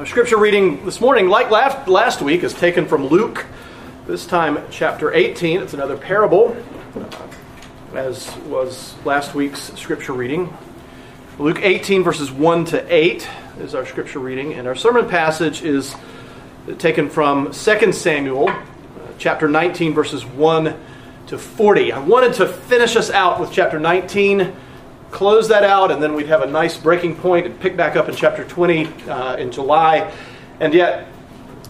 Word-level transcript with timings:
Our 0.00 0.06
scripture 0.06 0.38
reading 0.38 0.86
this 0.86 0.98
morning, 0.98 1.28
like 1.28 1.50
last, 1.50 1.86
last 1.86 2.22
week, 2.22 2.42
is 2.42 2.54
taken 2.54 2.86
from 2.86 3.08
Luke, 3.08 3.44
this 4.06 4.26
time 4.26 4.58
chapter 4.70 5.12
18. 5.12 5.60
It's 5.60 5.74
another 5.74 5.98
parable, 5.98 6.56
as 7.92 8.34
was 8.46 8.94
last 9.04 9.34
week's 9.34 9.60
scripture 9.78 10.14
reading. 10.14 10.56
Luke 11.38 11.58
18, 11.60 12.02
verses 12.02 12.32
1 12.32 12.64
to 12.64 12.82
8 12.90 13.28
is 13.58 13.74
our 13.74 13.84
scripture 13.84 14.20
reading, 14.20 14.54
and 14.54 14.66
our 14.66 14.74
sermon 14.74 15.06
passage 15.06 15.62
is 15.62 15.94
taken 16.78 17.10
from 17.10 17.52
2 17.52 17.92
Samuel, 17.92 18.48
uh, 18.48 18.62
chapter 19.18 19.48
19, 19.50 19.92
verses 19.92 20.24
1 20.24 20.80
to 21.26 21.36
40. 21.36 21.92
I 21.92 21.98
wanted 21.98 22.32
to 22.36 22.46
finish 22.46 22.96
us 22.96 23.10
out 23.10 23.38
with 23.38 23.52
chapter 23.52 23.78
19 23.78 24.50
close 25.10 25.48
that 25.48 25.64
out, 25.64 25.90
and 25.90 26.02
then 26.02 26.14
we'd 26.14 26.28
have 26.28 26.42
a 26.42 26.46
nice 26.46 26.76
breaking 26.76 27.16
point 27.16 27.46
and 27.46 27.58
pick 27.60 27.76
back 27.76 27.96
up 27.96 28.08
in 28.08 28.14
chapter 28.14 28.44
20 28.44 28.86
uh, 29.08 29.36
in 29.36 29.50
July. 29.50 30.12
And 30.60 30.74
yet, 30.74 31.08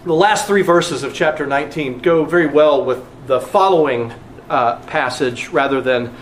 the 0.03 0.13
last 0.13 0.47
three 0.47 0.61
verses 0.61 1.03
of 1.03 1.13
chapter 1.13 1.45
19 1.45 1.99
go 1.99 2.25
very 2.25 2.47
well 2.47 2.83
with 2.83 3.03
the 3.27 3.39
following 3.39 4.13
uh, 4.49 4.77
passage 4.81 5.49
rather 5.49 5.81
than 5.81 6.13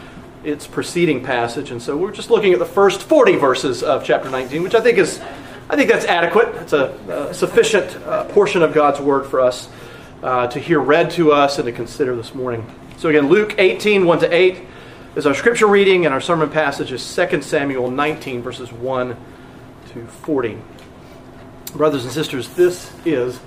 its 0.43 0.67
preceding 0.67 1.23
passage. 1.23 1.71
And 1.71 1.81
so 1.81 1.97
we're 1.97 2.11
just 2.11 2.29
looking 2.29 2.53
at 2.53 2.59
the 2.59 2.65
first 2.65 3.01
40 3.01 3.35
verses 3.35 3.83
of 3.83 4.03
chapter 4.03 4.29
19, 4.29 4.63
which 4.63 4.75
I 4.75 4.81
think 4.81 4.97
is, 4.97 5.19
I 5.69 5.75
think 5.75 5.89
that's 5.89 6.05
adequate. 6.05 6.55
It's 6.55 6.73
a, 6.73 7.29
a 7.29 7.33
sufficient 7.33 7.95
uh, 8.05 8.25
portion 8.25 8.61
of 8.61 8.73
God's 8.73 8.99
word 8.99 9.25
for 9.25 9.41
us 9.41 9.69
uh, 10.23 10.47
to 10.47 10.59
hear 10.59 10.79
read 10.79 11.11
to 11.11 11.31
us 11.31 11.57
and 11.57 11.65
to 11.65 11.71
consider 11.71 12.15
this 12.15 12.33
morning. 12.33 12.65
So 12.97 13.09
again, 13.09 13.29
Luke 13.29 13.55
18, 13.57 14.05
1 14.05 14.19
to 14.19 14.33
8 14.33 14.61
is 15.19 15.25
our 15.25 15.35
scripture 15.35 15.67
reading, 15.67 16.05
and 16.05 16.13
our 16.13 16.21
sermon 16.21 16.49
passage 16.49 16.93
is 16.93 17.03
2 17.13 17.41
Samuel 17.41 17.91
19, 17.91 18.41
verses 18.41 18.71
1 18.71 19.17
to 19.91 20.07
40. 20.07 20.57
Brothers 21.75 22.05
and 22.05 22.13
sisters, 22.13 22.47
this 22.55 22.89
is 23.03 23.37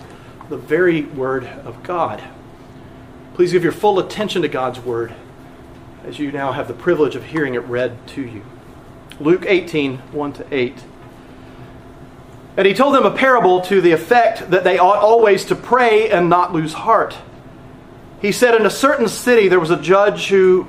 the 0.51 0.59
very 0.59 1.05
word 1.05 1.47
of 1.47 1.83
God. 1.83 2.23
Please 3.33 3.53
give 3.53 3.63
your 3.63 3.73
full 3.73 3.99
attention 3.99 4.43
to 4.43 4.49
God's 4.49 4.81
word 4.81 5.15
as 6.05 6.19
you 6.19 6.31
now 6.31 6.53
have 6.53 6.69
the 6.69 6.75
privilege 6.75 7.17
of 7.17 7.25
hearing 7.25 7.55
it 7.55 7.61
read 7.61 8.07
to 8.09 8.21
you. 8.21 8.45
Luke 9.19 9.47
18, 9.49 9.97
1 9.97 10.33
to 10.35 10.55
8. 10.55 10.85
And 12.59 12.67
he 12.67 12.75
told 12.75 12.95
them 12.95 13.07
a 13.07 13.17
parable 13.17 13.63
to 13.63 13.81
the 13.81 13.93
effect 13.93 14.51
that 14.51 14.63
they 14.63 14.77
ought 14.77 14.99
always 14.99 15.47
to 15.47 15.57
pray 15.57 16.11
and 16.11 16.29
not 16.29 16.53
lose 16.53 16.75
heart. 16.75 17.17
He 18.21 18.31
said, 18.31 18.55
In 18.55 18.67
a 18.67 18.71
certain 18.71 19.09
city 19.09 19.49
there 19.49 19.59
was 19.59 19.71
a 19.71 19.81
judge 19.81 20.29
who 20.29 20.69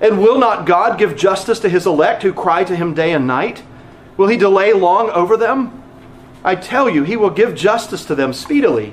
And 0.00 0.20
will 0.20 0.38
not 0.38 0.66
God 0.66 0.98
give 0.98 1.16
justice 1.16 1.60
to 1.60 1.68
his 1.68 1.86
elect 1.86 2.22
who 2.22 2.32
cry 2.32 2.64
to 2.64 2.76
him 2.76 2.94
day 2.94 3.12
and 3.12 3.26
night? 3.26 3.62
Will 4.16 4.28
he 4.28 4.36
delay 4.36 4.72
long 4.72 5.10
over 5.10 5.36
them? 5.36 5.82
I 6.44 6.56
tell 6.56 6.90
you, 6.90 7.04
he 7.04 7.16
will 7.16 7.30
give 7.30 7.54
justice 7.54 8.04
to 8.06 8.14
them 8.14 8.32
speedily. 8.32 8.92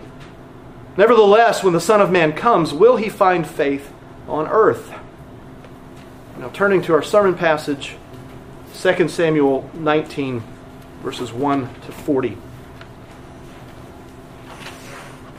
Nevertheless, 0.97 1.63
when 1.63 1.73
the 1.73 1.81
Son 1.81 2.01
of 2.01 2.11
Man 2.11 2.33
comes, 2.33 2.73
will 2.73 2.97
he 2.97 3.09
find 3.09 3.45
faith 3.45 3.93
on 4.27 4.47
earth? 4.47 4.93
Now, 6.37 6.49
turning 6.49 6.81
to 6.83 6.93
our 6.93 7.03
sermon 7.03 7.35
passage, 7.35 7.95
2 8.73 9.07
Samuel 9.09 9.69
19, 9.73 10.43
verses 11.03 11.31
1 11.31 11.73
to 11.85 11.91
40. 11.91 12.37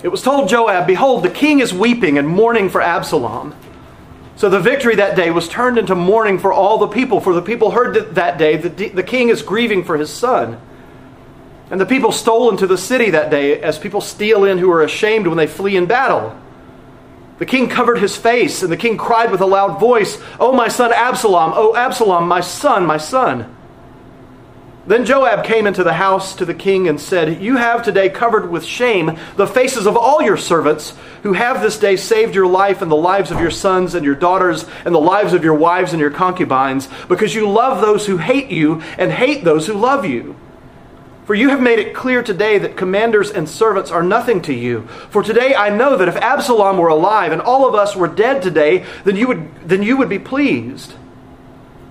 It 0.03 0.09
was 0.09 0.23
told 0.23 0.49
Joab, 0.49 0.87
Behold, 0.87 1.23
the 1.23 1.31
king 1.31 1.61
is 1.61 1.73
weeping 1.73 2.19
and 2.19 2.29
mourning 2.29 2.69
for 2.69 2.81
Absalom. 2.81 3.55
So 4.43 4.51
the 4.51 4.59
victory 4.59 4.97
that 4.97 5.15
day 5.15 5.31
was 5.31 5.47
turned 5.47 5.79
into 5.79 5.95
mourning 5.95 6.37
for 6.41 6.53
all 6.53 6.77
the 6.77 6.89
people, 6.89 7.21
for 7.21 7.33
the 7.33 7.41
people 7.41 7.71
heard 7.71 7.95
that, 7.95 8.17
that 8.17 8.39
day 8.39 8.57
that 8.57 8.77
the 8.77 9.03
king 9.05 9.29
is 9.29 9.41
grieving 9.41 9.85
for 9.85 9.97
his 9.97 10.11
son. 10.11 10.61
And 11.71 11.81
the 11.81 11.87
people 11.87 12.11
stole 12.11 12.51
into 12.51 12.67
the 12.67 12.77
city 12.77 13.11
that 13.11 13.31
day, 13.31 13.61
as 13.63 13.79
people 13.79 14.01
steal 14.01 14.43
in 14.43 14.59
who 14.59 14.69
are 14.73 14.83
ashamed 14.83 15.29
when 15.29 15.37
they 15.37 15.47
flee 15.47 15.77
in 15.77 15.87
battle. 15.87 16.37
The 17.39 17.47
king 17.47 17.69
covered 17.69 18.01
his 18.01 18.17
face, 18.17 18.65
and 18.65 18.73
the 18.73 18.77
king 18.77 18.97
cried 18.97 19.31
with 19.31 19.43
a 19.43 19.47
loud 19.47 19.79
voice, 19.79 20.19
Oh, 20.41 20.53
my 20.53 20.67
son 20.67 20.93
Absalom! 20.93 21.53
Oh, 21.55 21.77
Absalom, 21.77 22.27
my 22.27 22.41
son, 22.41 22.85
my 22.85 22.99
son! 22.99 23.55
Then 24.85 25.05
Joab 25.05 25.45
came 25.45 25.69
into 25.69 25.85
the 25.85 25.93
house 25.93 26.35
to 26.37 26.45
the 26.45 26.55
king 26.55 26.89
and 26.89 27.01
said, 27.01 27.41
You 27.41 27.57
have 27.57 27.85
today 27.85 28.11
covered 28.11 28.51
with 28.51 28.65
shame 28.65 29.17
the 29.37 29.47
faces 29.47 29.87
of 29.87 29.97
all 29.97 30.21
your 30.21 30.37
servants 30.37 30.95
who 31.23 31.35
have 31.35 31.63
this 31.63 31.79
day 31.79 31.95
saved 31.95 32.35
your 32.35 32.49
life 32.49 32.83
and 32.83 32.91
the 32.91 32.97
lives 32.97 33.31
of 33.31 33.41
your 33.41 33.53
sons 33.53 33.95
and 33.95 34.05
your 34.05 34.17
daughters 34.17 34.67
and 34.85 34.93
the 34.93 34.99
lives 34.99 35.35
of 35.35 35.45
your 35.45 35.55
wives 35.55 35.93
and 35.93 36.01
your 36.01 36.11
concubines, 36.11 36.89
because 37.09 37.33
you 37.33 37.49
love 37.49 37.81
those 37.81 38.07
who 38.07 38.17
hate 38.17 38.51
you 38.51 38.83
and 38.99 39.13
hate 39.13 39.45
those 39.45 39.69
who 39.69 39.75
love 39.75 40.05
you. 40.05 40.35
For 41.27 41.37
you 41.37 41.51
have 41.51 41.63
made 41.63 41.79
it 41.79 41.95
clear 41.95 42.21
today 42.21 42.59
that 42.59 42.77
commanders 42.77 43.31
and 43.31 43.49
servants 43.49 43.93
are 43.93 44.03
nothing 44.03 44.43
to 44.43 44.53
you. 44.53 44.89
For 45.11 45.23
today 45.23 45.55
I 45.55 45.71
know 45.71 45.97
that 45.97 46.09
if 46.09 46.17
Absalom 46.17 46.79
were 46.79 46.89
alive 46.89 47.31
and 47.31 47.41
all 47.41 47.69
of 47.69 47.77
us 47.77 47.95
were 47.95 48.09
dead 48.09 48.43
today, 48.43 48.85
then 49.05 49.15
you 49.15 49.29
would, 49.29 49.69
then 49.69 49.85
you 49.85 49.97
would 49.97 50.09
be 50.09 50.19
pleased. 50.19 50.95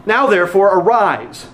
Now 0.05 0.27
therefore, 0.27 0.77
arise 0.77 1.47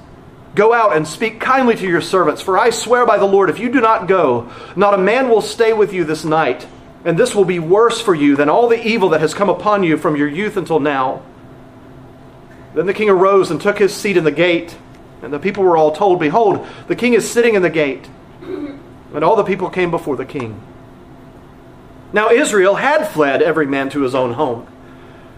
Go 0.58 0.74
out 0.74 0.98
and 0.98 1.08
speak 1.08 1.40
kindly 1.40 1.76
to 1.76 1.88
your 1.88 2.02
servants, 2.02 2.42
for 2.42 2.58
I 2.58 2.72
swear 2.72 3.06
by 3.06 3.20
the 3.20 3.28
Lord, 3.28 3.52
if 3.52 3.60
you 3.60 3.70
do 3.70 3.80
not 3.80 4.08
go, 4.08 4.52
not 4.76 4.96
a 4.96 4.98
man 4.98 5.30
will 5.30 5.44
stay 5.44 5.72
with 5.72 5.94
you 5.94 6.04
this 6.04 6.26
night, 6.26 6.66
and 7.06 7.16
this 7.16 7.36
will 7.36 7.46
be 7.46 7.60
worse 7.60 8.02
for 8.02 8.16
you 8.16 8.36
than 8.36 8.50
all 8.50 8.68
the 8.68 8.84
evil 8.84 9.10
that 9.10 9.22
has 9.22 9.36
come 9.36 9.50
upon 9.50 9.84
you 9.84 9.98
from 9.98 10.16
your 10.16 10.28
youth 10.28 10.58
until 10.58 10.80
now. 10.80 11.22
Then 12.74 12.88
the 12.88 12.94
king 12.96 13.08
arose 13.08 13.52
and 13.52 13.62
took 13.62 13.78
his 13.78 13.94
seat 13.94 14.18
in 14.18 14.24
the 14.24 14.32
gate, 14.32 14.76
and 15.22 15.32
the 15.32 15.38
people 15.38 15.64
were 15.64 15.78
all 15.78 15.92
told, 15.92 16.20
Behold, 16.20 16.66
the 16.88 16.96
king 16.96 17.14
is 17.14 17.30
sitting 17.30 17.54
in 17.54 17.62
the 17.62 17.70
gate. 17.70 18.10
And 18.42 19.24
all 19.24 19.36
the 19.36 19.44
people 19.44 19.70
came 19.70 19.92
before 19.92 20.16
the 20.16 20.26
king. 20.26 20.60
Now 22.12 22.32
Israel 22.32 22.76
had 22.76 23.08
fled 23.08 23.44
every 23.44 23.68
man 23.68 23.90
to 23.92 24.02
his 24.02 24.16
own 24.16 24.34
home. 24.34 24.68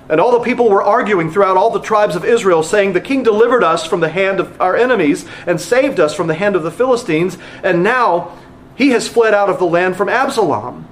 And 0.09 0.20
all 0.20 0.31
the 0.31 0.40
people 0.40 0.70
were 0.70 0.81
arguing 0.81 1.30
throughout 1.30 1.56
all 1.56 1.70
the 1.70 1.80
tribes 1.80 2.16
of 2.16 2.25
Israel, 2.25 2.64
saying, 2.64 2.94
The 2.94 3.02
king 3.02 3.22
delivered 3.22 3.64
us 3.64 3.86
from 3.86 4.00
the 4.00 4.09
hand 4.09 4.40
of 4.40 4.59
our 4.59 4.75
enemies 4.75 5.25
and 5.46 5.62
saved 5.62 6.00
us 6.00 6.16
from 6.16 6.28
the 6.28 6.34
hand 6.34 6.56
of 6.56 6.64
the 6.64 6.72
Philistines, 6.72 7.38
and 7.64 7.84
now 7.84 8.36
he 8.75 8.90
has 8.90 9.08
fled 9.08 9.36
out 9.36 9.50
of 9.50 9.59
the 9.59 9.66
land 9.66 9.98
from 9.98 10.09
Absalom. 10.09 10.88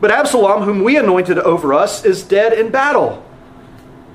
But 0.00 0.10
Absalom, 0.10 0.62
whom 0.62 0.84
we 0.84 0.96
anointed 0.96 1.38
over 1.38 1.72
us, 1.72 2.04
is 2.04 2.22
dead 2.22 2.52
in 2.52 2.70
battle. 2.70 3.24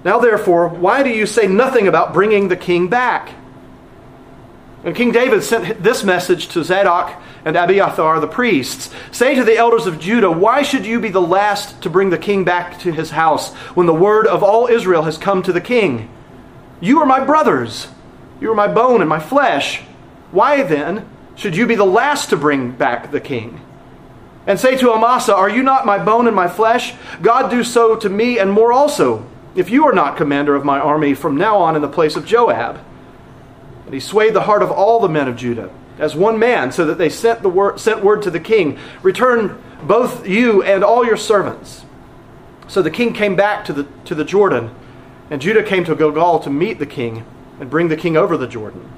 Now, 0.03 0.19
therefore, 0.19 0.67
why 0.67 1.01
do 1.01 1.09
you 1.09 1.25
say 1.25 1.47
nothing 1.47 1.87
about 1.87 2.13
bringing 2.13 2.47
the 2.47 2.55
king 2.55 2.87
back? 2.87 3.31
And 4.85 4.95
King 4.95 5.11
David 5.11 5.43
sent 5.43 5.81
this 5.81 6.03
message 6.03 6.47
to 6.49 6.63
Zadok 6.63 7.19
and 7.43 7.57
Abiathar 7.57 8.19
the 8.19 8.27
priests 8.27 8.93
Say 9.11 9.33
to 9.33 9.43
the 9.43 9.57
elders 9.57 9.87
of 9.87 9.99
Judah, 9.99 10.29
Why 10.29 10.61
should 10.61 10.85
you 10.85 10.99
be 10.99 11.09
the 11.09 11.19
last 11.19 11.81
to 11.81 11.89
bring 11.89 12.11
the 12.11 12.19
king 12.19 12.43
back 12.43 12.77
to 12.81 12.91
his 12.91 13.09
house 13.09 13.51
when 13.73 13.87
the 13.87 13.95
word 13.95 14.27
of 14.27 14.43
all 14.43 14.67
Israel 14.67 15.01
has 15.01 15.17
come 15.17 15.41
to 15.41 15.51
the 15.51 15.59
king? 15.59 16.07
You 16.79 16.99
are 16.99 17.05
my 17.05 17.19
brothers. 17.19 17.87
You 18.39 18.51
are 18.51 18.55
my 18.55 18.67
bone 18.67 19.01
and 19.01 19.09
my 19.09 19.19
flesh. 19.19 19.81
Why 20.31 20.61
then 20.61 21.09
should 21.33 21.55
you 21.55 21.65
be 21.65 21.75
the 21.75 21.83
last 21.83 22.29
to 22.29 22.37
bring 22.37 22.69
back 22.69 23.09
the 23.09 23.19
king? 23.19 23.61
And 24.45 24.59
say 24.59 24.77
to 24.77 24.91
Amasa, 24.91 25.35
Are 25.35 25.49
you 25.49 25.63
not 25.63 25.87
my 25.87 25.97
bone 25.97 26.27
and 26.27 26.35
my 26.35 26.47
flesh? 26.47 26.93
God 27.23 27.49
do 27.49 27.63
so 27.63 27.95
to 27.95 28.07
me 28.07 28.37
and 28.37 28.51
more 28.51 28.71
also, 28.71 29.25
if 29.55 29.71
you 29.71 29.87
are 29.87 29.93
not 29.93 30.15
commander 30.15 30.53
of 30.53 30.63
my 30.63 30.79
army 30.79 31.15
from 31.15 31.37
now 31.37 31.57
on 31.57 31.75
in 31.75 31.81
the 31.81 31.87
place 31.87 32.15
of 32.15 32.27
Joab. 32.27 32.79
He 33.95 34.01
swayed 34.01 34.33
the 34.33 34.41
heart 34.41 34.61
of 34.61 34.71
all 34.71 34.99
the 34.99 35.07
men 35.07 35.29
of 35.29 35.37
Judah 35.37 35.71
as 35.97 36.17
one 36.17 36.37
man, 36.37 36.73
so 36.73 36.83
that 36.83 36.97
they 36.97 37.07
sent, 37.07 37.41
the 37.41 37.47
word, 37.47 37.79
sent 37.79 38.03
word 38.03 38.23
to 38.23 38.29
the 38.29 38.41
king 38.41 38.77
Return 39.01 39.57
both 39.81 40.27
you 40.27 40.61
and 40.63 40.83
all 40.83 41.05
your 41.05 41.15
servants. 41.15 41.85
So 42.67 42.81
the 42.81 42.91
king 42.91 43.13
came 43.13 43.37
back 43.37 43.63
to 43.65 43.71
the, 43.71 43.87
to 44.03 44.13
the 44.13 44.25
Jordan, 44.25 44.75
and 45.29 45.41
Judah 45.41 45.63
came 45.63 45.85
to 45.85 45.95
Gilgal 45.95 46.39
to 46.39 46.49
meet 46.49 46.77
the 46.77 46.85
king 46.85 47.23
and 47.61 47.69
bring 47.69 47.87
the 47.87 47.95
king 47.95 48.17
over 48.17 48.35
the 48.35 48.47
Jordan. 48.47 48.91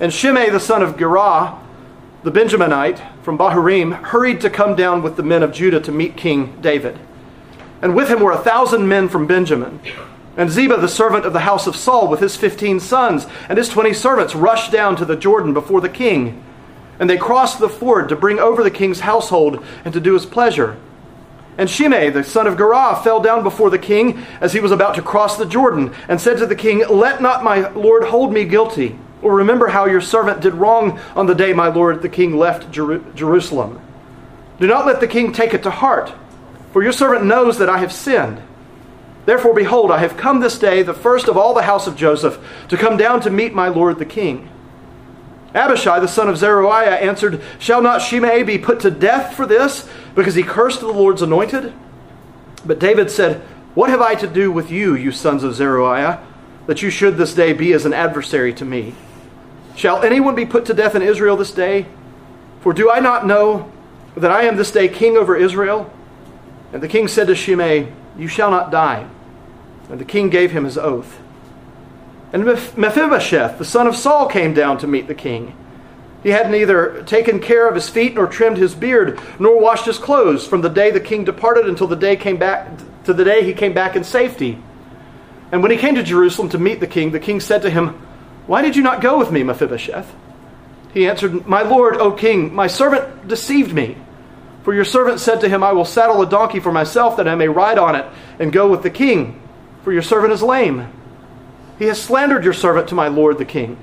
And 0.00 0.12
Shimei 0.12 0.50
the 0.50 0.58
son 0.58 0.82
of 0.82 0.98
Gera, 0.98 1.56
the 2.24 2.32
Benjaminite 2.32 3.22
from 3.22 3.38
Bahurim, 3.38 3.92
hurried 4.06 4.40
to 4.40 4.50
come 4.50 4.74
down 4.74 5.02
with 5.02 5.14
the 5.14 5.22
men 5.22 5.44
of 5.44 5.52
Judah 5.52 5.78
to 5.82 5.92
meet 5.92 6.16
King 6.16 6.60
David. 6.60 6.98
And 7.80 7.94
with 7.94 8.08
him 8.08 8.18
were 8.18 8.32
a 8.32 8.38
thousand 8.38 8.88
men 8.88 9.08
from 9.08 9.28
Benjamin. 9.28 9.78
And 10.38 10.48
Ziba, 10.50 10.76
the 10.76 10.88
servant 10.88 11.26
of 11.26 11.32
the 11.32 11.40
house 11.40 11.66
of 11.66 11.74
Saul, 11.74 12.06
with 12.06 12.20
his 12.20 12.36
fifteen 12.36 12.78
sons 12.78 13.26
and 13.48 13.58
his 13.58 13.68
twenty 13.68 13.92
servants, 13.92 14.36
rushed 14.36 14.70
down 14.70 14.94
to 14.96 15.04
the 15.04 15.16
Jordan 15.16 15.52
before 15.52 15.80
the 15.80 15.88
king. 15.88 16.44
And 17.00 17.10
they 17.10 17.16
crossed 17.16 17.58
the 17.58 17.68
ford 17.68 18.08
to 18.08 18.16
bring 18.16 18.38
over 18.38 18.62
the 18.62 18.70
king's 18.70 19.00
household 19.00 19.64
and 19.84 19.92
to 19.92 20.00
do 20.00 20.14
his 20.14 20.24
pleasure. 20.24 20.78
And 21.58 21.68
Shimei, 21.68 22.10
the 22.10 22.22
son 22.22 22.46
of 22.46 22.56
Gera, 22.56 23.00
fell 23.02 23.20
down 23.20 23.42
before 23.42 23.68
the 23.68 23.80
king 23.80 24.24
as 24.40 24.52
he 24.52 24.60
was 24.60 24.70
about 24.70 24.94
to 24.94 25.02
cross 25.02 25.36
the 25.36 25.44
Jordan, 25.44 25.92
and 26.06 26.20
said 26.20 26.38
to 26.38 26.46
the 26.46 26.54
king, 26.54 26.86
Let 26.88 27.20
not 27.20 27.42
my 27.42 27.68
lord 27.70 28.04
hold 28.04 28.32
me 28.32 28.44
guilty, 28.44 28.96
or 29.22 29.34
remember 29.34 29.66
how 29.66 29.86
your 29.86 30.00
servant 30.00 30.40
did 30.40 30.54
wrong 30.54 31.00
on 31.16 31.26
the 31.26 31.34
day 31.34 31.52
my 31.52 31.66
lord 31.66 32.00
the 32.00 32.08
king 32.08 32.36
left 32.36 32.70
Jer- 32.70 33.02
Jerusalem. 33.16 33.80
Do 34.60 34.68
not 34.68 34.86
let 34.86 35.00
the 35.00 35.08
king 35.08 35.32
take 35.32 35.52
it 35.52 35.64
to 35.64 35.70
heart, 35.70 36.12
for 36.72 36.84
your 36.84 36.92
servant 36.92 37.24
knows 37.24 37.58
that 37.58 37.68
I 37.68 37.78
have 37.78 37.92
sinned. 37.92 38.40
Therefore, 39.28 39.52
behold, 39.52 39.90
I 39.90 39.98
have 39.98 40.16
come 40.16 40.40
this 40.40 40.58
day, 40.58 40.82
the 40.82 40.94
first 40.94 41.28
of 41.28 41.36
all 41.36 41.52
the 41.52 41.60
house 41.60 41.86
of 41.86 41.96
Joseph, 41.96 42.38
to 42.70 42.78
come 42.78 42.96
down 42.96 43.20
to 43.20 43.30
meet 43.30 43.52
my 43.52 43.68
lord 43.68 43.98
the 43.98 44.06
king. 44.06 44.48
Abishai, 45.54 46.00
the 46.00 46.08
son 46.08 46.30
of 46.30 46.38
Zeruiah, 46.38 46.96
answered, 46.96 47.42
Shall 47.58 47.82
not 47.82 48.00
Shimei 48.00 48.42
be 48.42 48.56
put 48.56 48.80
to 48.80 48.90
death 48.90 49.34
for 49.34 49.44
this, 49.44 49.86
because 50.14 50.34
he 50.34 50.42
cursed 50.42 50.80
the 50.80 50.86
Lord's 50.86 51.20
anointed? 51.20 51.74
But 52.64 52.78
David 52.78 53.10
said, 53.10 53.42
What 53.74 53.90
have 53.90 54.00
I 54.00 54.14
to 54.14 54.26
do 54.26 54.50
with 54.50 54.70
you, 54.70 54.94
you 54.94 55.12
sons 55.12 55.44
of 55.44 55.54
Zeruiah, 55.54 56.26
that 56.66 56.80
you 56.80 56.88
should 56.88 57.18
this 57.18 57.34
day 57.34 57.52
be 57.52 57.74
as 57.74 57.84
an 57.84 57.92
adversary 57.92 58.54
to 58.54 58.64
me? 58.64 58.94
Shall 59.76 60.02
anyone 60.02 60.36
be 60.36 60.46
put 60.46 60.64
to 60.64 60.72
death 60.72 60.94
in 60.94 61.02
Israel 61.02 61.36
this 61.36 61.52
day? 61.52 61.84
For 62.62 62.72
do 62.72 62.90
I 62.90 63.00
not 63.00 63.26
know 63.26 63.70
that 64.16 64.30
I 64.30 64.44
am 64.44 64.56
this 64.56 64.70
day 64.70 64.88
king 64.88 65.18
over 65.18 65.36
Israel? 65.36 65.92
And 66.72 66.82
the 66.82 66.88
king 66.88 67.08
said 67.08 67.26
to 67.26 67.36
Shimei, 67.36 67.92
You 68.16 68.26
shall 68.26 68.50
not 68.50 68.70
die. 68.70 69.06
And 69.88 69.98
the 69.98 70.04
king 70.04 70.30
gave 70.30 70.52
him 70.52 70.64
his 70.64 70.78
oath. 70.78 71.20
And 72.32 72.44
Mephibosheth, 72.44 73.58
the 73.58 73.64
son 73.64 73.86
of 73.86 73.96
Saul, 73.96 74.26
came 74.26 74.52
down 74.52 74.78
to 74.78 74.86
meet 74.86 75.06
the 75.06 75.14
king. 75.14 75.56
He 76.22 76.30
had 76.30 76.50
neither 76.50 77.02
taken 77.04 77.40
care 77.40 77.68
of 77.68 77.74
his 77.74 77.88
feet 77.88 78.14
nor 78.14 78.26
trimmed 78.26 78.58
his 78.58 78.74
beard, 78.74 79.20
nor 79.38 79.60
washed 79.60 79.86
his 79.86 79.98
clothes 79.98 80.46
from 80.46 80.60
the 80.60 80.68
day 80.68 80.90
the 80.90 81.00
king 81.00 81.24
departed 81.24 81.66
until 81.66 81.86
the 81.86 81.96
day 81.96 82.16
came 82.16 82.36
back 82.36 82.68
to 83.04 83.14
the 83.14 83.24
day 83.24 83.44
he 83.44 83.54
came 83.54 83.72
back 83.72 83.96
in 83.96 84.04
safety. 84.04 84.62
And 85.50 85.62
when 85.62 85.70
he 85.70 85.78
came 85.78 85.94
to 85.94 86.02
Jerusalem 86.02 86.50
to 86.50 86.58
meet 86.58 86.80
the 86.80 86.86
king, 86.86 87.12
the 87.12 87.20
king 87.20 87.40
said 87.40 87.62
to 87.62 87.70
him, 87.70 87.88
Why 88.46 88.60
did 88.60 88.76
you 88.76 88.82
not 88.82 89.00
go 89.00 89.18
with 89.18 89.30
me, 89.30 89.42
Mephibosheth? 89.42 90.14
He 90.92 91.08
answered, 91.08 91.46
My 91.46 91.62
lord, 91.62 91.96
O 91.96 92.12
king, 92.12 92.54
my 92.54 92.66
servant 92.66 93.28
deceived 93.28 93.72
me. 93.72 93.96
For 94.64 94.74
your 94.74 94.84
servant 94.84 95.20
said 95.20 95.40
to 95.40 95.48
him, 95.48 95.62
I 95.62 95.72
will 95.72 95.84
saddle 95.86 96.20
a 96.20 96.28
donkey 96.28 96.60
for 96.60 96.72
myself 96.72 97.16
that 97.16 97.28
I 97.28 97.34
may 97.34 97.48
ride 97.48 97.78
on 97.78 97.94
it 97.94 98.04
and 98.38 98.52
go 98.52 98.68
with 98.68 98.82
the 98.82 98.90
king, 98.90 99.40
for 99.82 99.92
your 99.92 100.02
servant 100.02 100.32
is 100.32 100.42
lame. 100.42 100.92
He 101.78 101.86
has 101.86 102.00
slandered 102.00 102.44
your 102.44 102.52
servant 102.52 102.88
to 102.88 102.94
my 102.94 103.08
lord 103.08 103.38
the 103.38 103.44
king. 103.44 103.76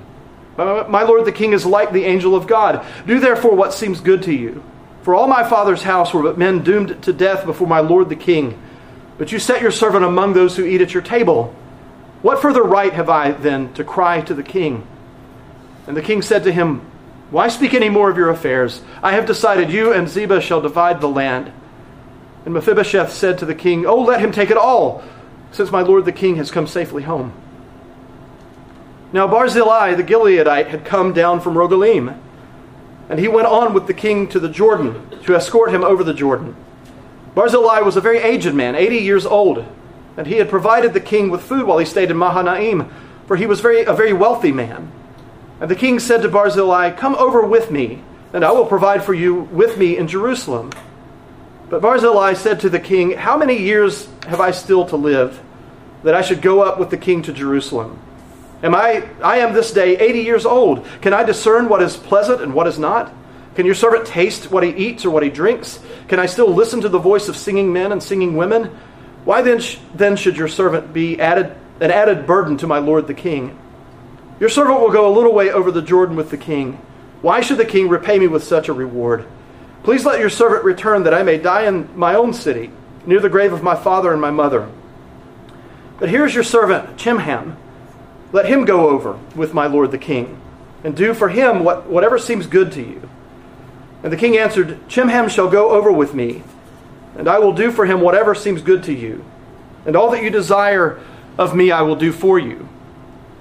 My 0.56 1.02
lord 1.02 1.24
the 1.24 1.32
king 1.32 1.52
is 1.52 1.66
like 1.66 1.92
the 1.92 2.04
angel 2.04 2.34
of 2.34 2.46
God. 2.46 2.84
Do 3.06 3.20
therefore 3.20 3.54
what 3.54 3.74
seems 3.74 4.00
good 4.00 4.22
to 4.24 4.34
you. 4.34 4.62
For 5.02 5.14
all 5.14 5.28
my 5.28 5.48
father's 5.48 5.82
house 5.82 6.12
were 6.12 6.22
but 6.22 6.38
men 6.38 6.62
doomed 6.62 7.02
to 7.04 7.12
death 7.12 7.46
before 7.46 7.68
my 7.68 7.80
lord 7.80 8.08
the 8.08 8.16
king. 8.16 8.60
But 9.18 9.32
you 9.32 9.38
set 9.38 9.62
your 9.62 9.70
servant 9.70 10.04
among 10.04 10.32
those 10.32 10.56
who 10.56 10.64
eat 10.64 10.80
at 10.80 10.92
your 10.92 11.02
table. 11.02 11.54
What 12.22 12.42
further 12.42 12.62
right 12.62 12.92
have 12.92 13.08
I 13.08 13.30
then 13.30 13.72
to 13.74 13.84
cry 13.84 14.20
to 14.22 14.34
the 14.34 14.42
king? 14.42 14.86
And 15.86 15.96
the 15.96 16.02
king 16.02 16.22
said 16.22 16.44
to 16.44 16.52
him, 16.52 16.80
Why 17.30 17.48
speak 17.48 17.72
any 17.72 17.88
more 17.88 18.10
of 18.10 18.16
your 18.16 18.30
affairs? 18.30 18.82
I 19.02 19.12
have 19.12 19.26
decided 19.26 19.70
you 19.70 19.92
and 19.92 20.08
Ziba 20.08 20.40
shall 20.40 20.60
divide 20.60 21.00
the 21.00 21.08
land. 21.08 21.52
And 22.44 22.54
Mephibosheth 22.54 23.12
said 23.12 23.38
to 23.38 23.46
the 23.46 23.54
king, 23.54 23.86
Oh, 23.86 24.02
let 24.02 24.20
him 24.20 24.32
take 24.32 24.50
it 24.50 24.56
all, 24.56 25.04
since 25.56 25.72
my 25.72 25.80
lord 25.80 26.04
the 26.04 26.12
king 26.12 26.36
has 26.36 26.50
come 26.50 26.66
safely 26.66 27.02
home. 27.02 27.32
Now 29.12 29.26
Barzillai 29.26 29.94
the 29.94 30.04
Gileadite 30.04 30.68
had 30.68 30.84
come 30.84 31.12
down 31.14 31.40
from 31.40 31.54
Rogelim, 31.54 32.18
and 33.08 33.18
he 33.18 33.28
went 33.28 33.46
on 33.46 33.72
with 33.72 33.86
the 33.86 33.94
king 33.94 34.28
to 34.28 34.38
the 34.38 34.50
Jordan 34.50 35.08
to 35.24 35.34
escort 35.34 35.72
him 35.72 35.82
over 35.82 36.04
the 36.04 36.12
Jordan. 36.12 36.54
Barzillai 37.34 37.80
was 37.80 37.96
a 37.96 38.00
very 38.00 38.18
aged 38.18 38.54
man, 38.54 38.74
80 38.74 38.96
years 38.98 39.24
old, 39.24 39.64
and 40.16 40.26
he 40.26 40.36
had 40.36 40.50
provided 40.50 40.92
the 40.92 41.00
king 41.00 41.30
with 41.30 41.42
food 41.42 41.66
while 41.66 41.78
he 41.78 41.84
stayed 41.86 42.10
in 42.10 42.16
Mahanaim, 42.16 42.90
for 43.26 43.36
he 43.36 43.46
was 43.46 43.60
very, 43.60 43.82
a 43.84 43.92
very 43.92 44.12
wealthy 44.12 44.52
man. 44.52 44.90
And 45.60 45.70
the 45.70 45.74
king 45.74 45.98
said 46.00 46.22
to 46.22 46.28
Barzillai, 46.28 46.92
Come 46.92 47.14
over 47.14 47.46
with 47.46 47.70
me, 47.70 48.02
and 48.32 48.44
I 48.44 48.52
will 48.52 48.66
provide 48.66 49.04
for 49.04 49.14
you 49.14 49.34
with 49.34 49.78
me 49.78 49.96
in 49.96 50.08
Jerusalem. 50.08 50.70
But 51.68 51.80
Barzillai 51.80 52.34
said 52.34 52.60
to 52.60 52.70
the 52.70 52.78
king, 52.78 53.12
How 53.12 53.36
many 53.36 53.58
years 53.58 54.08
have 54.26 54.40
I 54.40 54.50
still 54.50 54.86
to 54.86 54.96
live, 54.96 55.40
that 56.02 56.14
I 56.14 56.22
should 56.22 56.42
go 56.42 56.62
up 56.62 56.78
with 56.78 56.90
the 56.90 56.96
king 56.96 57.22
to 57.22 57.32
Jerusalem? 57.32 57.98
Am 58.62 58.74
I, 58.74 59.08
I 59.22 59.38
am 59.38 59.52
this 59.52 59.72
day 59.72 59.96
80 59.98 60.20
years 60.20 60.46
old. 60.46 60.86
Can 61.02 61.12
I 61.12 61.24
discern 61.24 61.68
what 61.68 61.82
is 61.82 61.96
pleasant 61.96 62.40
and 62.40 62.54
what 62.54 62.66
is 62.66 62.78
not? 62.78 63.12
Can 63.54 63.66
your 63.66 63.74
servant 63.74 64.06
taste 64.06 64.50
what 64.50 64.62
he 64.62 64.70
eats 64.70 65.04
or 65.04 65.10
what 65.10 65.22
he 65.22 65.30
drinks? 65.30 65.80
Can 66.08 66.18
I 66.18 66.26
still 66.26 66.52
listen 66.52 66.80
to 66.82 66.88
the 66.88 66.98
voice 66.98 67.28
of 67.28 67.36
singing 67.36 67.72
men 67.72 67.92
and 67.92 68.02
singing 68.02 68.36
women? 68.36 68.64
Why 69.24 69.42
then, 69.42 69.60
sh- 69.60 69.78
then 69.94 70.16
should 70.16 70.36
your 70.36 70.48
servant 70.48 70.92
be 70.92 71.20
added, 71.20 71.56
an 71.80 71.90
added 71.90 72.26
burden 72.26 72.56
to 72.58 72.66
my 72.66 72.78
lord 72.78 73.06
the 73.06 73.14
king? 73.14 73.58
Your 74.38 74.50
servant 74.50 74.80
will 74.80 74.90
go 74.90 75.08
a 75.08 75.14
little 75.14 75.32
way 75.32 75.50
over 75.50 75.70
the 75.70 75.82
Jordan 75.82 76.16
with 76.16 76.30
the 76.30 76.36
king. 76.36 76.78
Why 77.22 77.40
should 77.40 77.58
the 77.58 77.64
king 77.64 77.88
repay 77.88 78.18
me 78.18 78.28
with 78.28 78.44
such 78.44 78.68
a 78.68 78.72
reward? 78.72 79.26
Please 79.82 80.04
let 80.04 80.20
your 80.20 80.30
servant 80.30 80.64
return 80.64 81.04
that 81.04 81.14
I 81.14 81.22
may 81.22 81.38
die 81.38 81.66
in 81.66 81.88
my 81.96 82.14
own 82.14 82.34
city, 82.34 82.70
near 83.06 83.20
the 83.20 83.28
grave 83.28 83.52
of 83.52 83.62
my 83.62 83.74
father 83.74 84.12
and 84.12 84.20
my 84.20 84.30
mother. 84.30 84.68
But 85.98 86.08
here's 86.10 86.34
your 86.34 86.44
servant, 86.44 86.96
Chimham 86.96 87.56
let 88.32 88.46
him 88.46 88.64
go 88.64 88.88
over 88.88 89.18
with 89.34 89.54
my 89.54 89.66
lord 89.66 89.90
the 89.90 89.98
king, 89.98 90.40
and 90.84 90.96
do 90.96 91.14
for 91.14 91.28
him 91.28 91.64
what, 91.64 91.86
whatever 91.86 92.18
seems 92.18 92.46
good 92.46 92.72
to 92.72 92.82
you. 92.82 93.08
And 94.02 94.12
the 94.12 94.16
king 94.16 94.36
answered, 94.36 94.78
Chimham 94.88 95.28
shall 95.28 95.48
go 95.48 95.70
over 95.70 95.90
with 95.90 96.14
me, 96.14 96.42
and 97.16 97.28
I 97.28 97.38
will 97.38 97.52
do 97.52 97.70
for 97.70 97.86
him 97.86 98.00
whatever 98.00 98.34
seems 98.34 98.62
good 98.62 98.82
to 98.84 98.92
you. 98.92 99.24
And 99.86 99.96
all 99.96 100.10
that 100.10 100.22
you 100.22 100.30
desire 100.30 101.00
of 101.38 101.54
me 101.54 101.70
I 101.70 101.82
will 101.82 101.96
do 101.96 102.12
for 102.12 102.38
you. 102.38 102.68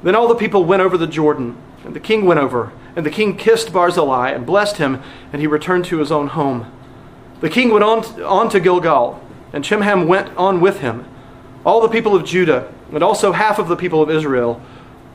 Then 0.03 0.15
all 0.15 0.27
the 0.27 0.35
people 0.35 0.63
went 0.63 0.81
over 0.81 0.97
the 0.97 1.07
Jordan, 1.07 1.57
and 1.83 1.95
the 1.95 1.99
king 1.99 2.25
went 2.25 2.39
over. 2.39 2.71
And 2.95 3.05
the 3.05 3.11
king 3.11 3.35
kissed 3.35 3.73
Barzillai 3.73 4.29
and 4.29 4.45
blessed 4.45 4.77
him, 4.77 5.01
and 5.33 5.41
he 5.41 5.47
returned 5.47 5.85
to 5.85 5.97
his 5.97 6.11
own 6.11 6.27
home. 6.27 6.71
The 7.41 7.49
king 7.49 7.71
went 7.71 7.83
on, 7.83 8.23
on 8.23 8.49
to 8.49 8.59
Gilgal, 8.59 9.21
and 9.51 9.63
Chimham 9.65 10.07
went 10.07 10.29
on 10.37 10.61
with 10.61 10.79
him. 10.79 11.05
All 11.65 11.81
the 11.81 11.89
people 11.89 12.15
of 12.15 12.25
Judah, 12.25 12.71
and 12.93 13.03
also 13.03 13.31
half 13.31 13.57
of 13.57 13.67
the 13.67 13.75
people 13.75 14.03
of 14.03 14.09
Israel, 14.11 14.61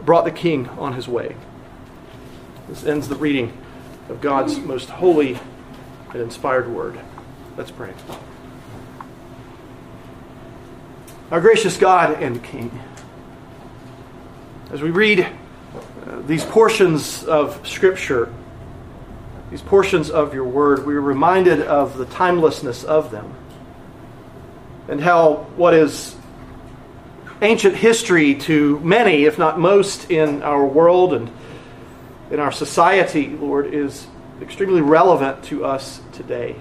brought 0.04 0.24
the 0.24 0.32
king 0.32 0.68
on 0.70 0.94
his 0.94 1.06
way. 1.06 1.36
This 2.68 2.84
ends 2.84 3.08
the 3.08 3.14
reading 3.14 3.56
of 4.08 4.20
God's 4.20 4.58
most 4.58 4.88
holy 4.88 5.38
and 6.12 6.20
inspired 6.20 6.68
word. 6.68 6.98
Let's 7.56 7.70
pray. 7.70 7.92
Our 11.30 11.40
gracious 11.40 11.76
God 11.76 12.20
and 12.20 12.42
King, 12.42 12.80
as 14.72 14.82
we 14.82 14.90
read 14.90 15.20
uh, 15.20 16.20
these 16.22 16.44
portions 16.44 17.22
of 17.22 17.64
Scripture, 17.66 18.32
these 19.50 19.62
portions 19.62 20.10
of 20.10 20.34
your 20.34 20.44
word, 20.44 20.84
we 20.84 20.96
are 20.96 21.00
reminded 21.00 21.60
of 21.62 21.96
the 21.98 22.06
timelessness 22.06 22.82
of 22.82 23.12
them 23.12 23.32
and 24.88 25.00
how 25.00 25.46
what 25.54 25.72
is 25.74 26.16
ancient 27.42 27.76
history 27.76 28.34
to 28.34 28.78
many, 28.80 29.24
if 29.24 29.38
not 29.38 29.58
most, 29.58 30.10
in 30.10 30.42
our 30.42 30.64
world 30.64 31.14
and 31.14 31.30
in 32.30 32.38
our 32.38 32.52
society, 32.52 33.28
Lord, 33.28 33.72
is 33.72 34.06
extremely 34.40 34.80
relevant 34.80 35.44
to 35.44 35.64
us 35.64 36.00
today. 36.12 36.56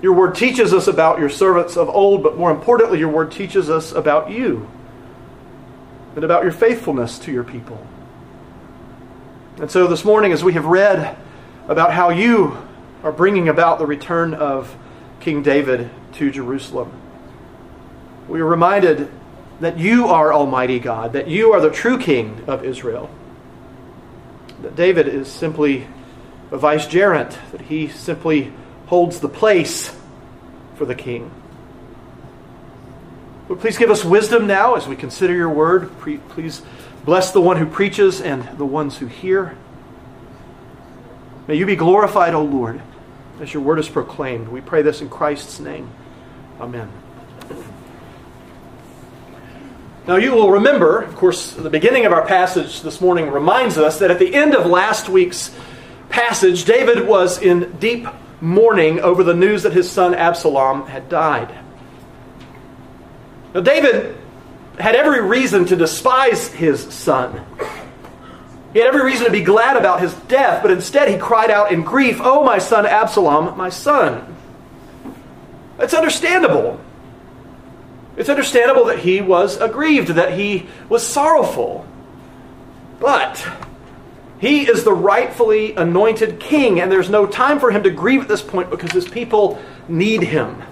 Your 0.00 0.14
word 0.14 0.34
teaches 0.34 0.72
us 0.72 0.88
about 0.88 1.18
your 1.18 1.28
servants 1.28 1.76
of 1.76 1.88
old, 1.88 2.22
but 2.22 2.36
more 2.36 2.50
importantly, 2.50 2.98
your 2.98 3.08
word 3.08 3.30
teaches 3.30 3.70
us 3.70 3.92
about 3.92 4.30
you 4.30 4.68
and 6.14 6.24
about 6.24 6.42
your 6.42 6.52
faithfulness 6.52 7.18
to 7.20 7.32
your 7.32 7.44
people. 7.44 7.84
And 9.58 9.70
so 9.70 9.86
this 9.86 10.04
morning, 10.04 10.32
as 10.32 10.42
we 10.42 10.54
have 10.54 10.64
read 10.64 11.16
about 11.68 11.92
how 11.92 12.10
you 12.10 12.56
are 13.02 13.12
bringing 13.12 13.48
about 13.48 13.78
the 13.78 13.86
return 13.86 14.34
of 14.34 14.74
King 15.20 15.42
David 15.42 15.90
to 16.14 16.30
Jerusalem, 16.30 17.01
we 18.32 18.40
are 18.40 18.46
reminded 18.46 19.10
that 19.60 19.78
you 19.78 20.06
are 20.06 20.32
Almighty 20.32 20.78
God, 20.78 21.12
that 21.12 21.28
you 21.28 21.52
are 21.52 21.60
the 21.60 21.68
true 21.68 21.98
King 21.98 22.42
of 22.46 22.64
Israel. 22.64 23.10
That 24.62 24.74
David 24.74 25.06
is 25.06 25.30
simply 25.30 25.86
a 26.50 26.56
vicegerent, 26.56 27.36
that 27.50 27.60
he 27.60 27.88
simply 27.88 28.50
holds 28.86 29.20
the 29.20 29.28
place 29.28 29.94
for 30.76 30.86
the 30.86 30.94
king. 30.94 31.30
But 33.48 33.60
please 33.60 33.76
give 33.76 33.90
us 33.90 34.02
wisdom 34.02 34.46
now 34.46 34.76
as 34.76 34.88
we 34.88 34.96
consider 34.96 35.34
your 35.34 35.50
word. 35.50 35.90
Please 36.30 36.62
bless 37.04 37.32
the 37.32 37.40
one 37.42 37.58
who 37.58 37.66
preaches 37.66 38.22
and 38.22 38.56
the 38.56 38.64
ones 38.64 38.96
who 38.96 39.08
hear. 39.08 39.58
May 41.46 41.56
you 41.56 41.66
be 41.66 41.76
glorified, 41.76 42.32
O 42.32 42.42
Lord, 42.42 42.80
as 43.42 43.52
your 43.52 43.62
word 43.62 43.78
is 43.78 43.90
proclaimed. 43.90 44.48
We 44.48 44.62
pray 44.62 44.80
this 44.80 45.02
in 45.02 45.10
Christ's 45.10 45.60
name. 45.60 45.90
Amen. 46.58 47.01
Now, 50.04 50.16
you 50.16 50.32
will 50.32 50.50
remember, 50.50 51.00
of 51.02 51.14
course, 51.14 51.52
the 51.52 51.70
beginning 51.70 52.06
of 52.06 52.12
our 52.12 52.26
passage 52.26 52.82
this 52.82 53.00
morning 53.00 53.30
reminds 53.30 53.78
us 53.78 54.00
that 54.00 54.10
at 54.10 54.18
the 54.18 54.34
end 54.34 54.52
of 54.52 54.66
last 54.66 55.08
week's 55.08 55.54
passage, 56.08 56.64
David 56.64 57.06
was 57.06 57.40
in 57.40 57.76
deep 57.78 58.08
mourning 58.40 58.98
over 58.98 59.22
the 59.22 59.34
news 59.34 59.62
that 59.62 59.72
his 59.72 59.88
son 59.88 60.12
Absalom 60.12 60.88
had 60.88 61.08
died. 61.08 61.56
Now, 63.54 63.60
David 63.60 64.16
had 64.76 64.96
every 64.96 65.22
reason 65.22 65.66
to 65.66 65.76
despise 65.76 66.48
his 66.48 66.80
son. 66.92 67.40
He 68.72 68.80
had 68.80 68.88
every 68.88 69.04
reason 69.04 69.26
to 69.26 69.32
be 69.32 69.44
glad 69.44 69.76
about 69.76 70.00
his 70.00 70.14
death, 70.26 70.62
but 70.62 70.72
instead 70.72 71.10
he 71.10 71.16
cried 71.16 71.50
out 71.50 71.70
in 71.70 71.82
grief, 71.82 72.18
Oh, 72.20 72.42
my 72.42 72.58
son 72.58 72.86
Absalom, 72.86 73.56
my 73.56 73.68
son. 73.68 74.36
It's 75.78 75.94
understandable. 75.94 76.80
It's 78.16 78.28
understandable 78.28 78.84
that 78.86 79.00
he 79.00 79.20
was 79.20 79.56
aggrieved, 79.58 80.08
that 80.08 80.38
he 80.38 80.66
was 80.88 81.06
sorrowful. 81.06 81.86
But 83.00 83.46
he 84.38 84.68
is 84.68 84.84
the 84.84 84.92
rightfully 84.92 85.74
anointed 85.74 86.38
king, 86.38 86.80
and 86.80 86.90
there's 86.90 87.08
no 87.08 87.26
time 87.26 87.58
for 87.58 87.70
him 87.70 87.82
to 87.84 87.90
grieve 87.90 88.22
at 88.22 88.28
this 88.28 88.42
point 88.42 88.70
because 88.70 88.92
his 88.92 89.08
people 89.08 89.60
need 89.88 90.22
him. 90.22 90.62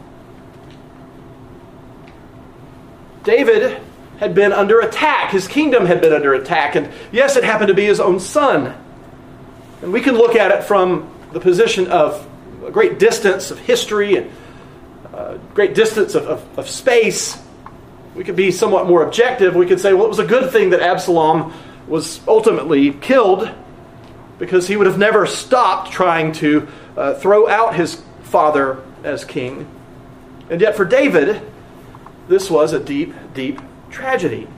David 3.22 3.80
had 4.18 4.34
been 4.34 4.52
under 4.52 4.80
attack. 4.80 5.30
His 5.30 5.48
kingdom 5.48 5.86
had 5.86 6.00
been 6.00 6.12
under 6.12 6.34
attack. 6.34 6.74
And 6.74 6.90
yes, 7.10 7.36
it 7.36 7.44
happened 7.44 7.68
to 7.68 7.74
be 7.74 7.86
his 7.86 8.00
own 8.00 8.20
son. 8.20 8.74
And 9.82 9.92
we 9.92 10.00
can 10.00 10.14
look 10.14 10.36
at 10.36 10.50
it 10.50 10.62
from 10.62 11.10
the 11.32 11.40
position 11.40 11.86
of 11.86 12.26
a 12.64 12.70
great 12.70 12.98
distance 12.98 13.50
of 13.50 13.58
history 13.60 14.16
and 14.16 14.30
uh, 15.20 15.36
great 15.52 15.74
distance 15.74 16.14
of, 16.14 16.26
of, 16.26 16.58
of 16.58 16.68
space. 16.68 17.38
We 18.14 18.24
could 18.24 18.36
be 18.36 18.50
somewhat 18.50 18.86
more 18.86 19.04
objective. 19.04 19.54
We 19.54 19.66
could 19.66 19.78
say, 19.78 19.92
well, 19.92 20.06
it 20.06 20.08
was 20.08 20.18
a 20.18 20.26
good 20.26 20.50
thing 20.50 20.70
that 20.70 20.80
Absalom 20.80 21.52
was 21.86 22.26
ultimately 22.26 22.92
killed 22.92 23.50
because 24.38 24.66
he 24.66 24.76
would 24.76 24.86
have 24.86 24.96
never 24.96 25.26
stopped 25.26 25.92
trying 25.92 26.32
to 26.32 26.66
uh, 26.96 27.14
throw 27.14 27.46
out 27.48 27.74
his 27.74 28.02
father 28.22 28.82
as 29.04 29.26
king. 29.26 29.68
And 30.48 30.58
yet, 30.58 30.74
for 30.74 30.86
David, 30.86 31.42
this 32.26 32.50
was 32.50 32.72
a 32.72 32.80
deep, 32.80 33.12
deep 33.34 33.60
tragedy. 33.90 34.48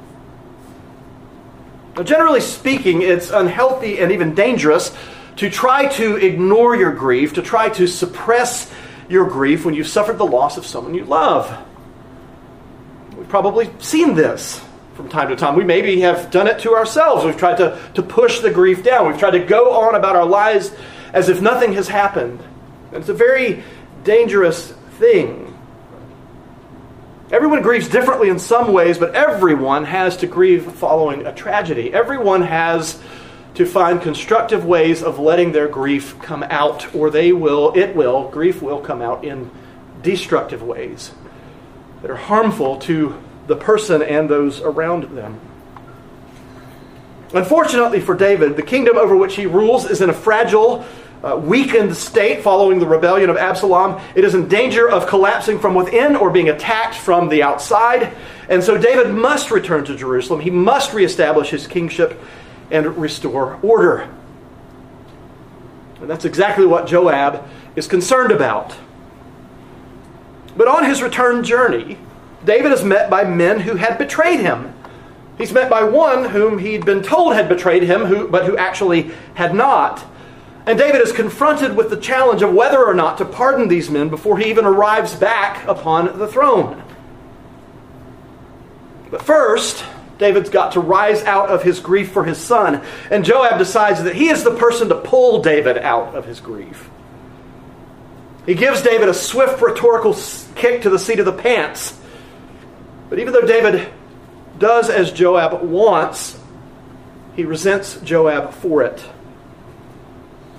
Now, 1.97 2.05
generally 2.05 2.41
speaking, 2.41 3.03
it's 3.03 3.31
unhealthy 3.31 3.99
and 3.99 4.13
even 4.13 4.37
dangerous 4.37 4.97
to 5.37 5.51
try 5.51 5.89
to 5.95 6.17
ignore 6.17 6.77
your 6.77 6.93
grief, 6.93 7.35
to 7.35 7.43
try 7.43 7.69
to 7.71 7.89
suppress 7.89 8.73
your 9.13 9.29
grief 9.29 9.65
when 9.65 9.75
you've 9.75 9.89
suffered 9.89 10.19
the 10.19 10.27
loss 10.27 10.57
of 10.57 10.67
someone 10.67 10.95
you 10.95 11.05
love. 11.05 11.65
We've 13.17 13.29
probably 13.29 13.71
seen 13.79 14.15
this 14.15 14.61
from 14.95 15.09
time 15.09 15.29
to 15.29 15.37
time. 15.37 15.57
We 15.57 15.65
maybe 15.65 16.01
have 16.01 16.31
done 16.31 16.47
it 16.47 16.61
to 16.61 16.75
ourselves. 16.75 17.25
We've 17.25 17.37
tried 17.37 17.59
to, 17.59 17.79
to 17.95 18.03
push 18.03 18.41
the 18.41 18.51
grief 18.51 18.83
down. 18.83 19.07
We've 19.07 19.19
tried 19.19 19.33
to 19.33 19.45
go 19.45 19.73
on 19.73 19.95
about 19.95 20.17
our 20.17 20.27
lives 20.27 20.75
as 21.13 21.29
if 21.29 21.41
nothing 21.41 21.75
has 21.75 21.89
happened. 21.89 22.41
And 22.89 22.97
it's 22.97 23.09
a 23.09 23.15
very 23.15 23.63
dangerous 24.05 24.73
thing. 24.99 25.49
Everyone 27.31 27.63
grieves 27.63 27.89
differently 27.89 28.29
in 28.29 28.39
some 28.39 28.73
ways, 28.73 28.99
but 28.99 29.15
everyone 29.15 29.85
has 29.85 30.19
to 30.19 30.27
grieve 30.27 30.71
following 30.73 31.27
a 31.27 31.35
tragedy. 31.35 31.93
Everyone 31.93 32.43
has 32.43 33.01
to 33.55 33.67
find 33.67 34.01
constructive 34.01 34.65
ways 34.65 35.03
of 35.03 35.19
letting 35.19 35.53
their 35.53 35.69
grief 35.69 36.19
come 36.21 36.43
out, 36.45 36.95
or 36.95 37.11
they 37.11 37.33
will, 37.33 37.73
it 37.77 37.95
will, 37.95 38.29
grief 38.31 38.63
will 38.63 38.81
come 38.81 39.03
out 39.03 39.25
in 39.25 39.51
destructive 40.03 40.63
ways 40.63 41.13
that 42.01 42.11
are 42.11 42.17
harmful 42.17 42.79
to 42.79 43.21
the 43.47 43.57
person 43.57 44.03
and 44.03 44.29
those 44.29 44.61
around 44.61 45.05
them. 45.17 45.39
Unfortunately 47.35 48.01
for 48.01 48.15
David, 48.15 48.57
the 48.57 48.63
kingdom 48.63 48.97
over 48.97 49.17
which 49.17 49.37
he 49.37 49.47
rules 49.47 49.89
is 49.89 50.01
in 50.01 50.11
a 50.11 50.15
fragile 50.15 50.85
uh, 51.23 51.37
weakened 51.37 51.97
state 51.97 52.43
following 52.43 52.79
the 52.79 52.87
rebellion 52.87 53.31
of 53.31 53.37
Absalom. 53.37 54.01
It 54.15 54.25
is 54.25 54.35
in 54.35 54.49
danger 54.49 54.91
of 54.91 55.07
collapsing 55.07 55.61
from 55.61 55.75
within 55.75 56.17
or 56.17 56.31
being 56.31 56.49
attacked 56.49 56.97
from 56.97 57.29
the 57.29 57.43
outside. 57.43 58.15
And 58.49 58.63
so 58.63 58.77
David 58.77 59.15
must 59.15 59.51
return 59.51 59.85
to 59.85 59.97
Jerusalem. 59.97 60.41
He 60.41 60.51
must 60.51 60.93
reestablish 60.93 61.51
his 61.51 61.67
kingship 61.67 62.21
and 62.73 62.97
restore 62.97 63.61
order. 63.63 64.09
And 66.01 66.11
that's 66.11 66.25
exactly 66.25 66.67
what 66.67 66.89
Joab 66.89 67.47
is 67.77 67.87
concerned 67.87 68.33
about. 68.33 68.75
But 70.57 70.67
on 70.67 70.85
his 70.85 71.01
return 71.01 71.45
journey, 71.45 71.99
David 72.45 72.73
is 72.73 72.83
met 72.83 73.09
by 73.09 73.23
men 73.23 73.61
who 73.61 73.77
had 73.77 73.99
betrayed 73.99 74.41
him. 74.41 74.75
He's 75.39 75.53
met 75.53 75.71
by 75.71 75.85
one 75.85 76.31
whom 76.31 76.59
he'd 76.59 76.85
been 76.85 77.03
told 77.03 77.35
had 77.35 77.49
betrayed 77.49 77.85
him, 77.85 78.07
who, 78.07 78.29
but 78.29 78.45
who 78.45 78.57
actually 78.57 79.13
had 79.35 79.55
not. 79.55 80.05
And 80.67 80.79
David 80.79 81.01
is 81.01 81.13
confronted 81.13 81.77
with 81.77 81.91
the 81.91 81.97
challenge 81.97 82.43
of 82.43 82.53
whether 82.53 82.85
or 82.85 82.95
not 82.95 83.19
to 83.19 83.25
pardon 83.25 83.69
these 83.69 83.91
men 83.91 84.09
before 84.09 84.39
he 84.39 84.51
even 84.51 84.65
arrives 84.65 85.15
back 85.15 85.67
upon 85.67 86.19
the 86.19 86.29
throne. 86.29 86.83
But 89.11 89.23
first, 89.23 89.85
David's 90.23 90.51
got 90.51 90.73
to 90.73 90.81
rise 90.81 91.25
out 91.25 91.49
of 91.49 91.65
his 91.65 91.81
grief 91.81 92.13
for 92.13 92.23
his 92.25 92.39
son, 92.39 92.81
and 93.11 93.25
Joab 93.25 93.59
decides 93.59 94.05
that 94.05 94.15
he 94.15 94.29
is 94.29 94.45
the 94.45 94.55
person 94.55 94.89
to 94.89 94.95
pull 94.95 95.43
David 95.43 95.79
out 95.79 96.15
of 96.15 96.25
his 96.25 96.39
grief. 96.39 96.89
He 98.47 98.55
gives 98.55 98.83
David 98.83 99.09
a 99.09 99.15
swift 99.15 99.61
rhetorical 99.61 100.17
kick 100.55 100.83
to 100.83 100.91
the 100.91 100.99
seat 100.99 101.19
of 101.19 101.27
the 101.27 101.33
pants. 101.33 101.99
But 103.11 103.19
even 103.19 103.33
though 103.33 103.47
David 103.47 103.93
does 104.59 104.89
as 104.89 105.11
Joab 105.11 105.65
wants, 105.65 106.39
he 107.35 107.45
resents 107.45 108.01
Joab 108.03 108.55
for 108.55 108.83
it. 108.83 109.05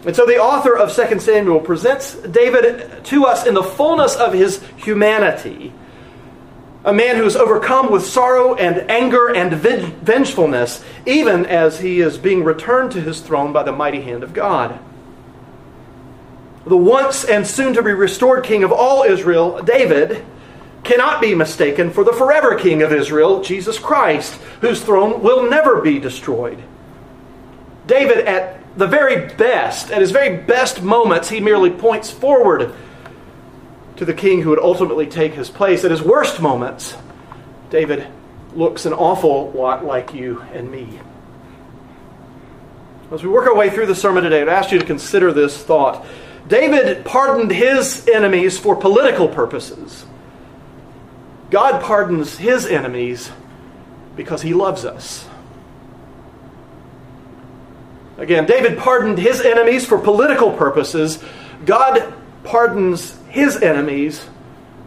And 0.05 0.13
so 0.13 0.25
the 0.25 0.39
author 0.39 0.75
of 0.77 0.93
2 0.93 1.20
Samuel 1.20 1.62
presents 1.62 2.15
David 2.15 3.05
to 3.05 3.25
us 3.25 3.48
in 3.48 3.53
the 3.53 3.63
fullness 3.63 4.17
of 4.17 4.34
his 4.34 4.62
humanity. 4.75 5.74
A 6.86 6.94
man 6.94 7.16
who 7.16 7.25
is 7.25 7.36
overcome 7.36 7.92
with 7.92 8.06
sorrow 8.06 8.56
and 8.56 8.90
anger 8.92 9.34
and 9.34 9.54
vengefulness, 9.54 10.84
even 11.06 11.46
as 11.46 11.80
he 11.80 12.02
is 12.02 12.18
being 12.18 12.44
returned 12.44 12.92
to 12.92 13.02
his 13.02 13.22
throne 13.22 13.54
by 13.54 13.63
the 13.63 13.72
mighty 13.72 14.02
hand 14.02 14.24
of 14.24 14.34
God. 14.34 14.80
The 16.66 16.78
once 16.78 17.24
and 17.24 17.48
soon 17.48 17.74
to 17.74 17.84
be 17.84 17.92
restored 17.92 18.44
king 18.44 18.63
of 18.63 18.72
all 18.72 19.04
Israel, 19.04 19.62
David, 19.62 20.25
cannot 20.84 21.22
be 21.22 21.34
mistaken 21.36 21.90
for 21.90 22.04
the 22.04 22.13
forever 22.13 22.56
king 22.56 22.82
of 22.82 22.92
Israel, 22.92 23.42
Jesus 23.42 23.80
Christ, 23.80 24.34
whose 24.62 24.82
throne 24.82 25.22
will 25.22 25.50
never 25.50 25.82
be 25.82 26.00
destroyed. 26.00 26.62
David, 27.88 28.25
at 28.25 28.60
the 28.78 28.88
very 28.88 29.34
best, 29.36 29.92
at 29.92 30.02
his 30.02 30.12
very 30.12 30.38
best 30.38 30.82
moments, 30.82 31.30
he 31.30 31.40
merely 31.40 31.70
points 31.70 32.12
forward 32.12 32.74
to 34.05 34.12
the 34.12 34.19
king 34.19 34.41
who 34.41 34.50
would 34.50 34.60
ultimately 34.60 35.07
take 35.07 35.33
his 35.33 35.50
place. 35.50 35.86
At 35.86 35.91
his 35.91 36.01
worst 36.01 36.41
moments, 36.41 36.95
David 37.69 38.05
looks 38.53 38.86
an 38.86 38.91
awful 38.91 39.51
lot 39.51 39.86
like 39.86 40.13
you 40.13 40.41
and 40.53 40.69
me. 40.69 41.00
As 43.12 43.24
we 43.24 43.29
work 43.29 43.48
our 43.48 43.55
way 43.55 43.69
through 43.69 43.86
the 43.86 43.95
sermon 43.95 44.24
today, 44.24 44.41
I'd 44.41 44.50
ask 44.50 44.72
you 44.72 44.79
to 44.79 44.86
consider 44.86 45.31
this 45.31 45.57
thought. 45.63 46.05
David 46.48 47.05
pardoned 47.05 47.51
his 47.51 48.05
enemies 48.07 48.60
for 48.60 48.75
political 48.75 49.29
purposes. 49.29 50.05
God 51.50 51.81
pardons 51.81 52.38
his 52.38 52.65
enemies 52.65 53.31
because 54.17 54.41
he 54.41 54.53
loves 54.53 54.83
us. 54.83 55.25
Again, 58.17 58.45
David 58.45 58.77
pardoned 58.77 59.17
his 59.17 59.39
enemies 59.39 59.86
for 59.86 59.98
political 59.98 60.51
purposes. 60.51 61.24
God 61.65 62.13
pardons 62.43 63.17
his 63.34 63.58
enemies 63.58 64.28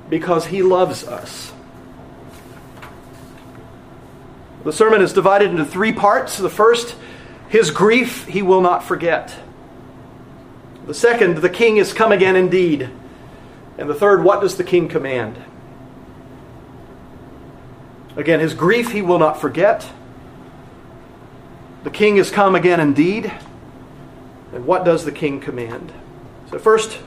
because 0.09 0.47
he 0.47 0.62
loves 0.62 1.03
us. 1.03 1.53
The 4.62 4.73
sermon 4.73 5.03
is 5.03 5.12
divided 5.12 5.50
into 5.50 5.65
three 5.65 5.93
parts. 5.93 6.38
The 6.38 6.49
first, 6.49 6.95
his 7.49 7.73
grief 7.73 8.25
he 8.26 8.43
will 8.43 8.61
not 8.61 8.85
forget. 8.85 9.35
The 10.87 10.95
second, 10.95 11.38
the 11.38 11.50
king 11.50 11.79
is 11.79 11.93
come 11.93 12.12
again 12.12 12.37
indeed. 12.37 12.88
And 13.79 13.91
the 13.91 13.97
third, 13.97 14.23
what 14.23 14.41
does 14.41 14.57
the 14.57 14.65
king 14.65 14.88
command? 14.88 15.43
Again, 18.15 18.38
his 18.38 18.55
grief 18.55 18.93
he 18.93 19.03
will 19.03 19.19
not 19.19 19.41
forget. 19.41 19.91
The 21.83 21.91
king 21.91 22.17
is 22.17 22.31
come 22.31 22.55
again 22.55 22.79
indeed. 22.79 23.33
And 24.53 24.67
what 24.67 24.85
does 24.85 25.05
the 25.05 25.11
king 25.11 25.41
command? 25.41 25.93
So, 26.53 26.61
first, 26.61 27.00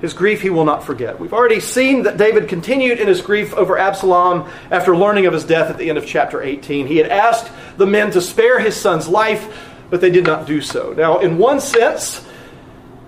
his 0.00 0.12
grief 0.12 0.42
he 0.42 0.50
will 0.50 0.64
not 0.64 0.84
forget. 0.84 1.18
We've 1.18 1.32
already 1.32 1.60
seen 1.60 2.02
that 2.02 2.16
David 2.16 2.48
continued 2.48 3.00
in 3.00 3.08
his 3.08 3.22
grief 3.22 3.54
over 3.54 3.78
Absalom 3.78 4.50
after 4.70 4.96
learning 4.96 5.26
of 5.26 5.32
his 5.32 5.44
death 5.44 5.70
at 5.70 5.78
the 5.78 5.88
end 5.88 5.98
of 5.98 6.06
chapter 6.06 6.42
18. 6.42 6.86
He 6.86 6.96
had 6.98 7.08
asked 7.08 7.50
the 7.76 7.86
men 7.86 8.10
to 8.10 8.20
spare 8.20 8.58
his 8.58 8.76
son's 8.76 9.08
life, 9.08 9.70
but 9.90 10.00
they 10.00 10.10
did 10.10 10.26
not 10.26 10.46
do 10.46 10.60
so. 10.60 10.92
Now, 10.92 11.18
in 11.18 11.38
one 11.38 11.60
sense, 11.60 12.26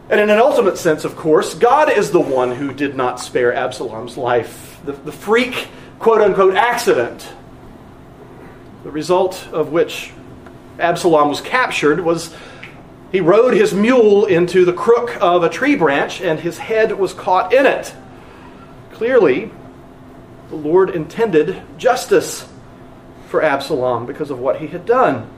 and 0.08 0.20
in 0.20 0.30
an 0.30 0.38
ultimate 0.38 0.78
sense, 0.78 1.04
of 1.04 1.16
course, 1.16 1.54
God 1.54 1.90
is 1.90 2.12
the 2.12 2.20
one 2.20 2.52
who 2.52 2.72
did 2.72 2.94
not 2.94 3.18
spare 3.18 3.52
Absalom's 3.52 4.16
life. 4.16 4.80
The, 4.84 4.92
the 4.92 5.12
freak, 5.12 5.68
quote 5.98 6.20
unquote, 6.20 6.54
accident, 6.54 7.28
the 8.84 8.90
result 8.92 9.48
of 9.52 9.72
which 9.72 10.12
Absalom 10.78 11.28
was 11.28 11.40
captured 11.40 12.00
was 12.00 12.34
He 13.16 13.22
rode 13.22 13.54
his 13.54 13.72
mule 13.72 14.26
into 14.26 14.66
the 14.66 14.74
crook 14.74 15.16
of 15.22 15.42
a 15.42 15.48
tree 15.48 15.74
branch, 15.74 16.20
and 16.20 16.38
his 16.38 16.58
head 16.58 16.98
was 16.98 17.14
caught 17.14 17.50
in 17.50 17.64
it. 17.64 17.94
Clearly, 18.92 19.50
the 20.50 20.56
Lord 20.56 20.90
intended 20.90 21.62
justice 21.78 22.46
for 23.28 23.42
Absalom 23.42 24.04
because 24.04 24.30
of 24.30 24.38
what 24.38 24.60
he 24.60 24.66
had 24.66 24.84
done. 24.84 25.30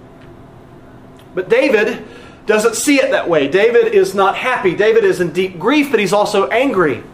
But 1.36 1.48
David 1.48 2.04
doesn't 2.46 2.74
see 2.74 2.96
it 2.96 3.12
that 3.12 3.28
way. 3.28 3.46
David 3.46 3.94
is 3.94 4.12
not 4.12 4.34
happy. 4.34 4.74
David 4.74 5.04
is 5.04 5.20
in 5.20 5.32
deep 5.32 5.56
grief, 5.56 5.92
but 5.92 6.00
he's 6.00 6.12
also 6.12 6.48
angry. 6.48 7.04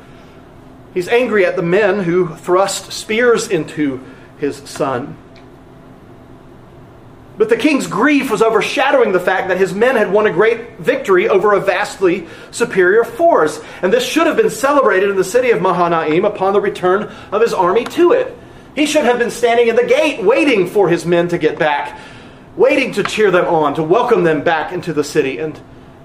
He's 0.94 1.09
angry 1.09 1.44
at 1.44 1.56
the 1.56 1.62
men 1.62 2.04
who 2.04 2.37
thrust 2.37 2.90
spears 2.90 3.49
into 3.49 4.02
his 4.38 4.56
son. 4.56 5.18
But 7.37 7.49
the 7.49 7.57
king's 7.57 7.88
grief 7.88 8.31
was 8.31 8.43
overshadowing 8.43 9.12
the 9.12 9.19
fact 9.19 9.49
that 9.49 9.59
his 9.59 9.75
men 9.75 9.97
had 9.97 10.12
won 10.12 10.26
a 10.26 10.33
great 10.33 10.79
victory 10.79 11.29
over 11.29 11.53
a 11.53 11.61
vastly 11.61 12.29
superior 12.53 13.03
force. 13.03 13.61
And 13.83 13.93
this 13.93 14.07
should 14.07 14.29
have 14.29 14.37
been 14.37 14.50
celebrated 14.50 15.11
in 15.11 15.17
the 15.17 15.25
city 15.25 15.50
of 15.50 15.61
Mahanaim 15.61 16.25
upon 16.25 16.53
the 16.53 16.61
return 16.61 17.12
of 17.33 17.43
his 17.43 17.53
army 17.53 17.85
to 17.87 18.12
it. 18.12 18.37
He 18.76 18.87
should 18.87 19.05
have 19.05 19.19
been 19.19 19.31
standing 19.31 19.69
in 19.69 19.76
the 19.76 19.87
gate 19.87 20.23
waiting 20.23 20.69
for 20.69 20.88
his 20.88 21.05
men 21.05 21.29
to 21.29 21.38
get 21.38 21.59
back, 21.59 21.99
waiting 22.57 22.93
to 22.93 23.03
cheer 23.03 23.33
them 23.33 23.47
on, 23.47 23.75
to 23.75 23.83
welcome 23.83 24.23
them 24.23 24.45
back 24.45 24.73
into 24.73 24.93
the 24.93 25.05
city. 25.05 25.38
And 25.38 25.61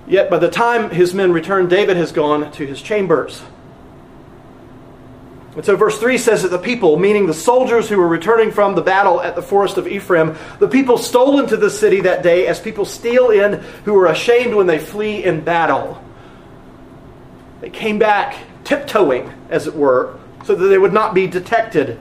yet, 0.07 0.31
by 0.31 0.39
the 0.39 0.49
time 0.49 0.89
his 0.89 1.13
men 1.13 1.31
returned, 1.31 1.69
David 1.69 1.97
has 1.97 2.11
gone 2.11 2.51
to 2.53 2.65
his 2.65 2.81
chambers. 2.81 3.43
And 5.55 5.65
so 5.65 5.75
verse 5.75 5.97
3 5.97 6.17
says 6.17 6.43
that 6.43 6.51
the 6.51 6.59
people, 6.59 6.97
meaning 6.97 7.25
the 7.25 7.33
soldiers 7.33 7.89
who 7.89 7.97
were 7.97 8.07
returning 8.07 8.51
from 8.51 8.75
the 8.75 8.81
battle 8.81 9.19
at 9.19 9.35
the 9.35 9.41
forest 9.41 9.77
of 9.77 9.87
Ephraim, 9.87 10.35
the 10.59 10.67
people 10.67 10.97
stole 10.97 11.39
into 11.39 11.57
the 11.57 11.69
city 11.69 12.01
that 12.01 12.21
day 12.21 12.47
as 12.47 12.59
people 12.59 12.85
steal 12.85 13.31
in 13.31 13.53
who 13.85 13.97
are 13.97 14.07
ashamed 14.07 14.53
when 14.53 14.67
they 14.67 14.77
flee 14.77 15.23
in 15.23 15.41
battle. 15.41 16.01
They 17.61 17.69
came 17.69 17.99
back 17.99 18.37
tiptoeing, 18.63 19.33
as 19.49 19.65
it 19.65 19.75
were, 19.75 20.17
so 20.45 20.55
that 20.55 20.67
they 20.67 20.77
would 20.77 20.93
not 20.93 21.13
be 21.13 21.25
detected. 21.27 21.99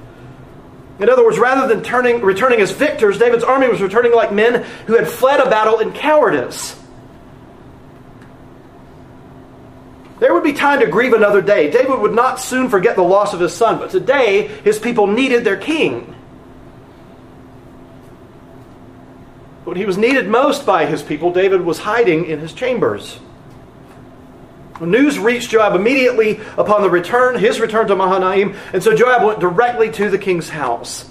In 0.98 1.08
other 1.08 1.24
words, 1.24 1.38
rather 1.38 1.72
than 1.72 1.82
turning, 1.82 2.20
returning 2.20 2.60
as 2.60 2.72
victors, 2.72 3.18
David's 3.18 3.44
army 3.44 3.68
was 3.68 3.80
returning 3.80 4.12
like 4.12 4.32
men 4.32 4.64
who 4.86 4.96
had 4.96 5.08
fled 5.08 5.40
a 5.40 5.48
battle 5.48 5.78
in 5.78 5.92
cowardice. 5.92 6.78
There 10.20 10.34
would 10.34 10.42
be 10.42 10.52
time 10.52 10.80
to 10.80 10.86
grieve 10.86 11.12
another 11.12 11.40
day. 11.40 11.70
David 11.70 11.98
would 12.00 12.14
not 12.14 12.40
soon 12.40 12.68
forget 12.68 12.96
the 12.96 13.02
loss 13.02 13.34
of 13.34 13.40
his 13.40 13.54
son, 13.54 13.78
but 13.78 13.90
today 13.90 14.48
his 14.64 14.78
people 14.78 15.06
needed 15.06 15.44
their 15.44 15.56
king. 15.56 16.14
When 19.64 19.76
he 19.76 19.84
was 19.84 19.98
needed 19.98 20.28
most 20.28 20.64
by 20.64 20.86
his 20.86 21.02
people, 21.02 21.32
David 21.32 21.60
was 21.60 21.78
hiding 21.78 22.24
in 22.24 22.40
his 22.40 22.52
chambers. 22.52 23.20
news 24.80 25.18
reached 25.18 25.50
Joab 25.50 25.74
immediately 25.74 26.40
upon 26.56 26.82
the 26.82 26.90
return, 26.90 27.38
his 27.38 27.60
return 27.60 27.86
to 27.88 27.94
Mahanaim, 27.94 28.56
and 28.72 28.82
so 28.82 28.96
Joab 28.96 29.24
went 29.24 29.40
directly 29.40 29.90
to 29.92 30.08
the 30.08 30.18
king's 30.18 30.48
house. 30.48 31.08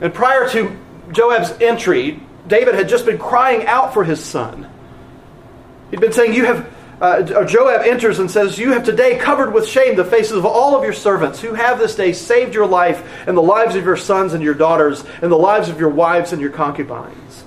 And 0.00 0.14
prior 0.14 0.48
to 0.50 0.76
Joab's 1.12 1.50
entry, 1.60 2.20
David 2.46 2.74
had 2.76 2.88
just 2.88 3.04
been 3.04 3.18
crying 3.18 3.66
out 3.66 3.92
for 3.92 4.04
his 4.04 4.24
son. 4.24 4.70
He'd 5.90 6.00
been 6.00 6.12
saying, 6.12 6.34
You 6.34 6.44
have 6.46 6.73
uh, 7.00 7.44
Joab 7.44 7.82
enters 7.82 8.18
and 8.18 8.30
says, 8.30 8.58
You 8.58 8.72
have 8.72 8.84
today 8.84 9.18
covered 9.18 9.52
with 9.52 9.66
shame 9.66 9.96
the 9.96 10.04
faces 10.04 10.32
of 10.32 10.46
all 10.46 10.76
of 10.76 10.84
your 10.84 10.92
servants 10.92 11.40
who 11.40 11.54
have 11.54 11.78
this 11.78 11.96
day 11.96 12.12
saved 12.12 12.54
your 12.54 12.66
life 12.66 13.04
and 13.26 13.36
the 13.36 13.42
lives 13.42 13.74
of 13.74 13.84
your 13.84 13.96
sons 13.96 14.32
and 14.32 14.42
your 14.42 14.54
daughters 14.54 15.04
and 15.20 15.30
the 15.30 15.36
lives 15.36 15.68
of 15.68 15.80
your 15.80 15.88
wives 15.88 16.32
and 16.32 16.40
your 16.40 16.50
concubines. 16.50 17.44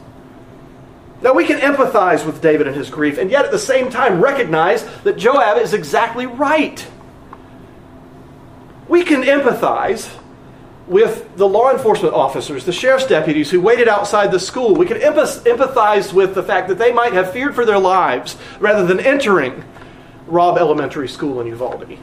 Now, 1.21 1.33
we 1.33 1.45
can 1.45 1.59
empathize 1.59 2.25
with 2.25 2.41
David 2.41 2.67
and 2.67 2.75
his 2.75 2.89
grief, 2.89 3.17
and 3.17 3.31
yet 3.31 3.45
at 3.45 3.51
the 3.51 3.57
same 3.57 3.89
time 3.89 4.21
recognize 4.21 4.85
that 5.01 5.17
Joab 5.17 5.57
is 5.57 5.73
exactly 5.73 6.27
right. 6.27 6.85
We 8.87 9.03
can 9.03 9.23
empathize 9.23 10.15
with 10.87 11.35
the 11.35 11.47
law 11.47 11.71
enforcement 11.71 12.13
officers, 12.13 12.65
the 12.65 12.71
sheriff's 12.71 13.05
deputies 13.05 13.51
who 13.51 13.59
waited 13.59 13.87
outside 13.87 14.31
the 14.31 14.39
school. 14.39 14.73
We 14.73 14.85
can 14.85 14.97
empathize 14.97 16.13
with 16.13 16.33
the 16.33 16.43
fact 16.43 16.69
that 16.69 16.77
they 16.77 16.93
might 16.93 17.13
have 17.13 17.31
feared 17.31 17.55
for 17.55 17.65
their 17.65 17.79
lives 17.79 18.37
rather 18.59 18.85
than 18.85 18.99
entering 18.99 19.63
Robb 20.27 20.57
Elementary 20.57 21.09
School 21.09 21.41
in 21.41 21.47
Uvalde. 21.47 21.97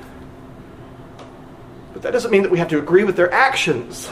But 1.93 2.03
that 2.03 2.13
doesn't 2.13 2.31
mean 2.31 2.43
that 2.43 2.51
we 2.51 2.59
have 2.59 2.69
to 2.69 2.79
agree 2.79 3.05
with 3.05 3.17
their 3.17 3.33
actions. 3.33 4.11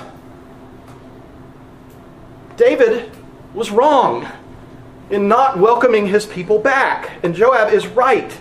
David 2.57 3.11
was 3.55 3.71
wrong 3.71 4.27
in 5.11 5.29
not 5.29 5.59
welcoming 5.59 6.07
his 6.07 6.25
people 6.25 6.59
back, 6.59 7.11
and 7.23 7.35
Joab 7.35 7.73
is 7.73 7.87
right. 7.87 8.39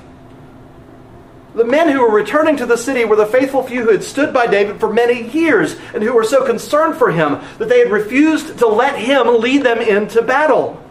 The 1.53 1.65
men 1.65 1.89
who 1.89 2.01
were 2.01 2.11
returning 2.11 2.55
to 2.57 2.65
the 2.65 2.77
city 2.77 3.03
were 3.03 3.17
the 3.17 3.25
faithful 3.25 3.63
few 3.63 3.83
who 3.83 3.91
had 3.91 4.03
stood 4.03 4.33
by 4.33 4.47
David 4.47 4.79
for 4.79 4.91
many 4.91 5.29
years 5.29 5.75
and 5.93 6.01
who 6.01 6.13
were 6.13 6.23
so 6.23 6.45
concerned 6.45 6.95
for 6.95 7.11
him 7.11 7.41
that 7.57 7.67
they 7.67 7.79
had 7.79 7.91
refused 7.91 8.57
to 8.59 8.67
let 8.67 8.97
him 8.97 9.41
lead 9.41 9.63
them 9.63 9.79
into 9.79 10.21
battle. 10.21 10.81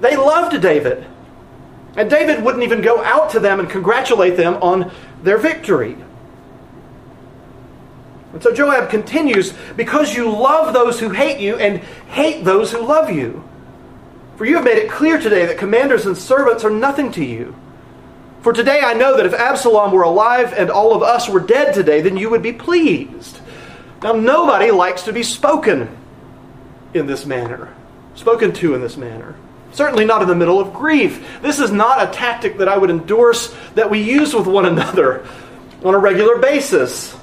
They 0.00 0.16
loved 0.16 0.60
David. 0.60 1.06
And 1.96 2.10
David 2.10 2.44
wouldn't 2.44 2.64
even 2.64 2.80
go 2.80 3.02
out 3.02 3.30
to 3.30 3.40
them 3.40 3.60
and 3.60 3.70
congratulate 3.70 4.36
them 4.36 4.54
on 4.54 4.90
their 5.22 5.38
victory. 5.38 5.96
And 8.32 8.42
so 8.42 8.52
Joab 8.52 8.90
continues 8.90 9.52
because 9.76 10.14
you 10.14 10.30
love 10.30 10.74
those 10.74 11.00
who 11.00 11.10
hate 11.10 11.40
you 11.40 11.56
and 11.56 11.78
hate 12.08 12.44
those 12.44 12.72
who 12.72 12.80
love 12.80 13.10
you. 13.10 13.48
For 14.36 14.44
you 14.44 14.56
have 14.56 14.64
made 14.64 14.78
it 14.78 14.90
clear 14.90 15.18
today 15.18 15.46
that 15.46 15.58
commanders 15.58 16.06
and 16.06 16.16
servants 16.16 16.64
are 16.64 16.70
nothing 16.70 17.10
to 17.12 17.24
you. 17.24 17.54
For 18.42 18.52
today 18.52 18.80
I 18.82 18.94
know 18.94 19.16
that 19.16 19.26
if 19.26 19.34
Absalom 19.34 19.92
were 19.92 20.02
alive 20.02 20.52
and 20.56 20.70
all 20.70 20.94
of 20.94 21.02
us 21.02 21.28
were 21.28 21.40
dead 21.40 21.74
today, 21.74 22.00
then 22.00 22.16
you 22.16 22.30
would 22.30 22.42
be 22.42 22.52
pleased. 22.52 23.40
Now, 24.02 24.12
nobody 24.12 24.70
likes 24.70 25.02
to 25.02 25.12
be 25.12 25.24
spoken 25.24 25.96
in 26.94 27.06
this 27.06 27.26
manner, 27.26 27.74
spoken 28.14 28.52
to 28.54 28.74
in 28.74 28.80
this 28.80 28.96
manner. 28.96 29.34
Certainly 29.72 30.04
not 30.04 30.22
in 30.22 30.28
the 30.28 30.34
middle 30.34 30.60
of 30.60 30.72
grief. 30.72 31.40
This 31.42 31.58
is 31.58 31.70
not 31.70 32.08
a 32.08 32.12
tactic 32.12 32.58
that 32.58 32.68
I 32.68 32.78
would 32.78 32.90
endorse 32.90 33.54
that 33.74 33.90
we 33.90 34.00
use 34.00 34.34
with 34.34 34.46
one 34.46 34.66
another 34.66 35.26
on 35.82 35.94
a 35.94 35.98
regular 35.98 36.38
basis. 36.38 37.16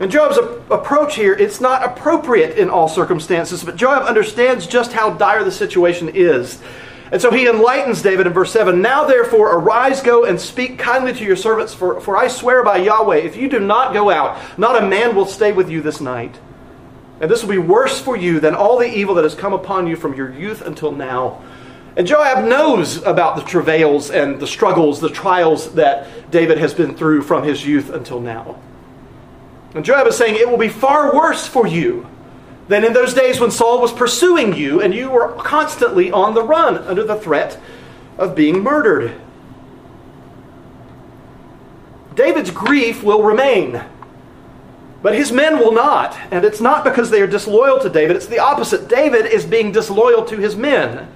And 0.00 0.10
Joab's 0.10 0.38
approach 0.70 1.14
here, 1.14 1.32
it's 1.32 1.60
not 1.60 1.84
appropriate 1.84 2.58
in 2.58 2.70
all 2.70 2.88
circumstances, 2.88 3.62
but 3.62 3.76
Joab 3.76 4.02
understands 4.02 4.66
just 4.66 4.92
how 4.92 5.10
dire 5.10 5.44
the 5.44 5.52
situation 5.52 6.08
is. 6.08 6.60
And 7.12 7.20
so 7.20 7.30
he 7.30 7.46
enlightens 7.46 8.00
David 8.00 8.26
in 8.26 8.32
verse 8.32 8.50
7 8.52 8.80
Now 8.80 9.04
therefore 9.04 9.54
arise, 9.54 10.00
go, 10.00 10.24
and 10.24 10.40
speak 10.40 10.78
kindly 10.78 11.12
to 11.12 11.24
your 11.24 11.36
servants, 11.36 11.74
for, 11.74 12.00
for 12.00 12.16
I 12.16 12.26
swear 12.26 12.64
by 12.64 12.78
Yahweh, 12.78 13.18
if 13.18 13.36
you 13.36 13.50
do 13.50 13.60
not 13.60 13.92
go 13.92 14.10
out, 14.10 14.40
not 14.58 14.82
a 14.82 14.86
man 14.86 15.14
will 15.14 15.26
stay 15.26 15.52
with 15.52 15.70
you 15.70 15.82
this 15.82 16.00
night. 16.00 16.40
And 17.20 17.30
this 17.30 17.42
will 17.42 17.50
be 17.50 17.58
worse 17.58 18.00
for 18.00 18.16
you 18.16 18.40
than 18.40 18.54
all 18.54 18.78
the 18.78 18.90
evil 18.90 19.14
that 19.16 19.24
has 19.24 19.34
come 19.34 19.52
upon 19.52 19.86
you 19.86 19.94
from 19.94 20.14
your 20.14 20.32
youth 20.32 20.62
until 20.62 20.90
now. 20.90 21.44
And 21.96 22.06
Joab 22.06 22.46
knows 22.46 23.02
about 23.02 23.36
the 23.36 23.42
travails 23.42 24.10
and 24.10 24.40
the 24.40 24.46
struggles, 24.46 24.98
the 24.98 25.10
trials 25.10 25.74
that 25.74 26.30
David 26.30 26.56
has 26.56 26.72
been 26.72 26.96
through 26.96 27.22
from 27.22 27.44
his 27.44 27.64
youth 27.64 27.90
until 27.90 28.20
now. 28.20 28.58
And 29.74 29.84
Joab 29.84 30.06
is 30.06 30.16
saying, 30.16 30.36
It 30.36 30.48
will 30.48 30.56
be 30.56 30.70
far 30.70 31.14
worse 31.14 31.46
for 31.46 31.66
you 31.66 32.08
than 32.68 32.84
in 32.84 32.92
those 32.92 33.14
days 33.14 33.40
when 33.40 33.50
Saul 33.50 33.80
was 33.80 33.92
pursuing 33.92 34.54
you 34.54 34.80
and 34.80 34.94
you 34.94 35.10
were 35.10 35.32
constantly 35.32 36.10
on 36.10 36.34
the 36.34 36.42
run 36.42 36.78
under 36.78 37.04
the 37.04 37.16
threat 37.16 37.60
of 38.18 38.34
being 38.34 38.62
murdered. 38.62 39.20
David's 42.14 42.50
grief 42.50 43.02
will 43.02 43.22
remain, 43.22 43.82
but 45.02 45.14
his 45.14 45.32
men 45.32 45.58
will 45.58 45.72
not. 45.72 46.16
And 46.30 46.44
it's 46.44 46.60
not 46.60 46.84
because 46.84 47.10
they 47.10 47.22
are 47.22 47.26
disloyal 47.26 47.80
to 47.80 47.88
David, 47.88 48.16
it's 48.16 48.26
the 48.26 48.38
opposite. 48.38 48.88
David 48.88 49.26
is 49.26 49.46
being 49.46 49.72
disloyal 49.72 50.24
to 50.26 50.36
his 50.36 50.54
men. 50.54 51.08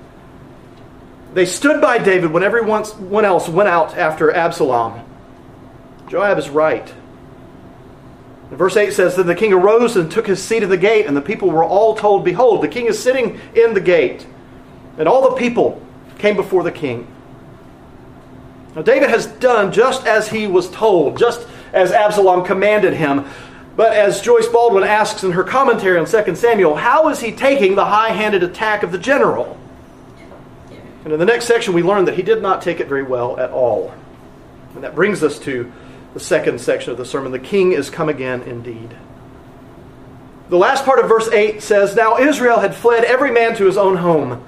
They 1.35 1.45
stood 1.45 1.83
by 1.83 1.99
David 1.99 2.31
when 2.31 2.43
everyone 2.43 3.25
else 3.25 3.49
went 3.49 3.69
out 3.69 3.97
after 3.97 4.33
Absalom. 4.33 5.05
Joab 6.09 6.39
is 6.39 6.49
right. 6.49 6.93
Verse 8.51 8.77
8 8.77 8.93
says, 8.93 9.17
Then 9.17 9.27
the 9.27 9.35
king 9.35 9.53
arose 9.53 9.97
and 9.97 10.11
took 10.11 10.27
his 10.27 10.43
seat 10.43 10.63
at 10.63 10.69
the 10.69 10.77
gate, 10.77 11.07
and 11.07 11.17
the 11.17 11.23
people 11.23 11.51
were 11.51 11.65
all 11.65 11.97
told, 11.97 12.25
Behold, 12.25 12.63
the 12.63 12.69
king 12.69 12.87
is 12.87 13.03
sitting 13.03 13.41
in 13.55 13.75
the 13.75 13.81
gate. 13.81 14.27
And 14.99 15.09
all 15.09 15.31
the 15.31 15.37
people 15.37 15.83
came 16.19 16.37
before 16.37 16.63
the 16.63 16.73
king. 16.73 17.07
Now, 18.75 18.83
David 18.83 19.11
has 19.11 19.27
done 19.27 19.73
just 19.73 20.07
as 20.07 20.29
he 20.29 20.47
was 20.47 20.71
told, 20.71 21.19
just 21.19 21.47
as 21.73 21.93
Absalom 21.93 22.45
commanded 22.45 22.95
him. 22.95 23.25
But 23.75 23.95
as 23.95 24.21
Joyce 24.21 24.49
Baldwin 24.49 24.85
asks 24.85 25.23
in 25.23 25.33
her 25.33 25.45
commentary 25.45 25.99
on 25.99 26.07
2 26.07 26.35
Samuel, 26.37 26.77
how 26.77 27.09
is 27.09 27.21
he 27.21 27.33
taking 27.33 27.75
the 27.75 27.85
high 27.85 28.11
handed 28.11 28.43
attack 28.43 28.83
of 28.83 28.93
the 28.93 28.99
general? 28.99 29.59
And 31.05 31.13
in 31.13 31.19
the 31.19 31.27
next 31.27 31.47
section, 31.47 31.75
we 31.75 31.83
learn 31.83 32.07
that 32.07 32.15
he 32.15 32.23
did 32.23 32.43
not 32.43 32.63
take 32.63 32.81
it 32.81 32.89
very 32.89 33.03
well 33.03 33.39
at 33.39 33.51
all. 33.51 33.93
And 34.75 34.83
that 34.83 34.95
brings 34.95 35.23
us 35.23 35.39
to 35.41 35.73
the 36.17 36.21
second 36.21 36.59
section 36.59 36.93
of 36.93 36.97
the 36.97 37.05
sermon. 37.05 37.31
The 37.31 37.39
king 37.39 37.73
is 37.73 37.91
come 37.91 38.09
again 38.09 38.41
indeed. 38.41 38.97
The 40.49 40.57
last 40.57 40.87
part 40.87 40.99
of 40.99 41.11
verse 41.11 41.29
8 41.29 41.63
says 41.63 41.95
Now 41.95 42.17
Israel 42.17 42.59
had 42.59 42.75
fled 42.75 43.05
every 43.05 43.31
man 43.31 43.55
to 43.57 43.67
his 43.67 43.77
own 43.77 43.99
home. 43.99 44.43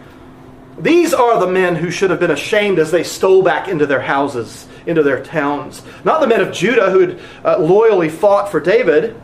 These 0.78 1.12
are 1.12 1.38
the 1.38 1.46
men 1.46 1.76
who 1.76 1.90
should 1.90 2.08
have 2.08 2.20
been 2.20 2.30
ashamed 2.30 2.78
as 2.78 2.90
they 2.90 3.02
stole 3.02 3.42
back 3.42 3.68
into 3.68 3.84
their 3.84 4.00
houses, 4.00 4.66
into 4.86 5.02
their 5.02 5.22
towns. 5.22 5.82
Not 6.04 6.22
the 6.22 6.26
men 6.26 6.40
of 6.40 6.54
Judah 6.54 6.90
who 6.90 7.00
had 7.00 7.20
uh, 7.44 7.58
loyally 7.58 8.08
fought 8.08 8.50
for 8.50 8.60
David. 8.60 9.14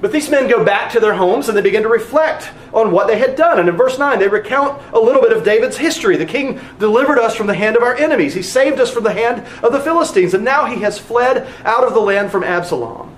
But 0.00 0.12
these 0.12 0.30
men 0.30 0.48
go 0.48 0.64
back 0.64 0.92
to 0.92 1.00
their 1.00 1.14
homes 1.14 1.48
and 1.48 1.58
they 1.58 1.62
begin 1.62 1.82
to 1.82 1.88
reflect 1.88 2.50
on 2.72 2.92
what 2.92 3.08
they 3.08 3.18
had 3.18 3.34
done. 3.34 3.58
And 3.58 3.68
in 3.68 3.76
verse 3.76 3.98
9, 3.98 4.18
they 4.20 4.28
recount 4.28 4.80
a 4.92 4.98
little 4.98 5.20
bit 5.20 5.32
of 5.32 5.42
David's 5.44 5.76
history. 5.76 6.16
The 6.16 6.26
king 6.26 6.60
delivered 6.78 7.18
us 7.18 7.34
from 7.34 7.48
the 7.48 7.54
hand 7.54 7.76
of 7.76 7.82
our 7.82 7.96
enemies, 7.96 8.34
he 8.34 8.42
saved 8.42 8.78
us 8.78 8.90
from 8.90 9.04
the 9.04 9.12
hand 9.12 9.44
of 9.62 9.72
the 9.72 9.80
Philistines, 9.80 10.34
and 10.34 10.44
now 10.44 10.66
he 10.66 10.82
has 10.82 10.98
fled 10.98 11.48
out 11.64 11.84
of 11.84 11.94
the 11.94 12.00
land 12.00 12.30
from 12.30 12.44
Absalom. 12.44 13.14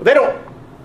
They 0.00 0.14
don't 0.14 0.36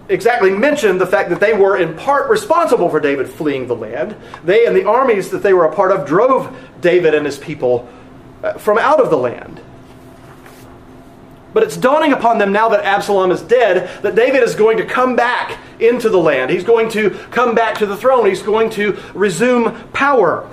exactly 0.10 0.52
mention 0.52 0.98
the 0.98 1.08
fact 1.08 1.30
that 1.30 1.40
they 1.40 1.54
were 1.54 1.78
in 1.78 1.96
part 1.96 2.30
responsible 2.30 2.90
for 2.90 3.00
David 3.00 3.30
fleeing 3.30 3.68
the 3.68 3.76
land. 3.76 4.16
They 4.44 4.66
and 4.66 4.76
the 4.76 4.86
armies 4.86 5.30
that 5.32 5.44
they 5.44 5.54
were 5.54 5.66
a 5.66 5.74
part 5.74 5.92
of 5.92 6.06
drove 6.06 6.56
David 6.82 7.14
and 7.16 7.26
his 7.26 7.38
people 7.38 7.90
uh, 8.44 8.54
from 8.54 8.78
out 8.78 9.00
of 9.00 9.10
the 9.10 9.18
land. 9.18 9.62
But 11.54 11.64
it's 11.64 11.78
dawning 11.78 12.14
upon 12.14 12.38
them 12.38 12.52
now 12.52 12.70
that 12.70 12.86
Absalom 12.86 13.32
is 13.32 13.42
dead 13.42 13.90
that 14.04 14.16
David 14.16 14.44
is 14.44 14.56
going 14.56 14.78
to 14.78 14.86
come 14.86 15.16
back 15.16 15.58
into 15.80 16.10
the 16.10 16.18
land. 16.18 16.52
He's 16.52 16.64
going 16.64 16.90
to 16.92 17.12
come 17.32 17.56
back 17.56 17.80
to 17.80 17.86
the 17.86 17.98
throne. 17.98 18.28
He's 18.28 18.42
going 18.44 18.70
to 18.72 19.00
resume 19.14 19.90
power. 19.92 20.48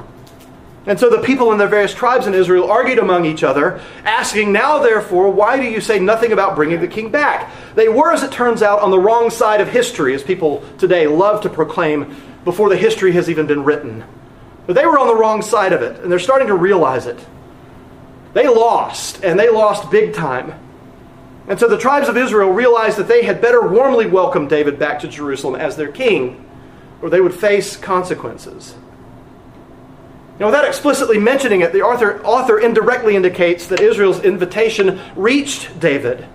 And 0.87 0.98
so 0.98 1.11
the 1.11 1.20
people 1.20 1.50
in 1.52 1.59
their 1.59 1.68
various 1.68 1.92
tribes 1.92 2.28
in 2.28 2.35
Israel 2.35 2.70
argued 2.70 2.98
among 2.98 3.26
each 3.26 3.42
other, 3.42 3.80
asking, 4.04 4.52
Now 4.52 4.78
therefore, 4.78 5.30
why 5.30 5.56
do 5.56 5.64
you 5.64 5.80
say 5.80 5.98
nothing 5.98 6.32
about 6.32 6.54
bringing 6.54 6.80
the 6.80 6.87
king 6.87 7.11
back? 7.11 7.52
They 7.74 7.88
were, 7.88 8.12
as 8.12 8.22
it 8.22 8.30
turns 8.30 8.62
out, 8.62 8.80
on 8.80 8.92
the 8.92 8.98
wrong 8.98 9.28
side 9.28 9.61
of 9.61 9.68
history, 9.68 10.14
as 10.14 10.22
people 10.22 10.64
today 10.78 11.09
love 11.09 11.42
to 11.42 11.50
proclaim 11.50 12.16
before 12.44 12.68
the 12.68 12.76
history 12.76 13.12
has 13.12 13.28
even 13.28 13.48
been 13.48 13.64
written. 13.64 14.04
But 14.66 14.76
they 14.76 14.87
were 14.87 14.98
on 14.98 15.09
the 15.09 15.16
wrong 15.16 15.42
side 15.42 15.72
of 15.72 15.82
it, 15.82 16.00
and 16.00 16.11
they're 16.11 16.20
starting 16.20 16.48
to 16.48 16.54
realize 16.54 17.06
it. 17.06 17.18
They 18.32 18.46
lost, 18.46 19.24
and 19.24 19.38
they 19.38 19.50
lost 19.50 19.90
big 19.90 20.14
time. 20.14 20.54
And 21.48 21.59
so 21.59 21.68
the 21.68 21.78
tribes 21.78 22.09
of 22.09 22.16
Israel 22.16 22.50
realized 22.50 22.98
that 22.98 23.09
they 23.09 23.24
had 23.24 23.40
better 23.40 23.66
warmly 23.66 24.06
welcome 24.06 24.48
David 24.48 24.78
back 24.78 24.98
to 25.00 25.09
Jerusalem 25.09 25.54
as 25.54 25.76
their 25.76 25.90
king, 25.90 26.44
or 27.00 27.11
they 27.11 27.20
would 27.20 27.35
face 27.35 27.76
consequences. 27.76 28.74
Now, 30.38 30.46
without 30.46 30.66
explicitly 30.66 31.18
mentioning 31.18 31.62
it, 31.62 31.72
the 31.72 31.82
author, 31.82 32.22
author 32.22 32.59
indirectly 32.59 33.16
indicates 33.16 33.68
that 33.68 33.80
Israel's 33.80 34.20
invitation 34.20 35.00
reached 35.14 35.80
David 35.80 36.26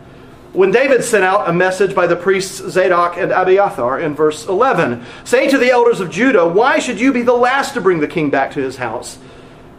when 0.54 0.72
David 0.72 1.04
sent 1.04 1.24
out 1.24 1.48
a 1.48 1.54
message 1.54 1.96
by 1.96 2.08
the 2.08 2.16
priests 2.16 2.58
Zadok 2.58 3.18
and 3.18 3.32
Abiathar 3.32 4.00
in 4.00 4.16
verse 4.16 4.46
11 4.48 5.06
Say 5.24 5.48
to 5.50 5.58
the 5.58 5.72
elders 5.72 6.00
of 6.00 6.10
Judah, 6.10 6.48
Why 6.48 6.80
should 6.80 7.00
you 7.00 7.14
be 7.14 7.22
the 7.22 7.34
last 7.34 7.74
to 7.76 7.82
bring 7.82 8.02
the 8.02 8.08
king 8.08 8.30
back 8.30 8.52
to 8.52 8.62
his 8.62 8.78
house 8.78 9.18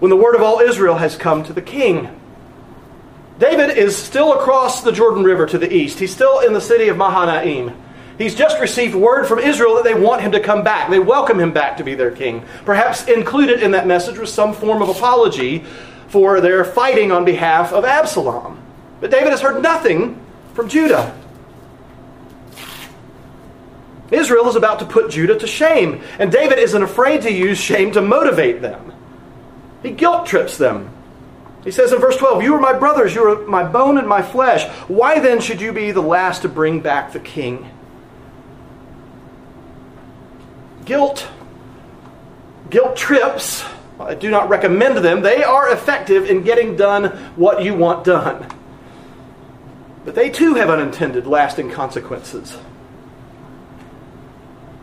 when 0.01 0.09
the 0.11 0.17
word 0.17 0.35
of 0.35 0.43
all 0.43 0.61
Israel 0.61 0.97
has 0.97 1.17
come 1.17 1.45
to 1.45 1.53
the 1.53 1.63
king? 1.63 2.09
David 3.43 3.77
is 3.77 3.97
still 3.97 4.35
across 4.35 4.83
the 4.83 4.93
Jordan 4.93 5.25
River 5.25 5.47
to 5.47 5.59
the 5.59 5.75
east. 5.75 5.99
He's 5.99 6.13
still 6.13 6.39
in 6.39 6.53
the 6.53 6.61
city 6.61 6.87
of 6.87 6.97
Mahanaim. 6.97 7.75
He's 8.17 8.37
just 8.37 8.61
received 8.61 8.95
word 8.95 9.27
from 9.27 9.41
Israel 9.41 9.75
that 9.75 9.83
they 9.83 9.95
want 9.95 10.23
him 10.23 10.31
to 10.31 10.39
come 10.39 10.63
back. 10.63 10.89
They 10.89 11.01
welcome 11.01 11.41
him 11.41 11.53
back 11.53 11.79
to 11.79 11.83
be 11.83 11.97
their 11.97 12.13
king. 12.13 12.45
Perhaps 12.65 13.09
included 13.09 13.61
in 13.61 13.73
that 13.73 13.89
message 13.89 14.17
was 14.17 14.33
some 14.33 14.55
form 14.55 14.81
of 14.81 14.91
apology 14.91 15.65
for 16.07 16.41
their 16.41 16.65
fighting 16.65 17.11
on 17.11 17.25
behalf 17.25 17.73
of 17.73 17.85
Absalom. 17.85 18.63
But 19.01 19.11
David 19.11 19.31
has 19.31 19.41
heard 19.41 19.61
nothing 19.61 20.25
from 20.55 20.69
Judah. 20.69 21.13
Israel 24.13 24.49
is 24.51 24.55
about 24.55 24.79
to 24.79 24.85
put 24.85 25.11
Judah 25.11 25.37
to 25.37 25.49
shame, 25.49 26.01
and 26.21 26.31
David 26.31 26.61
isn't 26.61 26.83
afraid 26.85 27.23
to 27.23 27.33
use 27.33 27.59
shame 27.59 27.91
to 27.91 28.03
motivate 28.03 28.63
them. 28.63 28.93
He 29.83 29.91
guilt 29.91 30.27
trips 30.27 30.59
them 30.59 30.91
he 31.65 31.71
says 31.71 31.93
in 31.93 32.01
verse 32.01 32.17
12, 32.17 32.43
You 32.43 32.55
are 32.55 32.61
my 32.61 32.73
brothers, 32.73 33.15
you 33.15 33.25
are 33.25 33.47
my 33.47 33.63
bone 33.63 33.99
and 33.99 34.09
my 34.09 34.23
flesh. 34.23 34.69
Why 34.89 35.21
then 35.21 35.41
should 35.41 35.61
you 35.61 35.73
be 35.73 35.93
the 35.93 36.01
last 36.01 36.43
to 36.43 36.49
bring 36.49 36.81
back 36.81 37.13
the 37.13 37.21
king? 37.21 37.71
Guilt, 40.85 41.29
guilt 42.69 42.97
trips, 42.97 43.65
I 44.01 44.15
do 44.15 44.31
not 44.31 44.49
recommend 44.49 44.97
them. 44.99 45.23
They 45.23 45.45
are 45.45 45.71
effective 45.71 46.29
in 46.29 46.43
getting 46.43 46.77
done 46.77 47.05
what 47.37 47.63
you 47.63 47.75
want 47.75 48.05
done. 48.05 48.49
But 50.05 50.17
they 50.17 50.31
too 50.31 50.55
have 50.55 50.69
unintended, 50.69 51.27
lasting 51.27 51.71
consequences. 51.71 52.57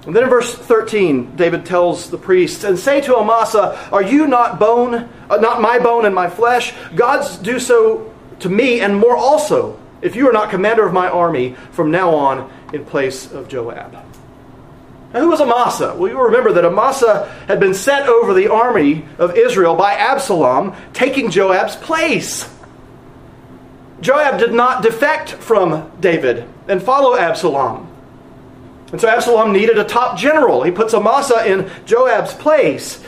And 0.06 0.16
then 0.16 0.24
in 0.24 0.30
verse 0.30 0.56
13, 0.56 1.36
David 1.36 1.66
tells 1.66 2.10
the 2.10 2.18
priests, 2.18 2.64
And 2.64 2.80
say 2.80 3.02
to 3.02 3.18
Amasa, 3.18 3.78
Are 3.92 4.02
you 4.02 4.28
not 4.28 4.60
bone, 4.60 5.10
uh, 5.30 5.38
not 5.38 5.62
my 5.62 5.78
bone 5.78 6.06
and 6.06 6.16
my 6.16 6.30
flesh? 6.30 6.74
Gods 6.96 7.38
do 7.38 7.60
so 7.60 8.14
to 8.40 8.50
me 8.50 8.80
and 8.80 8.96
more 8.96 9.18
also, 9.18 9.78
if 10.02 10.16
you 10.16 10.28
are 10.30 10.34
not 10.34 10.50
commander 10.50 10.86
of 10.86 10.94
my 10.94 11.10
army 11.10 11.56
from 11.72 11.92
now 11.92 12.14
on 12.16 12.50
in 12.72 12.86
place 12.86 13.32
of 13.32 13.50
Joab. 13.50 13.94
Now, 15.14 15.22
who 15.22 15.30
was 15.30 15.42
Amasa? 15.42 15.96
Well, 15.96 16.12
you 16.12 16.22
remember 16.22 16.54
that 16.54 16.66
Amasa 16.66 17.28
had 17.48 17.60
been 17.60 17.74
set 17.74 18.08
over 18.08 18.34
the 18.34 18.52
army 18.52 19.06
of 19.18 19.36
Israel 19.36 19.76
by 19.76 19.94
Absalom, 19.94 20.76
taking 20.94 21.32
Joab's 21.32 21.76
place. 21.76 22.48
Joab 24.02 24.40
did 24.40 24.54
not 24.54 24.84
defect 24.84 25.32
from 25.32 25.92
David 26.00 26.48
and 26.68 26.82
follow 26.82 27.18
Absalom. 27.18 27.89
And 28.92 29.00
so 29.00 29.08
Absalom 29.08 29.54
needed 29.54 29.78
a 29.78 29.84
top 29.84 30.18
general. 30.18 30.64
He 30.64 30.72
puts 30.72 30.94
Amasa 30.94 31.46
in 31.46 31.70
Joab's 31.86 32.34
place. 32.34 33.04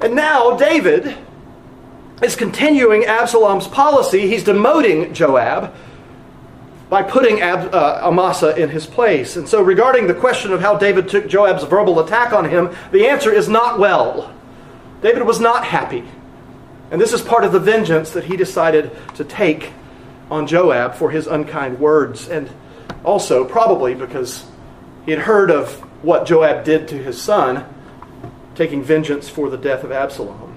And 0.00 0.14
now 0.14 0.56
David 0.56 1.16
is 2.22 2.34
continuing 2.34 3.04
Absalom's 3.04 3.68
policy. 3.68 4.26
He's 4.28 4.44
demoting 4.44 5.12
Joab 5.12 5.74
by 6.90 7.02
putting 7.02 7.40
Ab, 7.40 7.74
uh, 7.74 8.00
Amasa 8.02 8.56
in 8.60 8.68
his 8.68 8.86
place. 8.86 9.36
And 9.36 9.48
so, 9.48 9.62
regarding 9.62 10.06
the 10.06 10.14
question 10.14 10.52
of 10.52 10.60
how 10.60 10.76
David 10.76 11.08
took 11.08 11.28
Joab's 11.28 11.64
verbal 11.64 12.00
attack 12.00 12.32
on 12.32 12.48
him, 12.48 12.74
the 12.92 13.06
answer 13.06 13.32
is 13.32 13.48
not 13.48 13.78
well. 13.78 14.32
David 15.02 15.22
was 15.24 15.40
not 15.40 15.64
happy. 15.64 16.04
And 16.90 17.00
this 17.00 17.12
is 17.12 17.20
part 17.20 17.44
of 17.44 17.52
the 17.52 17.60
vengeance 17.60 18.10
that 18.10 18.24
he 18.24 18.36
decided 18.36 18.90
to 19.14 19.24
take 19.24 19.72
on 20.30 20.46
Joab 20.46 20.94
for 20.94 21.10
his 21.10 21.26
unkind 21.26 21.78
words. 21.78 22.28
And 22.28 22.50
also, 23.04 23.44
probably 23.44 23.94
because 23.94 24.44
he 25.04 25.10
had 25.10 25.20
heard 25.20 25.50
of 25.50 25.80
what 26.02 26.26
Joab 26.26 26.64
did 26.64 26.88
to 26.88 27.02
his 27.02 27.20
son, 27.20 27.66
taking 28.54 28.82
vengeance 28.82 29.28
for 29.28 29.50
the 29.50 29.56
death 29.56 29.84
of 29.84 29.92
Absalom. 29.92 30.54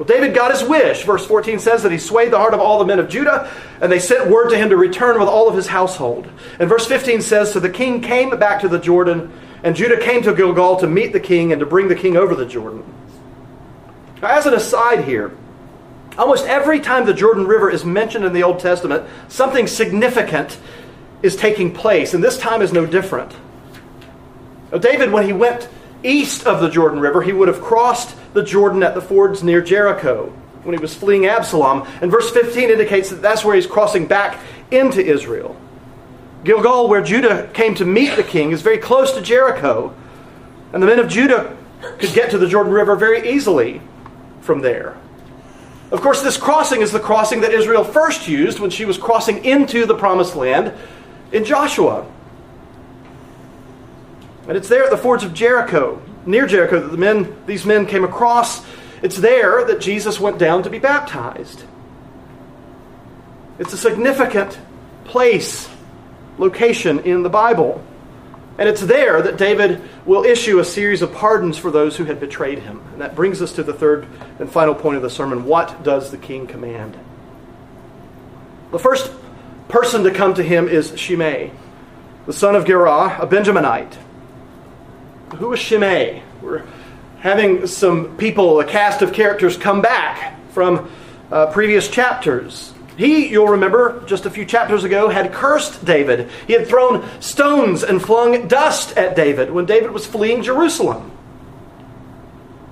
Well, 0.00 0.06
David 0.06 0.34
got 0.34 0.50
his 0.50 0.66
wish. 0.66 1.04
Verse 1.04 1.26
14 1.26 1.58
says 1.58 1.82
that 1.82 1.92
he 1.92 1.98
swayed 1.98 2.32
the 2.32 2.38
heart 2.38 2.54
of 2.54 2.60
all 2.60 2.78
the 2.78 2.86
men 2.86 2.98
of 2.98 3.10
Judah, 3.10 3.52
and 3.82 3.92
they 3.92 3.98
sent 3.98 4.30
word 4.30 4.48
to 4.48 4.56
him 4.56 4.70
to 4.70 4.76
return 4.78 5.20
with 5.20 5.28
all 5.28 5.46
of 5.46 5.54
his 5.54 5.66
household. 5.66 6.26
And 6.58 6.70
verse 6.70 6.86
15 6.86 7.20
says 7.20 7.52
So 7.52 7.60
the 7.60 7.68
king 7.68 8.00
came 8.00 8.30
back 8.38 8.62
to 8.62 8.68
the 8.68 8.78
Jordan, 8.78 9.30
and 9.62 9.76
Judah 9.76 10.00
came 10.00 10.22
to 10.22 10.34
Gilgal 10.34 10.78
to 10.78 10.86
meet 10.86 11.12
the 11.12 11.20
king 11.20 11.52
and 11.52 11.60
to 11.60 11.66
bring 11.66 11.88
the 11.88 11.94
king 11.94 12.16
over 12.16 12.34
the 12.34 12.46
Jordan. 12.46 12.82
Now, 14.22 14.28
as 14.28 14.46
an 14.46 14.54
aside 14.54 15.04
here, 15.04 15.36
almost 16.16 16.46
every 16.46 16.80
time 16.80 17.04
the 17.04 17.12
Jordan 17.12 17.46
River 17.46 17.68
is 17.68 17.84
mentioned 17.84 18.24
in 18.24 18.32
the 18.32 18.42
Old 18.42 18.58
Testament, 18.60 19.06
something 19.28 19.66
significant 19.66 20.58
is 21.22 21.36
taking 21.36 21.72
place, 21.72 22.14
and 22.14 22.24
this 22.24 22.38
time 22.38 22.62
is 22.62 22.72
no 22.72 22.86
different. 22.86 23.34
Now, 24.72 24.78
David, 24.78 25.12
when 25.12 25.26
he 25.26 25.32
went 25.32 25.68
east 26.02 26.46
of 26.46 26.60
the 26.60 26.68
Jordan 26.68 27.00
River, 27.00 27.22
he 27.22 27.32
would 27.32 27.48
have 27.48 27.60
crossed 27.60 28.16
the 28.32 28.42
Jordan 28.42 28.82
at 28.82 28.94
the 28.94 29.00
fords 29.00 29.42
near 29.42 29.60
Jericho 29.60 30.32
when 30.62 30.76
he 30.76 30.80
was 30.80 30.94
fleeing 30.94 31.26
Absalom. 31.26 31.86
And 32.00 32.10
verse 32.10 32.30
15 32.30 32.70
indicates 32.70 33.10
that 33.10 33.22
that's 33.22 33.44
where 33.44 33.54
he's 33.54 33.66
crossing 33.66 34.06
back 34.06 34.40
into 34.70 35.04
Israel. 35.04 35.56
Gilgal, 36.44 36.88
where 36.88 37.02
Judah 37.02 37.50
came 37.52 37.74
to 37.74 37.84
meet 37.84 38.16
the 38.16 38.22
king, 38.22 38.52
is 38.52 38.62
very 38.62 38.78
close 38.78 39.12
to 39.12 39.20
Jericho. 39.20 39.94
And 40.72 40.82
the 40.82 40.86
men 40.86 40.98
of 40.98 41.08
Judah 41.08 41.56
could 41.98 42.12
get 42.12 42.30
to 42.30 42.38
the 42.38 42.46
Jordan 42.46 42.72
River 42.72 42.96
very 42.96 43.30
easily 43.30 43.82
from 44.40 44.60
there. 44.60 44.96
Of 45.90 46.00
course, 46.02 46.22
this 46.22 46.36
crossing 46.36 46.82
is 46.82 46.92
the 46.92 47.00
crossing 47.00 47.40
that 47.40 47.52
Israel 47.52 47.82
first 47.82 48.28
used 48.28 48.60
when 48.60 48.70
she 48.70 48.84
was 48.84 48.96
crossing 48.96 49.44
into 49.44 49.86
the 49.86 49.94
promised 49.94 50.36
land 50.36 50.72
in 51.32 51.44
Joshua. 51.44 52.06
And 54.48 54.56
it's 54.56 54.68
there 54.68 54.84
at 54.84 54.90
the 54.90 54.96
fords 54.96 55.22
of 55.22 55.32
Jericho, 55.32 56.02
near 56.26 56.46
Jericho, 56.46 56.80
that 56.80 56.88
the 56.88 56.96
men, 56.96 57.36
these 57.46 57.64
men 57.64 57.86
came 57.86 58.04
across. 58.04 58.64
It's 59.02 59.16
there 59.16 59.64
that 59.64 59.80
Jesus 59.80 60.18
went 60.18 60.38
down 60.38 60.62
to 60.64 60.70
be 60.70 60.78
baptized. 60.78 61.64
It's 63.58 63.72
a 63.72 63.78
significant 63.78 64.58
place, 65.04 65.68
location 66.38 67.00
in 67.00 67.22
the 67.22 67.28
Bible. 67.28 67.84
And 68.58 68.68
it's 68.68 68.80
there 68.80 69.22
that 69.22 69.38
David 69.38 69.82
will 70.04 70.24
issue 70.24 70.58
a 70.58 70.64
series 70.64 71.00
of 71.00 71.14
pardons 71.14 71.56
for 71.56 71.70
those 71.70 71.96
who 71.96 72.04
had 72.04 72.20
betrayed 72.20 72.58
him. 72.58 72.82
And 72.92 73.00
that 73.00 73.14
brings 73.14 73.40
us 73.40 73.52
to 73.54 73.62
the 73.62 73.72
third 73.72 74.06
and 74.38 74.50
final 74.50 74.74
point 74.74 74.96
of 74.96 75.02
the 75.02 75.10
sermon. 75.10 75.44
What 75.44 75.82
does 75.82 76.10
the 76.10 76.18
king 76.18 76.46
command? 76.46 76.98
The 78.70 78.78
first 78.78 79.10
person 79.70 80.04
to 80.04 80.10
come 80.10 80.34
to 80.34 80.42
him 80.42 80.68
is 80.68 80.98
Shimei, 80.98 81.52
the 82.26 82.32
son 82.32 82.54
of 82.56 82.66
Gera, 82.66 83.16
a 83.20 83.26
Benjaminite. 83.26 83.94
Who 85.36 85.48
was 85.48 85.58
Shimei? 85.60 86.22
We're 86.42 86.64
having 87.20 87.66
some 87.66 88.16
people, 88.16 88.60
a 88.60 88.64
cast 88.64 89.02
of 89.02 89.12
characters, 89.12 89.56
come 89.56 89.82
back 89.82 90.38
from 90.52 90.90
uh, 91.30 91.46
previous 91.52 91.88
chapters. 91.88 92.72
He, 92.96 93.28
you'll 93.28 93.48
remember, 93.48 94.02
just 94.06 94.26
a 94.26 94.30
few 94.30 94.44
chapters 94.44 94.84
ago, 94.84 95.08
had 95.08 95.32
cursed 95.32 95.84
David. 95.84 96.28
He 96.46 96.52
had 96.52 96.66
thrown 96.66 97.08
stones 97.20 97.82
and 97.82 98.02
flung 98.02 98.48
dust 98.48 98.96
at 98.96 99.16
David 99.16 99.50
when 99.50 99.64
David 99.64 99.90
was 99.90 100.06
fleeing 100.06 100.42
Jerusalem. 100.42 101.10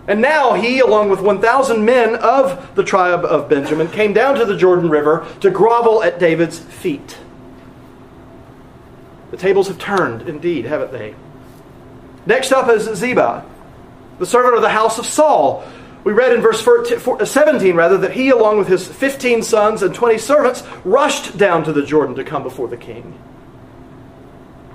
And 0.08 0.22
now 0.22 0.54
he, 0.54 0.80
along 0.80 1.10
with 1.10 1.20
1,000 1.20 1.84
men 1.84 2.16
of 2.16 2.74
the 2.74 2.82
tribe 2.82 3.26
of 3.26 3.50
Benjamin, 3.50 3.88
came 3.88 4.14
down 4.14 4.36
to 4.36 4.46
the 4.46 4.56
Jordan 4.56 4.88
River 4.88 5.28
to 5.40 5.50
grovel 5.50 6.02
at 6.02 6.18
David's 6.18 6.58
feet. 6.58 7.18
The 9.30 9.36
tables 9.36 9.68
have 9.68 9.78
turned, 9.78 10.26
indeed, 10.26 10.64
haven't 10.64 10.92
they? 10.92 11.14
Next 12.24 12.52
up 12.52 12.70
is 12.70 12.84
Ziba, 12.96 13.44
the 14.18 14.24
servant 14.24 14.56
of 14.56 14.62
the 14.62 14.70
house 14.70 14.98
of 14.98 15.04
Saul. 15.04 15.62
We 16.04 16.14
read 16.14 16.32
in 16.32 16.40
verse 16.40 16.66
uh, 16.66 17.24
17, 17.26 17.76
rather, 17.76 17.98
that 17.98 18.12
he, 18.12 18.30
along 18.30 18.56
with 18.56 18.68
his 18.68 18.88
15 18.88 19.42
sons 19.42 19.82
and 19.82 19.94
20 19.94 20.16
servants, 20.16 20.62
rushed 20.84 21.36
down 21.36 21.64
to 21.64 21.72
the 21.72 21.82
Jordan 21.82 22.14
to 22.14 22.24
come 22.24 22.42
before 22.42 22.68
the 22.68 22.78
king. 22.78 23.18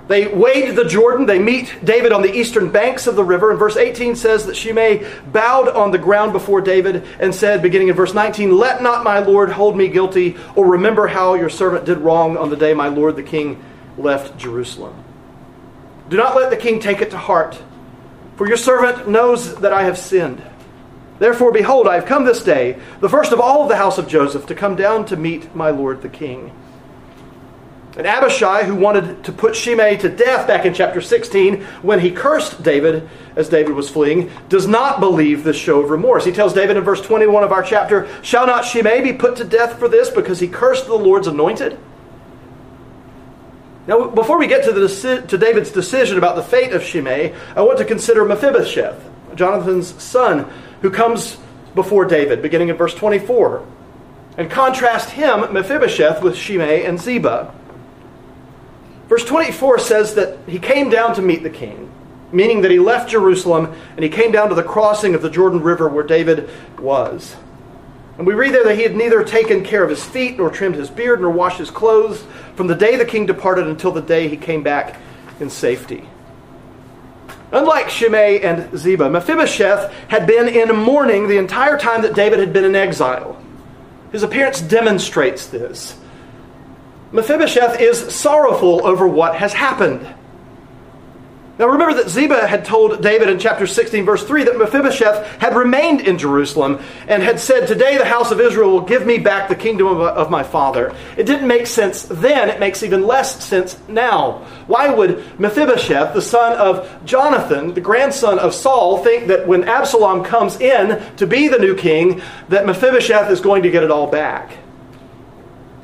They 0.06 0.26
wade 0.26 0.76
the 0.76 0.84
Jordan. 0.84 1.24
They 1.24 1.38
meet 1.38 1.82
David 1.82 2.12
on 2.12 2.20
the 2.20 2.34
eastern 2.34 2.70
banks 2.70 3.06
of 3.06 3.16
the 3.16 3.24
river. 3.24 3.50
And 3.50 3.58
verse 3.58 3.76
18 3.76 4.16
says 4.16 4.44
that 4.46 4.56
Shimei 4.56 5.06
bowed 5.32 5.68
on 5.68 5.92
the 5.92 5.98
ground 5.98 6.32
before 6.32 6.60
David 6.60 7.04
and 7.18 7.34
said, 7.34 7.62
beginning 7.62 7.88
in 7.88 7.94
verse 7.94 8.12
19, 8.12 8.56
Let 8.56 8.82
not 8.82 9.04
my 9.04 9.20
Lord 9.20 9.50
hold 9.50 9.76
me 9.76 9.88
guilty, 9.88 10.36
or 10.54 10.66
remember 10.66 11.06
how 11.06 11.34
your 11.34 11.48
servant 11.48 11.86
did 11.86 11.98
wrong 11.98 12.36
on 12.36 12.50
the 12.50 12.56
day 12.56 12.74
my 12.74 12.88
Lord 12.88 13.16
the 13.16 13.22
king 13.22 13.62
left 13.96 14.36
Jerusalem. 14.36 15.02
Do 16.10 16.18
not 16.18 16.36
let 16.36 16.50
the 16.50 16.56
king 16.56 16.80
take 16.80 17.00
it 17.00 17.10
to 17.12 17.18
heart, 17.18 17.62
for 18.36 18.46
your 18.46 18.58
servant 18.58 19.08
knows 19.08 19.54
that 19.56 19.72
I 19.72 19.84
have 19.84 19.96
sinned. 19.96 20.42
Therefore, 21.18 21.52
behold, 21.52 21.86
I 21.86 21.94
have 21.94 22.06
come 22.06 22.24
this 22.24 22.42
day, 22.42 22.78
the 23.00 23.08
first 23.08 23.32
of 23.32 23.40
all 23.40 23.62
of 23.62 23.68
the 23.68 23.76
house 23.76 23.98
of 23.98 24.08
Joseph, 24.08 24.46
to 24.46 24.54
come 24.54 24.76
down 24.76 25.06
to 25.06 25.16
meet 25.16 25.54
my 25.54 25.70
Lord 25.70 26.02
the 26.02 26.08
king. 26.08 26.52
And 27.96 28.08
Abishai, 28.08 28.64
who 28.64 28.74
wanted 28.74 29.22
to 29.24 29.32
put 29.32 29.54
Shimei 29.54 29.96
to 29.98 30.08
death 30.08 30.48
back 30.48 30.66
in 30.66 30.74
chapter 30.74 31.00
16 31.00 31.62
when 31.82 32.00
he 32.00 32.10
cursed 32.10 32.62
David 32.62 33.08
as 33.36 33.48
David 33.48 33.74
was 33.74 33.88
fleeing, 33.88 34.32
does 34.48 34.66
not 34.66 34.98
believe 34.98 35.44
this 35.44 35.56
show 35.56 35.80
of 35.80 35.90
remorse. 35.90 36.24
He 36.24 36.32
tells 36.32 36.52
David 36.52 36.76
in 36.76 36.82
verse 36.82 37.00
21 37.00 37.44
of 37.44 37.52
our 37.52 37.62
chapter, 37.62 38.08
Shall 38.22 38.46
not 38.46 38.64
Shimei 38.64 39.00
be 39.00 39.12
put 39.12 39.36
to 39.36 39.44
death 39.44 39.78
for 39.78 39.86
this 39.86 40.10
because 40.10 40.40
he 40.40 40.48
cursed 40.48 40.86
the 40.86 40.94
Lord's 40.94 41.28
anointed? 41.28 41.78
Now, 43.86 44.08
before 44.08 44.38
we 44.38 44.48
get 44.48 44.64
to, 44.64 44.72
the, 44.72 45.24
to 45.28 45.38
David's 45.38 45.70
decision 45.70 46.18
about 46.18 46.34
the 46.34 46.42
fate 46.42 46.72
of 46.72 46.82
Shimei, 46.82 47.34
I 47.54 47.60
want 47.60 47.78
to 47.78 47.84
consider 47.84 48.24
Mephibosheth, 48.24 49.08
Jonathan's 49.36 50.02
son, 50.02 50.50
who 50.80 50.90
comes 50.90 51.36
before 51.76 52.06
David, 52.06 52.42
beginning 52.42 52.70
in 52.70 52.76
verse 52.76 52.94
24, 52.94 53.64
and 54.38 54.50
contrast 54.50 55.10
him, 55.10 55.52
Mephibosheth, 55.52 56.22
with 56.22 56.34
Shimei 56.34 56.84
and 56.84 56.98
Ziba. 56.98 57.54
Verse 59.14 59.26
24 59.26 59.78
says 59.78 60.14
that 60.16 60.36
he 60.48 60.58
came 60.58 60.90
down 60.90 61.14
to 61.14 61.22
meet 61.22 61.44
the 61.44 61.48
king, 61.48 61.88
meaning 62.32 62.62
that 62.62 62.72
he 62.72 62.80
left 62.80 63.08
Jerusalem 63.08 63.72
and 63.94 64.02
he 64.02 64.08
came 64.08 64.32
down 64.32 64.48
to 64.48 64.56
the 64.56 64.62
crossing 64.64 65.14
of 65.14 65.22
the 65.22 65.30
Jordan 65.30 65.62
River 65.62 65.88
where 65.88 66.02
David 66.02 66.50
was. 66.80 67.36
And 68.18 68.26
we 68.26 68.34
read 68.34 68.52
there 68.52 68.64
that 68.64 68.74
he 68.74 68.82
had 68.82 68.96
neither 68.96 69.22
taken 69.22 69.62
care 69.62 69.84
of 69.84 69.90
his 69.90 70.04
feet, 70.04 70.36
nor 70.36 70.50
trimmed 70.50 70.74
his 70.74 70.90
beard, 70.90 71.20
nor 71.20 71.30
washed 71.30 71.58
his 71.58 71.70
clothes 71.70 72.24
from 72.56 72.66
the 72.66 72.74
day 72.74 72.96
the 72.96 73.04
king 73.04 73.24
departed 73.24 73.68
until 73.68 73.92
the 73.92 74.02
day 74.02 74.26
he 74.26 74.36
came 74.36 74.64
back 74.64 75.00
in 75.38 75.48
safety. 75.48 76.08
Unlike 77.52 77.90
Shimei 77.90 78.40
and 78.40 78.76
Ziba, 78.76 79.08
Mephibosheth 79.08 79.92
had 80.08 80.26
been 80.26 80.48
in 80.48 80.74
mourning 80.74 81.28
the 81.28 81.38
entire 81.38 81.78
time 81.78 82.02
that 82.02 82.16
David 82.16 82.40
had 82.40 82.52
been 82.52 82.64
in 82.64 82.74
exile. 82.74 83.40
His 84.10 84.24
appearance 84.24 84.60
demonstrates 84.60 85.46
this. 85.46 86.00
Mephibosheth 87.14 87.80
is 87.80 88.12
sorrowful 88.12 88.84
over 88.84 89.06
what 89.06 89.36
has 89.36 89.52
happened. 89.52 90.04
Now 91.60 91.68
remember 91.68 92.02
that 92.02 92.10
Ziba 92.10 92.48
had 92.48 92.64
told 92.64 93.00
David 93.00 93.28
in 93.28 93.38
chapter 93.38 93.68
16, 93.68 94.04
verse 94.04 94.24
3, 94.24 94.42
that 94.42 94.58
Mephibosheth 94.58 95.40
had 95.40 95.54
remained 95.54 96.00
in 96.00 96.18
Jerusalem 96.18 96.80
and 97.06 97.22
had 97.22 97.38
said, 97.38 97.68
Today 97.68 97.96
the 97.96 98.04
house 98.04 98.32
of 98.32 98.40
Israel 98.40 98.72
will 98.72 98.80
give 98.80 99.06
me 99.06 99.18
back 99.18 99.48
the 99.48 99.54
kingdom 99.54 99.86
of, 99.86 100.28
my 100.28 100.42
father. 100.42 100.92
It 101.16 101.26
didn't 101.26 101.46
make 101.46 101.68
sense 101.68 102.02
then, 102.02 102.48
it 102.48 102.58
makes 102.58 102.82
even 102.82 103.06
less 103.06 103.44
sense 103.44 103.78
now. 103.86 104.44
Why 104.66 104.92
would 104.92 105.38
Mephibosheth, 105.38 106.14
the 106.14 106.20
son 106.20 106.54
of 106.54 107.04
Jonathan, 107.04 107.74
the 107.74 107.80
grandson 107.80 108.40
of 108.40 108.52
Saul, 108.52 109.04
think 109.04 109.28
that 109.28 109.46
when 109.46 109.68
Absalom 109.68 110.24
comes 110.24 110.58
in 110.58 111.00
to 111.18 111.28
be 111.28 111.46
the 111.46 111.58
new 111.58 111.76
king, 111.76 112.22
that 112.48 112.66
Mephibosheth 112.66 113.30
is 113.30 113.40
going 113.40 113.62
to 113.62 113.70
get 113.70 113.84
it 113.84 113.92
all 113.92 114.08
back? 114.08 114.58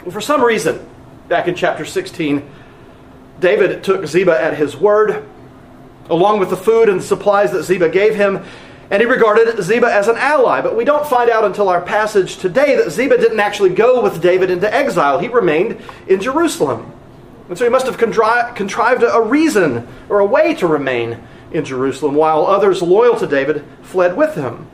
Well, 0.01 0.11
for 0.11 0.21
some 0.21 0.43
reason, 0.43 0.90
back 1.31 1.47
in 1.47 1.55
chapter 1.55 1.85
16, 1.85 2.43
David 3.39 3.85
took 3.85 4.05
Ziba 4.05 4.43
at 4.43 4.57
his 4.57 4.77
word, 4.77 5.25
along 6.11 6.41
with 6.41 6.51
the 6.51 6.57
food 6.57 6.89
and 6.89 7.01
supplies 7.01 7.53
that 7.53 7.63
Ziba 7.63 7.89
gave 7.89 8.17
him, 8.17 8.45
and 8.91 9.01
he 9.01 9.07
regarded 9.07 9.63
Ziba 9.63 9.87
as 9.87 10.09
an 10.09 10.17
ally. 10.17 10.61
But 10.61 10.77
we 10.77 10.85
don't 10.85 11.07
find 11.07 11.31
out 11.31 11.45
until 11.45 11.69
our 11.69 11.81
passage 11.81 12.39
today 12.39 12.75
that 12.75 12.91
Ziba 12.91 13.17
didn't 13.17 13.39
actually 13.39 13.71
go 13.71 14.03
with 14.03 14.21
David 14.21 14.51
into 14.51 14.75
exile. 14.75 15.21
He 15.21 15.29
remained 15.29 15.81
in 16.09 16.21
Jerusalem. 16.21 16.93
And 17.49 17.57
so 17.57 17.63
he 17.63 17.71
must 17.71 17.87
have 17.87 17.97
contri- 17.97 18.57
contrived 18.57 19.05
a 19.05 19.23
reason 19.23 19.87
or 20.09 20.19
a 20.19 20.27
way 20.27 20.55
to 20.55 20.67
remain 20.67 21.23
in 21.53 21.65
Jerusalem, 21.65 22.17
while 22.17 22.45
others 22.45 22.83
loyal 22.83 23.17
to 23.17 23.29
David 23.29 23.65
fled 23.83 24.17
with 24.17 24.35
him. 24.35 24.67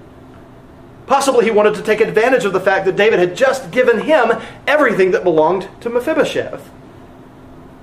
Possibly 1.07 1.45
he 1.45 1.51
wanted 1.51 1.75
to 1.75 1.83
take 1.83 2.01
advantage 2.01 2.45
of 2.45 2.53
the 2.53 2.61
fact 2.61 2.85
that 2.87 2.97
David 2.97 3.19
had 3.19 3.37
just 3.37 3.71
given 3.71 4.01
him 4.01 4.33
everything 4.66 5.12
that 5.12 5.23
belonged 5.23 5.69
to 5.81 5.88
Mephibosheth. 5.88 6.69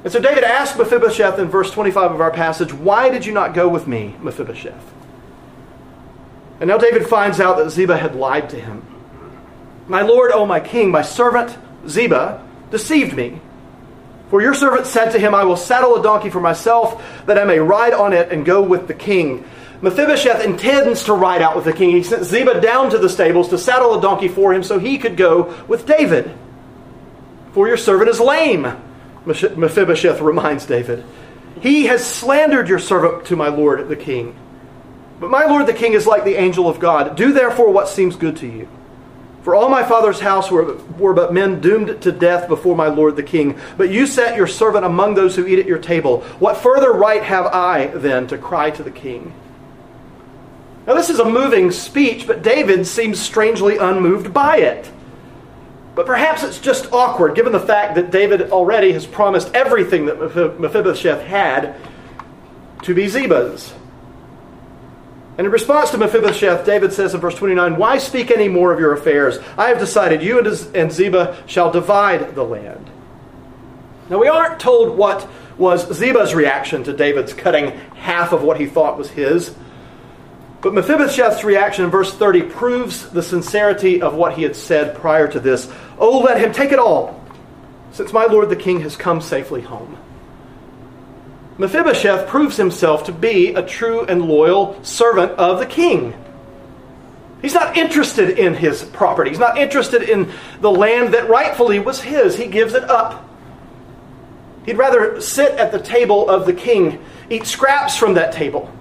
And 0.04 0.12
so 0.12 0.20
David 0.20 0.44
asked 0.44 0.78
Mephibosheth 0.78 1.40
in 1.40 1.48
verse 1.48 1.72
25 1.72 2.12
of 2.12 2.22
our 2.22 2.32
passage, 2.32 2.74
Why 2.74 3.10
did 3.10 3.26
you 3.26 3.34
not 3.34 3.54
go 3.54 3.70
with 3.70 3.88
me, 3.88 4.16
Mephibosheth? 4.22 4.94
And 6.60 6.68
now 6.68 6.78
David 6.78 7.08
finds 7.08 7.40
out 7.40 7.58
that 7.58 7.70
Ziba 7.70 7.98
had 7.98 8.16
lied 8.16 8.50
to 8.50 8.60
him. 8.60 8.86
My 9.88 10.02
lord, 10.02 10.32
O 10.32 10.46
my 10.46 10.60
king, 10.60 10.92
my 10.92 11.02
servant 11.02 11.58
Ziba 11.88 12.46
deceived 12.72 13.16
me. 13.16 13.40
For 14.30 14.42
your 14.42 14.54
servant 14.54 14.88
said 14.88 15.12
to 15.12 15.20
him, 15.20 15.36
I 15.36 15.44
will 15.44 15.58
saddle 15.58 15.96
a 15.96 16.04
donkey 16.04 16.30
for 16.30 16.40
myself, 16.40 17.04
that 17.26 17.38
I 17.38 17.44
may 17.44 17.60
ride 17.60 17.94
on 17.94 18.14
it 18.14 18.32
and 18.32 18.46
go 18.46 18.62
with 18.62 18.88
the 18.88 18.94
king. 18.94 19.46
Mephibosheth 19.84 20.46
intends 20.46 21.04
to 21.04 21.14
ride 21.14 21.42
out 21.42 21.58
with 21.58 21.66
the 21.66 21.74
king. 21.74 21.92
He 21.92 22.04
sent 22.04 22.24
Ziba 22.24 22.62
down 22.62 22.90
to 22.92 22.98
the 22.98 23.10
stables 23.10 23.50
to 23.50 23.58
saddle 23.58 23.94
a 23.94 24.02
donkey 24.02 24.30
for 24.30 24.54
him 24.54 24.64
so 24.64 24.80
he 24.80 24.98
could 24.98 25.18
go 25.18 25.54
with 25.68 25.86
David. 25.86 26.34
For 27.52 27.68
your 27.68 27.76
servant 27.76 28.10
is 28.10 28.22
lame, 28.22 28.82
Mephibosheth 29.26 30.22
reminds 30.22 30.66
David. 30.66 31.04
He 31.60 31.88
has 31.88 32.06
slandered 32.06 32.70
your 32.70 32.80
servant 32.80 33.26
to 33.26 33.36
my 33.36 33.50
lord 33.50 33.90
the 33.90 33.98
king. 33.98 34.38
But 35.20 35.30
my 35.30 35.46
lord 35.46 35.68
the 35.68 35.74
king 35.74 35.92
is 35.92 36.08
like 36.08 36.24
the 36.24 36.36
angel 36.36 36.70
of 36.70 36.80
God. 36.80 37.18
Do 37.18 37.34
therefore 37.34 37.70
what 37.70 37.90
seems 37.90 38.16
good 38.16 38.38
to 38.38 38.48
you. 38.48 38.70
For 39.42 39.54
all 39.54 39.68
my 39.68 39.84
father's 39.84 40.22
house 40.22 40.50
were, 40.50 40.76
were 40.98 41.14
but 41.14 41.34
men 41.34 41.60
doomed 41.60 42.02
to 42.04 42.12
death 42.14 42.48
before 42.48 42.78
my 42.78 42.88
lord 42.88 43.18
the 43.18 43.24
king. 43.24 43.60
But 43.76 43.90
you 43.90 44.08
set 44.08 44.38
your 44.38 44.48
servant 44.48 44.86
among 44.86 45.16
those 45.16 45.36
who 45.36 45.46
eat 45.46 45.60
at 45.60 45.66
your 45.66 45.78
table. 45.78 46.22
What 46.40 46.56
further 46.56 46.94
right 46.94 47.22
have 47.22 47.48
I 47.48 47.88
then 47.88 48.28
to 48.28 48.38
cry 48.38 48.72
to 48.72 48.82
the 48.82 48.90
king? 48.90 49.34
Now, 50.86 50.94
this 50.94 51.10
is 51.10 51.20
a 51.20 51.30
moving 51.30 51.72
speech, 51.72 52.28
but 52.28 52.42
David 52.42 52.86
seems 52.86 53.20
strangely 53.20 53.78
unmoved 53.78 54.34
by 54.34 54.58
it. 54.58 54.92
But 55.96 56.06
perhaps 56.06 56.44
it's 56.44 56.60
just 56.60 56.92
awkward, 56.92 57.36
given 57.36 57.54
the 57.54 57.60
fact 57.60 57.96
that 57.96 58.12
David 58.12 58.52
already 58.52 58.92
has 58.94 59.06
promised 59.06 59.54
everything 59.54 60.08
that 60.08 60.20
Mephibosheth 60.60 61.22
had 61.22 61.76
to 62.82 62.94
be 62.94 63.08
Ziba's. 63.08 63.74
And 65.38 65.48
in 65.48 65.52
response 65.52 65.90
to 65.92 65.98
Mephibosheth, 65.98 66.66
David 66.66 66.94
says 66.94 67.14
in 67.14 67.20
verse 67.20 67.36
29, 67.36 67.78
Why 67.78 67.98
speak 67.98 68.30
any 68.30 68.48
more 68.48 68.72
of 68.72 68.80
your 68.80 68.94
affairs? 68.94 69.40
I 69.58 69.70
have 69.70 69.80
decided 69.80 70.22
you 70.22 70.40
and 70.40 70.92
Ziba 70.92 71.44
shall 71.48 71.72
divide 71.72 72.36
the 72.36 72.44
land. 72.44 72.90
Now, 74.10 74.20
we 74.20 74.28
aren't 74.28 74.60
told 74.60 74.98
what 74.98 75.28
was 75.58 75.92
Ziba's 75.96 76.36
reaction 76.36 76.84
to 76.84 76.94
David's 76.94 77.34
cutting 77.34 77.72
half 77.96 78.32
of 78.32 78.44
what 78.44 78.60
he 78.60 78.68
thought 78.68 78.98
was 78.98 79.10
his. 79.12 79.56
But 80.64 80.74
Mephibosheth's 80.74 81.44
reaction 81.44 81.84
in 81.84 81.92
verse 81.92 82.14
30 82.14 82.44
proves 82.44 83.10
the 83.10 83.22
sincerity 83.22 84.02
of 84.02 84.16
what 84.16 84.36
he 84.36 84.44
had 84.44 84.56
said 84.56 84.96
prior 84.96 85.28
to 85.28 85.40
this. 85.42 85.70
Oh, 86.00 86.20
let 86.20 86.40
him 86.40 86.54
take 86.54 86.72
it 86.72 86.80
all, 86.80 87.22
since 87.92 88.14
my 88.14 88.26
lord 88.26 88.50
the 88.50 88.56
king 88.56 88.80
has 88.80 88.96
come 88.96 89.20
safely 89.20 89.62
home. 89.62 89.98
Mephibosheth 91.58 92.30
proves 92.30 92.56
himself 92.56 93.04
to 93.04 93.12
be 93.12 93.54
a 93.54 93.62
true 93.62 94.06
and 94.06 94.24
loyal 94.24 94.82
servant 94.84 95.34
of 95.34 95.60
the 95.60 95.66
king. 95.66 96.14
He's 97.42 97.54
not 97.54 97.76
interested 97.76 98.40
in 98.40 98.54
his 98.54 98.86
property. 98.86 99.32
He's 99.32 99.40
not 99.40 99.58
interested 99.58 100.04
in 100.04 100.32
the 100.62 100.72
land 100.72 101.14
that 101.14 101.30
rightfully 101.30 101.80
was 101.80 102.02
his. 102.02 102.38
He 102.38 102.48
gives 102.48 102.74
it 102.74 102.90
up. 102.90 103.30
He'd 104.66 104.78
rather 104.78 105.20
sit 105.20 105.52
at 105.60 105.74
the 105.74 105.80
table 105.80 106.30
of 106.30 106.46
the 106.46 106.54
king, 106.54 107.04
eat 107.30 107.46
scraps 107.46 107.98
from 107.98 108.14
that 108.14 108.32
table, 108.32 108.72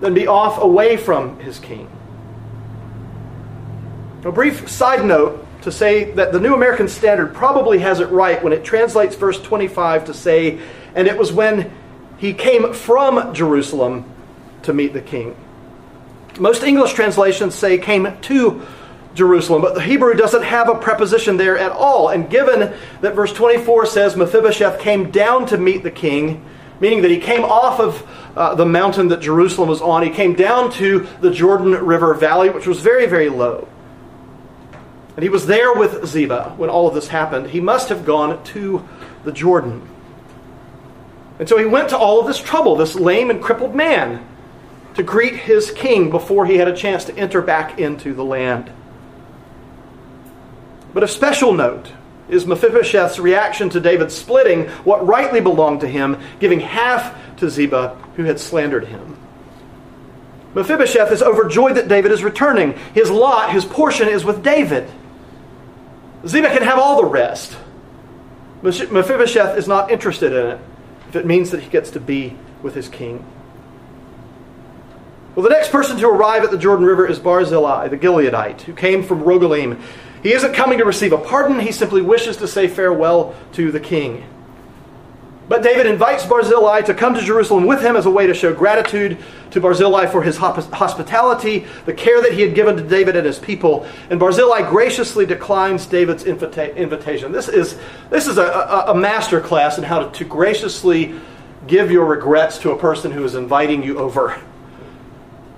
than 0.00 0.14
be 0.14 0.26
off 0.26 0.60
away 0.62 0.96
from 0.96 1.38
his 1.40 1.58
king. 1.58 1.90
A 4.24 4.32
brief 4.32 4.68
side 4.68 5.04
note 5.04 5.46
to 5.62 5.72
say 5.72 6.12
that 6.12 6.32
the 6.32 6.40
New 6.40 6.54
American 6.54 6.88
Standard 6.88 7.34
probably 7.34 7.78
has 7.80 8.00
it 8.00 8.06
right 8.10 8.42
when 8.42 8.52
it 8.52 8.64
translates 8.64 9.16
verse 9.16 9.40
25 9.40 10.06
to 10.06 10.14
say, 10.14 10.58
and 10.94 11.08
it 11.08 11.16
was 11.16 11.32
when 11.32 11.72
he 12.18 12.32
came 12.32 12.72
from 12.72 13.32
Jerusalem 13.34 14.04
to 14.62 14.72
meet 14.72 14.92
the 14.92 15.00
king. 15.00 15.36
Most 16.38 16.62
English 16.62 16.92
translations 16.92 17.54
say 17.54 17.78
came 17.78 18.16
to 18.22 18.66
Jerusalem, 19.14 19.62
but 19.62 19.74
the 19.74 19.82
Hebrew 19.82 20.14
doesn't 20.14 20.44
have 20.44 20.68
a 20.68 20.76
preposition 20.76 21.36
there 21.36 21.58
at 21.58 21.72
all. 21.72 22.08
And 22.08 22.30
given 22.30 22.72
that 23.00 23.14
verse 23.14 23.32
24 23.32 23.86
says 23.86 24.16
Mephibosheth 24.16 24.80
came 24.80 25.10
down 25.10 25.46
to 25.46 25.58
meet 25.58 25.82
the 25.82 25.90
king, 25.90 26.44
meaning 26.80 27.02
that 27.02 27.10
he 27.10 27.18
came 27.18 27.44
off 27.44 27.80
of 27.80 28.08
uh, 28.38 28.54
the 28.54 28.64
mountain 28.64 29.08
that 29.08 29.20
Jerusalem 29.20 29.68
was 29.68 29.82
on, 29.82 30.04
he 30.04 30.10
came 30.10 30.34
down 30.34 30.70
to 30.74 31.08
the 31.20 31.32
Jordan 31.32 31.72
River 31.72 32.14
Valley, 32.14 32.50
which 32.50 32.68
was 32.68 32.80
very, 32.80 33.06
very 33.06 33.28
low. 33.28 33.66
And 35.16 35.24
he 35.24 35.28
was 35.28 35.46
there 35.46 35.74
with 35.74 36.06
Ziba 36.06 36.54
when 36.56 36.70
all 36.70 36.86
of 36.86 36.94
this 36.94 37.08
happened. 37.08 37.48
He 37.48 37.60
must 37.60 37.88
have 37.88 38.04
gone 38.04 38.44
to 38.44 38.88
the 39.24 39.32
Jordan. 39.32 39.82
And 41.40 41.48
so 41.48 41.58
he 41.58 41.64
went 41.64 41.88
to 41.88 41.98
all 41.98 42.20
of 42.20 42.28
this 42.28 42.38
trouble, 42.38 42.76
this 42.76 42.94
lame 42.94 43.30
and 43.30 43.42
crippled 43.42 43.74
man, 43.74 44.24
to 44.94 45.02
greet 45.02 45.34
his 45.34 45.72
king 45.72 46.08
before 46.08 46.46
he 46.46 46.58
had 46.58 46.68
a 46.68 46.76
chance 46.76 47.04
to 47.06 47.16
enter 47.16 47.42
back 47.42 47.80
into 47.80 48.14
the 48.14 48.24
land. 48.24 48.70
But 50.94 51.02
of 51.02 51.10
special 51.10 51.52
note 51.52 51.90
is 52.28 52.46
Mephibosheth's 52.46 53.18
reaction 53.18 53.68
to 53.70 53.80
David 53.80 54.12
splitting 54.12 54.68
what 54.84 55.04
rightly 55.04 55.40
belonged 55.40 55.80
to 55.80 55.88
him, 55.88 56.18
giving 56.38 56.60
half 56.60 57.16
to 57.38 57.50
Ziba, 57.50 57.96
who 58.16 58.24
had 58.24 58.38
slandered 58.38 58.86
him. 58.86 59.16
Mephibosheth 60.54 61.12
is 61.12 61.22
overjoyed 61.22 61.76
that 61.76 61.88
David 61.88 62.10
is 62.10 62.24
returning. 62.24 62.72
His 62.94 63.10
lot, 63.10 63.52
his 63.52 63.64
portion, 63.64 64.08
is 64.08 64.24
with 64.24 64.42
David. 64.42 64.90
Ziba 66.26 66.48
can 66.48 66.62
have 66.62 66.78
all 66.78 67.00
the 67.00 67.08
rest. 67.08 67.56
Mephibosheth 68.62 69.56
is 69.56 69.68
not 69.68 69.90
interested 69.90 70.32
in 70.32 70.46
it 70.46 70.60
if 71.08 71.16
it 71.16 71.26
means 71.26 71.50
that 71.50 71.60
he 71.60 71.70
gets 71.70 71.90
to 71.90 72.00
be 72.00 72.36
with 72.62 72.74
his 72.74 72.88
king. 72.88 73.24
Well, 75.34 75.44
the 75.44 75.50
next 75.50 75.70
person 75.70 75.96
to 75.98 76.08
arrive 76.08 76.42
at 76.42 76.50
the 76.50 76.58
Jordan 76.58 76.84
River 76.84 77.06
is 77.06 77.20
Barzillai, 77.20 77.88
the 77.88 77.96
Gileadite, 77.96 78.62
who 78.62 78.72
came 78.72 79.04
from 79.04 79.22
Rogelim. 79.22 79.80
He 80.22 80.32
isn't 80.32 80.54
coming 80.54 80.78
to 80.78 80.84
receive 80.84 81.12
a 81.12 81.18
pardon, 81.18 81.60
he 81.60 81.70
simply 81.70 82.02
wishes 82.02 82.38
to 82.38 82.48
say 82.48 82.66
farewell 82.66 83.36
to 83.52 83.70
the 83.70 83.78
king. 83.78 84.24
But 85.48 85.62
David 85.62 85.86
invites 85.86 86.26
Barzillai 86.26 86.82
to 86.82 86.94
come 86.94 87.14
to 87.14 87.22
Jerusalem 87.22 87.66
with 87.66 87.80
him 87.80 87.96
as 87.96 88.04
a 88.04 88.10
way 88.10 88.26
to 88.26 88.34
show 88.34 88.52
gratitude 88.52 89.16
to 89.50 89.60
Barzillai 89.60 90.06
for 90.06 90.22
his 90.22 90.36
hospitality, 90.36 91.66
the 91.86 91.94
care 91.94 92.20
that 92.20 92.34
he 92.34 92.42
had 92.42 92.54
given 92.54 92.76
to 92.76 92.82
David 92.82 93.16
and 93.16 93.26
his 93.26 93.38
people. 93.38 93.86
And 94.10 94.20
Barzillai 94.20 94.68
graciously 94.68 95.24
declines 95.24 95.86
David's 95.86 96.24
invita- 96.24 96.76
invitation. 96.76 97.32
This 97.32 97.48
is, 97.48 97.78
this 98.10 98.26
is 98.26 98.36
a, 98.36 98.44
a, 98.44 98.92
a 98.92 98.94
master 98.94 99.40
class 99.40 99.78
in 99.78 99.84
how 99.84 100.00
to, 100.00 100.18
to 100.18 100.24
graciously 100.24 101.18
give 101.66 101.90
your 101.90 102.04
regrets 102.04 102.58
to 102.58 102.72
a 102.72 102.78
person 102.78 103.10
who 103.10 103.24
is 103.24 103.34
inviting 103.34 103.82
you 103.82 103.98
over. 103.98 104.38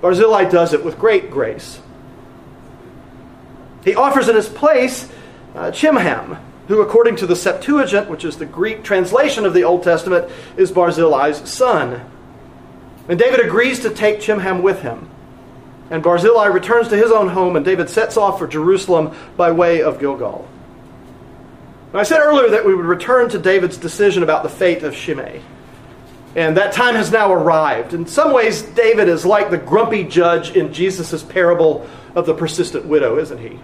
Barzillai 0.00 0.44
does 0.44 0.72
it 0.72 0.84
with 0.84 0.98
great 0.98 1.32
grace. 1.32 1.80
He 3.84 3.96
offers 3.96 4.28
in 4.28 4.36
his 4.36 4.48
place 4.48 5.10
uh, 5.54 5.72
Chimham, 5.72 6.38
who, 6.70 6.82
according 6.82 7.16
to 7.16 7.26
the 7.26 7.34
Septuagint, 7.34 8.08
which 8.08 8.24
is 8.24 8.36
the 8.36 8.46
Greek 8.46 8.84
translation 8.84 9.44
of 9.44 9.54
the 9.54 9.64
Old 9.64 9.82
Testament, 9.82 10.30
is 10.56 10.70
Barzillai's 10.70 11.50
son. 11.50 12.00
And 13.08 13.18
David 13.18 13.40
agrees 13.40 13.80
to 13.80 13.90
take 13.90 14.20
Chimham 14.20 14.62
with 14.62 14.80
him. 14.80 15.10
And 15.90 16.00
Barzillai 16.00 16.46
returns 16.46 16.86
to 16.90 16.96
his 16.96 17.10
own 17.10 17.26
home, 17.26 17.56
and 17.56 17.64
David 17.64 17.90
sets 17.90 18.16
off 18.16 18.38
for 18.38 18.46
Jerusalem 18.46 19.16
by 19.36 19.50
way 19.50 19.82
of 19.82 19.98
Gilgal. 19.98 20.48
Now, 21.92 21.98
I 21.98 22.04
said 22.04 22.20
earlier 22.20 22.50
that 22.50 22.64
we 22.64 22.72
would 22.72 22.86
return 22.86 23.28
to 23.30 23.38
David's 23.40 23.76
decision 23.76 24.22
about 24.22 24.44
the 24.44 24.48
fate 24.48 24.84
of 24.84 24.94
Shimei. 24.94 25.42
And 26.36 26.56
that 26.56 26.72
time 26.72 26.94
has 26.94 27.10
now 27.10 27.32
arrived. 27.32 27.94
In 27.94 28.06
some 28.06 28.32
ways, 28.32 28.62
David 28.62 29.08
is 29.08 29.26
like 29.26 29.50
the 29.50 29.58
grumpy 29.58 30.04
judge 30.04 30.54
in 30.54 30.72
Jesus' 30.72 31.24
parable 31.24 31.90
of 32.14 32.26
the 32.26 32.34
persistent 32.34 32.86
widow, 32.86 33.18
isn't 33.18 33.38
he? 33.38 33.58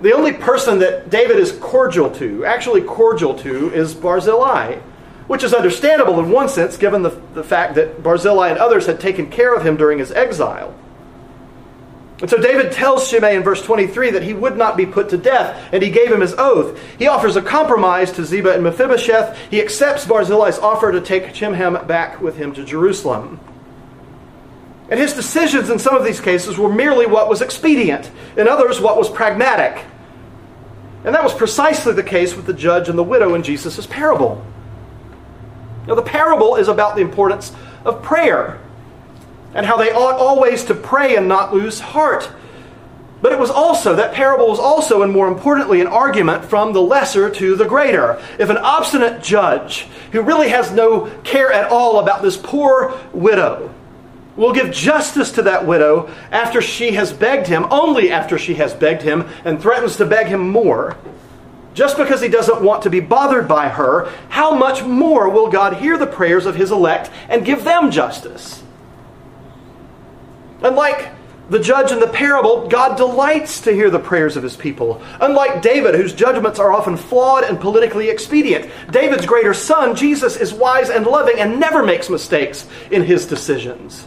The 0.00 0.12
only 0.12 0.32
person 0.32 0.78
that 0.80 1.08
David 1.08 1.38
is 1.38 1.52
cordial 1.52 2.10
to, 2.16 2.44
actually 2.44 2.82
cordial 2.82 3.34
to, 3.38 3.72
is 3.72 3.94
Barzillai, 3.94 4.78
which 5.26 5.42
is 5.42 5.54
understandable 5.54 6.20
in 6.20 6.30
one 6.30 6.48
sense, 6.48 6.76
given 6.76 7.02
the, 7.02 7.18
the 7.34 7.42
fact 7.42 7.74
that 7.76 8.02
Barzillai 8.02 8.50
and 8.50 8.58
others 8.58 8.86
had 8.86 9.00
taken 9.00 9.30
care 9.30 9.54
of 9.54 9.64
him 9.64 9.76
during 9.76 9.98
his 9.98 10.12
exile. 10.12 10.74
And 12.20 12.30
so 12.30 12.38
David 12.38 12.72
tells 12.72 13.08
Shimei 13.08 13.36
in 13.36 13.42
verse 13.42 13.60
23 13.62 14.10
that 14.12 14.22
he 14.22 14.32
would 14.32 14.56
not 14.56 14.76
be 14.76 14.86
put 14.86 15.10
to 15.10 15.18
death, 15.18 15.68
and 15.72 15.82
he 15.82 15.90
gave 15.90 16.10
him 16.10 16.20
his 16.20 16.34
oath. 16.38 16.78
He 16.98 17.06
offers 17.06 17.36
a 17.36 17.42
compromise 17.42 18.10
to 18.12 18.24
Ziba 18.24 18.52
and 18.54 18.62
Mephibosheth. 18.62 19.36
He 19.50 19.60
accepts 19.60 20.06
Barzillai's 20.06 20.58
offer 20.58 20.92
to 20.92 21.00
take 21.00 21.34
Chimham 21.34 21.86
back 21.86 22.20
with 22.20 22.36
him 22.36 22.54
to 22.54 22.64
Jerusalem. 22.64 23.38
And 24.88 25.00
his 25.00 25.14
decisions 25.14 25.68
in 25.68 25.78
some 25.78 25.96
of 25.96 26.04
these 26.04 26.20
cases 26.20 26.58
were 26.58 26.72
merely 26.72 27.06
what 27.06 27.28
was 27.28 27.42
expedient, 27.42 28.10
in 28.36 28.46
others, 28.46 28.80
what 28.80 28.96
was 28.96 29.10
pragmatic. 29.10 29.84
And 31.04 31.14
that 31.14 31.24
was 31.24 31.34
precisely 31.34 31.92
the 31.92 32.02
case 32.02 32.36
with 32.36 32.46
the 32.46 32.52
judge 32.52 32.88
and 32.88 32.98
the 32.98 33.04
widow 33.04 33.34
in 33.34 33.42
Jesus' 33.42 33.86
parable. 33.86 34.44
Now, 35.86 35.94
the 35.94 36.02
parable 36.02 36.56
is 36.56 36.68
about 36.68 36.96
the 36.96 37.02
importance 37.02 37.52
of 37.84 38.02
prayer 38.02 38.60
and 39.54 39.64
how 39.64 39.76
they 39.76 39.92
ought 39.92 40.16
always 40.16 40.64
to 40.64 40.74
pray 40.74 41.16
and 41.16 41.28
not 41.28 41.54
lose 41.54 41.80
heart. 41.80 42.30
But 43.22 43.32
it 43.32 43.38
was 43.38 43.50
also, 43.50 43.96
that 43.96 44.14
parable 44.14 44.48
was 44.48 44.58
also, 44.58 45.02
and 45.02 45.12
more 45.12 45.28
importantly, 45.28 45.80
an 45.80 45.86
argument 45.86 46.44
from 46.44 46.72
the 46.72 46.82
lesser 46.82 47.30
to 47.30 47.56
the 47.56 47.64
greater. 47.64 48.22
If 48.38 48.50
an 48.50 48.58
obstinate 48.58 49.22
judge, 49.22 49.86
who 50.12 50.20
really 50.20 50.50
has 50.50 50.70
no 50.70 51.06
care 51.24 51.50
at 51.50 51.70
all 51.70 52.00
about 52.00 52.22
this 52.22 52.36
poor 52.36 53.00
widow, 53.12 53.72
will 54.36 54.52
give 54.52 54.70
justice 54.70 55.32
to 55.32 55.42
that 55.42 55.66
widow 55.66 56.10
after 56.30 56.60
she 56.60 56.92
has 56.92 57.12
begged 57.12 57.46
him, 57.46 57.66
only 57.70 58.10
after 58.10 58.38
she 58.38 58.54
has 58.54 58.74
begged 58.74 59.02
him, 59.02 59.26
and 59.44 59.60
threatens 59.60 59.96
to 59.96 60.04
beg 60.04 60.26
him 60.26 60.48
more, 60.50 60.96
just 61.76 61.98
because 61.98 62.22
he 62.22 62.28
doesn't 62.28 62.62
want 62.62 62.82
to 62.84 62.90
be 62.90 63.00
bothered 63.00 63.46
by 63.46 63.68
her, 63.68 64.10
how 64.30 64.54
much 64.54 64.82
more 64.82 65.28
will 65.28 65.50
God 65.50 65.74
hear 65.74 65.98
the 65.98 66.06
prayers 66.06 66.46
of 66.46 66.56
his 66.56 66.70
elect 66.70 67.10
and 67.28 67.44
give 67.44 67.64
them 67.64 67.90
justice? 67.90 68.62
Unlike 70.62 71.10
the 71.50 71.58
judge 71.58 71.92
in 71.92 72.00
the 72.00 72.08
parable, 72.08 72.66
God 72.66 72.96
delights 72.96 73.60
to 73.60 73.72
hear 73.72 73.90
the 73.90 73.98
prayers 73.98 74.38
of 74.38 74.42
his 74.42 74.56
people. 74.56 75.02
Unlike 75.20 75.60
David, 75.60 75.94
whose 75.94 76.14
judgments 76.14 76.58
are 76.58 76.72
often 76.72 76.96
flawed 76.96 77.44
and 77.44 77.60
politically 77.60 78.08
expedient, 78.08 78.70
David's 78.90 79.26
greater 79.26 79.52
son, 79.52 79.94
Jesus, 79.94 80.36
is 80.36 80.54
wise 80.54 80.88
and 80.88 81.06
loving 81.06 81.38
and 81.38 81.60
never 81.60 81.84
makes 81.84 82.08
mistakes 82.08 82.66
in 82.90 83.02
his 83.04 83.26
decisions. 83.26 84.06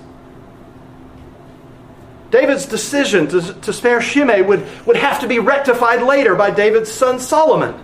David's 2.32 2.66
decision 2.66 3.28
to, 3.30 3.54
to 3.62 3.74
spare 3.74 4.02
Shimei 4.02 4.42
would, 4.42 4.66
would 4.86 4.98
have 4.98 5.22
to 5.22 5.28
be 5.28 5.40
rectified 5.40 6.04
later 6.04 6.36
by 6.36 6.52
David's 6.52 6.92
son 6.92 7.20
Solomon. 7.20 7.76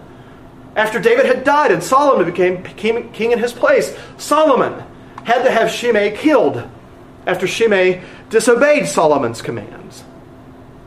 After 0.75 0.99
David 0.99 1.25
had 1.25 1.43
died 1.43 1.71
and 1.71 1.83
Solomon 1.83 2.25
became 2.25 2.61
king, 2.63 3.11
king 3.11 3.31
in 3.31 3.39
his 3.39 3.53
place, 3.53 3.97
Solomon 4.17 4.83
had 5.23 5.43
to 5.43 5.51
have 5.51 5.71
Shimei 5.71 6.15
killed 6.15 6.67
after 7.25 7.47
Shimei 7.47 8.03
disobeyed 8.29 8.87
Solomon's 8.87 9.41
commands. 9.41 10.03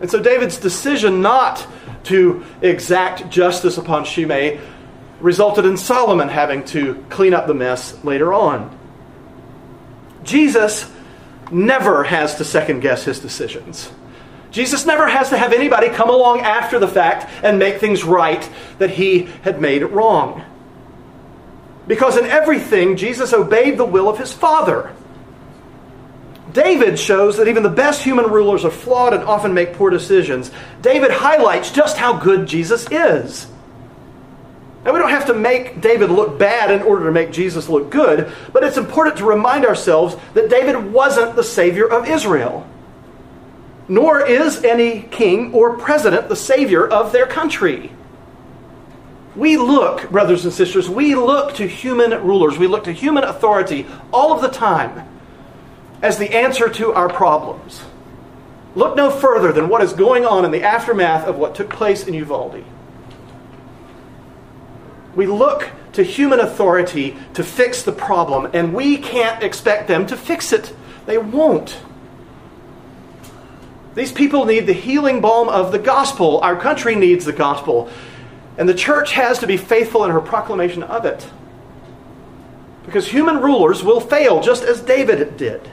And 0.00 0.10
so 0.10 0.20
David's 0.22 0.58
decision 0.58 1.20
not 1.20 1.66
to 2.04 2.44
exact 2.62 3.28
justice 3.30 3.78
upon 3.78 4.04
Shimei 4.04 4.60
resulted 5.20 5.64
in 5.64 5.76
Solomon 5.76 6.28
having 6.28 6.64
to 6.66 7.04
clean 7.10 7.34
up 7.34 7.48
the 7.48 7.54
mess 7.54 8.02
later 8.04 8.32
on. 8.32 8.76
Jesus 10.22 10.88
never 11.50 12.04
has 12.04 12.36
to 12.36 12.44
second 12.44 12.80
guess 12.80 13.04
his 13.04 13.20
decisions. 13.20 13.90
Jesus 14.50 14.86
never 14.86 15.08
has 15.08 15.28
to 15.30 15.38
have 15.38 15.52
anybody 15.52 15.88
come 15.88 16.08
along 16.08 16.40
after 16.40 16.78
the 16.78 16.88
fact 16.88 17.30
and 17.44 17.58
make 17.58 17.78
things 17.78 18.04
right 18.04 18.48
that 18.78 18.90
he 18.90 19.24
had 19.42 19.60
made 19.60 19.82
wrong. 19.82 20.44
Because 21.86 22.16
in 22.16 22.26
everything, 22.26 22.96
Jesus 22.96 23.32
obeyed 23.32 23.78
the 23.78 23.84
will 23.84 24.08
of 24.08 24.18
his 24.18 24.32
Father. 24.32 24.94
David 26.52 26.98
shows 26.98 27.36
that 27.36 27.48
even 27.48 27.62
the 27.62 27.68
best 27.68 28.02
human 28.02 28.30
rulers 28.30 28.64
are 28.64 28.70
flawed 28.70 29.12
and 29.12 29.22
often 29.24 29.52
make 29.52 29.74
poor 29.74 29.90
decisions. 29.90 30.50
David 30.80 31.10
highlights 31.10 31.70
just 31.70 31.96
how 31.96 32.18
good 32.18 32.46
Jesus 32.46 32.90
is. 32.90 33.46
And 34.88 34.94
we 34.94 35.00
don't 35.00 35.10
have 35.10 35.26
to 35.26 35.34
make 35.34 35.82
David 35.82 36.08
look 36.08 36.38
bad 36.38 36.70
in 36.70 36.80
order 36.80 37.04
to 37.04 37.12
make 37.12 37.30
Jesus 37.30 37.68
look 37.68 37.90
good, 37.90 38.32
but 38.54 38.64
it's 38.64 38.78
important 38.78 39.18
to 39.18 39.26
remind 39.26 39.66
ourselves 39.66 40.16
that 40.32 40.48
David 40.48 40.94
wasn't 40.94 41.36
the 41.36 41.44
Savior 41.44 41.86
of 41.86 42.08
Israel. 42.08 42.66
Nor 43.86 44.24
is 44.26 44.64
any 44.64 45.02
king 45.02 45.52
or 45.52 45.76
president 45.76 46.30
the 46.30 46.36
Savior 46.36 46.88
of 46.88 47.12
their 47.12 47.26
country. 47.26 47.92
We 49.36 49.58
look, 49.58 50.08
brothers 50.10 50.46
and 50.46 50.54
sisters, 50.54 50.88
we 50.88 51.14
look 51.14 51.56
to 51.56 51.68
human 51.68 52.12
rulers, 52.24 52.56
we 52.56 52.66
look 52.66 52.84
to 52.84 52.92
human 52.92 53.24
authority 53.24 53.86
all 54.10 54.32
of 54.32 54.40
the 54.40 54.48
time 54.48 55.06
as 56.00 56.16
the 56.16 56.34
answer 56.34 56.66
to 56.70 56.94
our 56.94 57.10
problems. 57.10 57.82
Look 58.74 58.96
no 58.96 59.10
further 59.10 59.52
than 59.52 59.68
what 59.68 59.82
is 59.82 59.92
going 59.92 60.24
on 60.24 60.46
in 60.46 60.50
the 60.50 60.62
aftermath 60.62 61.26
of 61.26 61.36
what 61.36 61.54
took 61.54 61.68
place 61.68 62.06
in 62.06 62.14
Uvalde. 62.14 62.64
We 65.18 65.26
look 65.26 65.68
to 65.94 66.04
human 66.04 66.38
authority 66.38 67.16
to 67.34 67.42
fix 67.42 67.82
the 67.82 67.90
problem, 67.90 68.52
and 68.52 68.72
we 68.72 68.98
can't 68.98 69.42
expect 69.42 69.88
them 69.88 70.06
to 70.06 70.16
fix 70.16 70.52
it. 70.52 70.72
They 71.06 71.18
won't. 71.18 71.76
These 73.96 74.12
people 74.12 74.44
need 74.44 74.68
the 74.68 74.72
healing 74.72 75.20
balm 75.20 75.48
of 75.48 75.72
the 75.72 75.78
gospel. 75.80 76.38
Our 76.38 76.54
country 76.54 76.94
needs 76.94 77.24
the 77.24 77.32
gospel. 77.32 77.90
And 78.58 78.68
the 78.68 78.74
church 78.74 79.10
has 79.14 79.40
to 79.40 79.48
be 79.48 79.56
faithful 79.56 80.04
in 80.04 80.12
her 80.12 80.20
proclamation 80.20 80.84
of 80.84 81.04
it. 81.04 81.28
Because 82.86 83.08
human 83.08 83.38
rulers 83.38 83.82
will 83.82 83.98
fail, 83.98 84.40
just 84.40 84.62
as 84.62 84.80
David 84.80 85.36
did. 85.36 85.68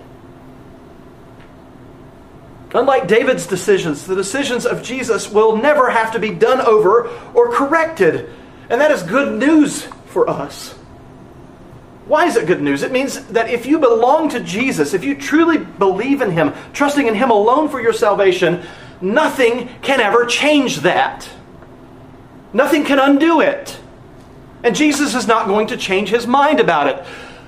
Unlike 2.73 3.07
David's 3.07 3.45
decisions, 3.45 4.07
the 4.07 4.15
decisions 4.15 4.65
of 4.65 4.81
Jesus 4.81 5.29
will 5.29 5.55
never 5.55 5.91
have 5.91 6.13
to 6.13 6.19
be 6.19 6.31
done 6.31 6.61
over 6.61 7.09
or 7.35 7.51
corrected. 7.51 8.27
And 8.69 8.81
that 8.81 8.91
is 8.91 9.03
good 9.03 9.39
news 9.39 9.83
for 10.07 10.29
us. 10.29 10.75
Why 12.07 12.25
is 12.25 12.35
it 12.35 12.45
good 12.45 12.61
news? 12.61 12.83
It 12.83 12.91
means 12.91 13.25
that 13.27 13.49
if 13.49 13.65
you 13.65 13.79
belong 13.79 14.29
to 14.29 14.39
Jesus, 14.39 14.93
if 14.93 15.03
you 15.03 15.15
truly 15.15 15.57
believe 15.57 16.21
in 16.21 16.31
Him, 16.31 16.53
trusting 16.73 17.07
in 17.07 17.15
Him 17.15 17.31
alone 17.31 17.67
for 17.69 17.81
your 17.81 17.93
salvation, 17.93 18.63
nothing 19.01 19.69
can 19.81 19.99
ever 19.99 20.25
change 20.25 20.81
that. 20.81 21.27
Nothing 22.53 22.85
can 22.85 22.99
undo 22.99 23.41
it. 23.41 23.77
And 24.63 24.75
Jesus 24.75 25.15
is 25.15 25.27
not 25.27 25.47
going 25.47 25.67
to 25.67 25.77
change 25.77 26.09
His 26.09 26.27
mind 26.27 26.59
about 26.59 26.87
it. 26.87 27.05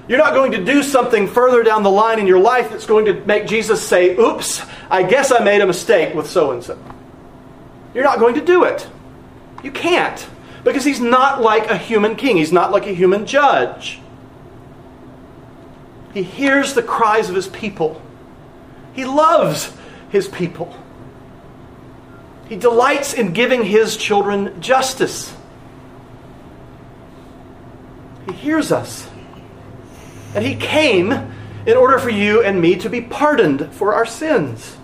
You're 0.08 0.18
not 0.18 0.34
going 0.34 0.54
to 0.54 0.64
do 0.64 0.82
something 0.82 1.28
further 1.28 1.64
down 1.64 1.84
the 1.84 1.92
line 1.92 2.20
in 2.20 2.28
your 2.28 2.40
life 2.40 2.70
that's 2.70 2.86
going 2.86 3.06
to 3.06 3.14
make 3.26 3.46
Jesus 3.46 3.86
say, 3.86 4.18
Oops, 4.18 4.62
I 4.90 5.04
guess 5.04 5.32
I 5.32 5.44
made 5.44 5.62
a 5.62 5.68
mistake 5.68 6.16
with 6.16 6.30
so 6.30 6.52
and 6.52 6.64
so. 6.64 6.80
You're 7.94 8.06
not 8.06 8.20
going 8.20 8.36
to 8.36 8.46
do 8.46 8.64
it. 8.64 8.88
You 9.64 9.72
can't. 9.72 10.28
Because 10.64 10.84
he's 10.84 11.00
not 11.00 11.42
like 11.42 11.70
a 11.70 11.78
human 11.78 12.16
king, 12.16 12.38
he's 12.38 12.52
not 12.52 12.72
like 12.72 12.86
a 12.86 12.94
human 12.94 13.26
judge. 13.26 14.00
He 16.14 16.24
hears 16.24 16.74
the 16.74 16.84
cries 16.84 17.30
of 17.30 17.36
his 17.36 17.48
people, 17.48 18.02
he 18.94 19.06
loves 19.06 19.74
his 20.10 20.28
people. 20.28 20.76
He 22.50 22.56
delights 22.56 23.14
in 23.14 23.34
giving 23.34 23.66
his 23.66 23.98
children 23.98 24.62
justice. 24.62 25.36
He 28.26 28.34
hears 28.34 28.72
us. 28.72 29.10
And 30.34 30.46
he 30.46 30.56
came 30.56 31.12
in 31.66 31.76
order 31.76 32.00
for 32.00 32.10
you 32.10 32.42
and 32.42 32.62
me 32.62 32.78
to 32.78 32.90
be 32.90 33.02
pardoned 33.02 33.74
for 33.74 33.94
our 33.94 34.06
sins. 34.06 34.77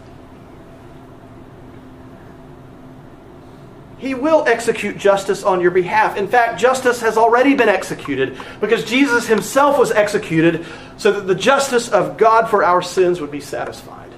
He 4.04 4.14
will 4.14 4.44
execute 4.46 4.98
justice 4.98 5.46
on 5.46 5.62
your 5.62 5.72
behalf. 5.72 6.18
In 6.18 6.28
fact, 6.28 6.60
justice 6.60 7.00
has 7.00 7.18
already 7.18 7.56
been 7.56 7.70
executed 7.70 8.38
because 8.60 8.84
Jesus 8.84 9.28
himself 9.28 9.80
was 9.80 9.94
executed 9.94 10.66
so 10.98 11.14
that 11.14 11.22
the 11.22 11.34
justice 11.34 11.88
of 11.88 12.18
God 12.18 12.50
for 12.50 12.66
our 12.66 12.82
sins 12.82 13.22
would 13.22 13.32
be 13.32 13.40
satisfied. 13.40 14.12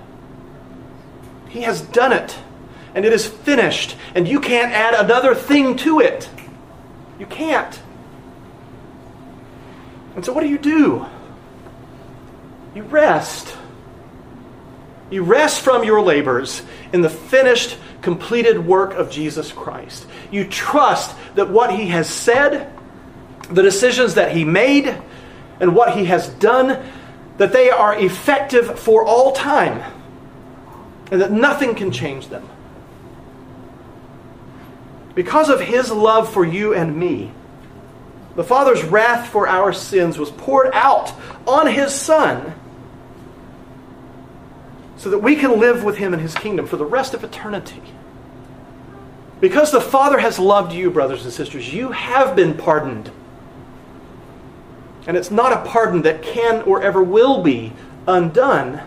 He 1.49 1.61
has 1.61 1.81
done 1.81 2.13
it, 2.13 2.35
and 2.95 3.05
it 3.05 3.13
is 3.13 3.27
finished, 3.27 3.95
and 4.15 4.27
you 4.27 4.39
can't 4.39 4.71
add 4.71 4.95
another 4.95 5.35
thing 5.35 5.77
to 5.77 5.99
it. 5.99 6.31
You 7.19 7.27
can't. 7.27 7.79
And 10.15 10.25
so, 10.25 10.33
what 10.33 10.41
do 10.41 10.49
you 10.49 10.57
do? 10.57 11.05
You 12.73 12.81
rest. 12.81 13.55
You 15.11 15.21
rest 15.21 15.61
from 15.61 15.83
your 15.83 16.01
labors 16.01 16.63
in 16.91 17.01
the 17.01 17.09
finished, 17.11 17.77
completed 18.05 18.65
work 18.65 18.93
of 18.93 19.09
Jesus 19.09 19.51
Christ. 19.51 20.05
You 20.31 20.45
trust 20.47 21.17
that 21.33 21.49
what 21.49 21.75
He 21.75 21.87
has 21.87 22.07
said, 22.07 22.71
the 23.49 23.63
decisions 23.63 24.13
that 24.13 24.31
He 24.31 24.45
made, 24.45 24.95
and 25.59 25.75
what 25.75 25.97
He 25.97 26.05
has 26.05 26.29
done, 26.29 26.85
that 27.37 27.51
they 27.51 27.71
are 27.71 27.97
effective 27.99 28.79
for 28.79 29.03
all 29.03 29.31
time, 29.31 29.91
and 31.09 31.19
that 31.19 31.31
nothing 31.31 31.73
can 31.73 31.91
change 31.91 32.27
them. 32.27 32.47
Because 35.15 35.49
of 35.49 35.59
His 35.59 35.91
love 35.91 36.31
for 36.31 36.45
you 36.45 36.75
and 36.75 36.95
me, 36.95 37.31
the 38.35 38.43
Father's 38.43 38.83
wrath 38.83 39.29
for 39.29 39.47
our 39.47 39.73
sins 39.73 40.19
was 40.19 40.29
poured 40.29 40.69
out 40.73 41.11
on 41.47 41.65
His 41.65 41.91
Son 41.91 42.53
so 44.97 45.09
that 45.09 45.19
we 45.19 45.35
can 45.35 45.59
live 45.59 45.83
with 45.83 45.97
him 45.97 46.13
in 46.13 46.19
his 46.19 46.33
kingdom 46.33 46.65
for 46.65 46.77
the 46.77 46.85
rest 46.85 47.13
of 47.13 47.23
eternity. 47.23 47.81
Because 49.45 49.71
the 49.71 49.79
Father 49.79 50.17
has 50.17 50.39
loved 50.39 50.73
you, 50.73 50.89
brothers 50.89 51.23
and 51.23 51.31
sisters, 51.31 51.71
you 51.71 51.91
have 51.91 52.35
been 52.35 52.55
pardoned. 52.55 53.11
And 55.05 55.15
it's 55.15 55.29
not 55.29 55.53
a 55.53 55.69
pardon 55.69 56.01
that 56.01 56.23
can 56.23 56.63
or 56.63 56.81
ever 56.81 57.03
will 57.03 57.43
be 57.43 57.71
undone. 58.07 58.81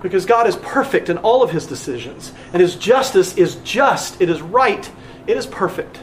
Because 0.00 0.24
God 0.24 0.46
is 0.46 0.56
perfect 0.56 1.10
in 1.10 1.18
all 1.18 1.42
of 1.42 1.50
his 1.50 1.66
decisions, 1.66 2.32
and 2.54 2.62
his 2.62 2.74
justice 2.74 3.36
is 3.36 3.56
just, 3.56 4.18
it 4.18 4.30
is 4.30 4.40
right, 4.40 4.90
it 5.26 5.36
is 5.36 5.44
perfect. 5.44 6.00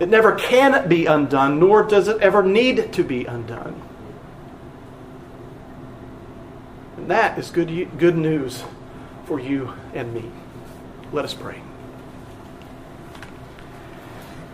It 0.00 0.08
never 0.08 0.34
can 0.34 0.88
be 0.88 1.06
undone, 1.06 1.60
nor 1.60 1.84
does 1.84 2.08
it 2.08 2.20
ever 2.22 2.42
need 2.42 2.92
to 2.92 3.04
be 3.04 3.24
undone. 3.24 3.80
And 6.96 7.08
that 7.08 7.38
is 7.38 7.52
good, 7.52 8.00
good 8.00 8.16
news 8.16 8.64
for 9.26 9.38
you 9.38 9.74
and 9.94 10.12
me. 10.12 10.32
Let 11.14 11.24
us 11.24 11.32
pray. 11.32 11.60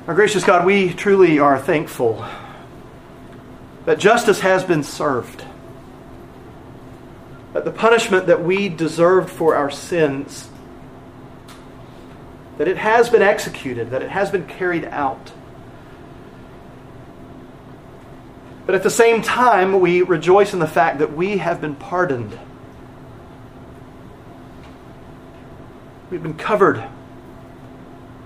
Our 0.07 0.15
gracious 0.15 0.45
God, 0.45 0.67
we 0.67 0.93
truly 0.93 1.39
are 1.39 1.59
thankful 1.59 2.23
that 3.87 3.99
justice 3.99 4.41
has 4.41 4.63
been 4.63 4.83
served, 4.83 5.43
that 7.55 7.65
the 7.65 7.71
punishment 7.71 8.27
that 8.27 8.45
we 8.45 8.69
deserved 8.69 9.31
for 9.31 9.57
our 9.57 9.71
sins, 9.71 10.51
that 12.59 12.69
it 12.69 12.77
has 12.77 13.09
been 13.09 13.23
executed, 13.23 13.89
that 13.93 14.03
it 14.03 14.11
has 14.11 14.31
been 14.31 14.47
carried 14.47 14.85
out. 14.85 15.33
But 18.67 18.75
at 18.75 18.83
the 18.83 18.91
same 18.91 19.23
time, 19.23 19.81
we 19.81 20.03
rejoice 20.03 20.53
in 20.53 20.59
the 20.59 20.67
fact 20.67 20.99
that 20.99 21.15
we 21.15 21.39
have 21.39 21.63
been 21.63 21.75
pardoned. 21.75 22.39
We've 26.11 26.23
been 26.23 26.35
covered 26.35 26.85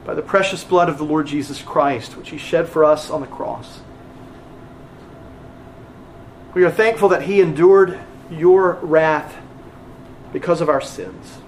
by 0.04 0.14
the 0.14 0.22
precious 0.22 0.64
blood 0.64 0.88
of 0.88 0.98
the 0.98 1.04
Lord 1.04 1.26
Jesus 1.26 1.60
Christ, 1.60 2.16
which 2.16 2.30
He 2.30 2.38
shed 2.38 2.68
for 2.68 2.84
us 2.84 3.10
on 3.10 3.20
the 3.20 3.26
cross. 3.26 3.80
We 6.54 6.64
are 6.64 6.70
thankful 6.70 7.10
that 7.10 7.22
He 7.22 7.40
endured 7.40 7.98
your 8.30 8.74
wrath 8.82 9.36
because 10.32 10.60
of 10.60 10.68
our 10.68 10.80
sins. 10.80 11.38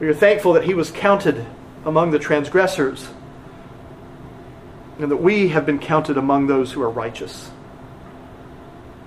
We 0.00 0.08
are 0.08 0.14
thankful 0.14 0.54
that 0.54 0.64
He 0.64 0.74
was 0.74 0.90
counted 0.90 1.46
among 1.84 2.10
the 2.10 2.18
transgressors 2.18 3.08
and 4.98 5.10
that 5.10 5.16
we 5.16 5.48
have 5.48 5.66
been 5.66 5.78
counted 5.78 6.16
among 6.16 6.46
those 6.46 6.72
who 6.72 6.82
are 6.82 6.90
righteous 6.90 7.50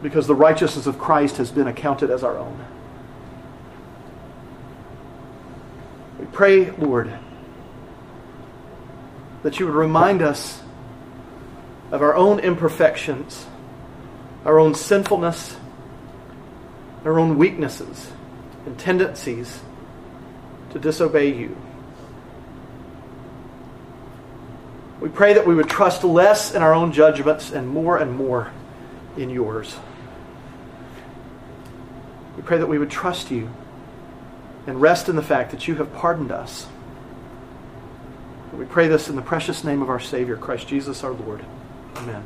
because 0.02 0.28
the 0.28 0.36
righteousness 0.36 0.88
of 0.88 1.00
Christ 1.00 1.38
has 1.38 1.52
been 1.52 1.68
accounted 1.68 2.12
as 2.12 2.24
our 2.24 2.38
own. 2.38 2.66
Pray, 6.36 6.70
Lord, 6.72 7.18
that 9.44 9.58
you 9.58 9.66
would 9.66 9.74
remind 9.74 10.22
us 10.22 10.62
of 11.92 12.02
our 12.02 12.14
own 12.14 12.40
imperfections, 12.40 13.46
our 14.44 14.60
own 14.60 14.76
sinfulness, 14.76 15.56
our 17.06 17.18
own 17.18 17.38
weaknesses 17.38 18.12
and 18.66 18.78
tendencies 18.78 19.62
to 20.72 20.80
disobey 20.80 21.34
you. 21.34 21.56
We 25.00 25.08
pray 25.08 25.36
that 25.36 25.48
we 25.48 25.56
would 25.56 25.70
trust 25.70 26.04
less 26.04 26.54
in 26.54 26.62
our 26.62 26.74
own 26.74 26.92
judgments 26.92 27.52
and 27.52 27.70
more 27.70 27.96
and 27.96 28.12
more 28.12 28.52
in 29.16 29.30
yours. 29.30 29.78
We 32.36 32.44
pray 32.44 32.58
that 32.58 32.68
we 32.68 32.78
would 32.78 32.92
trust 32.92 33.32
you 33.32 33.50
and 34.68 34.82
rest 34.82 35.10
in 35.10 35.16
the 35.16 35.22
fact 35.22 35.52
that 35.52 35.68
you 35.68 35.76
have 35.76 35.94
pardoned 35.94 36.32
us. 36.32 36.68
We 38.54 38.66
pray 38.66 38.88
this 38.88 39.10
in 39.10 39.16
the 39.16 39.22
precious 39.22 39.64
name 39.64 39.82
of 39.82 39.90
our 39.90 40.00
Savior, 40.00 40.38
Christ 40.38 40.68
Jesus 40.68 41.04
our 41.04 41.12
Lord. 41.12 41.44
Amen. 41.98 42.24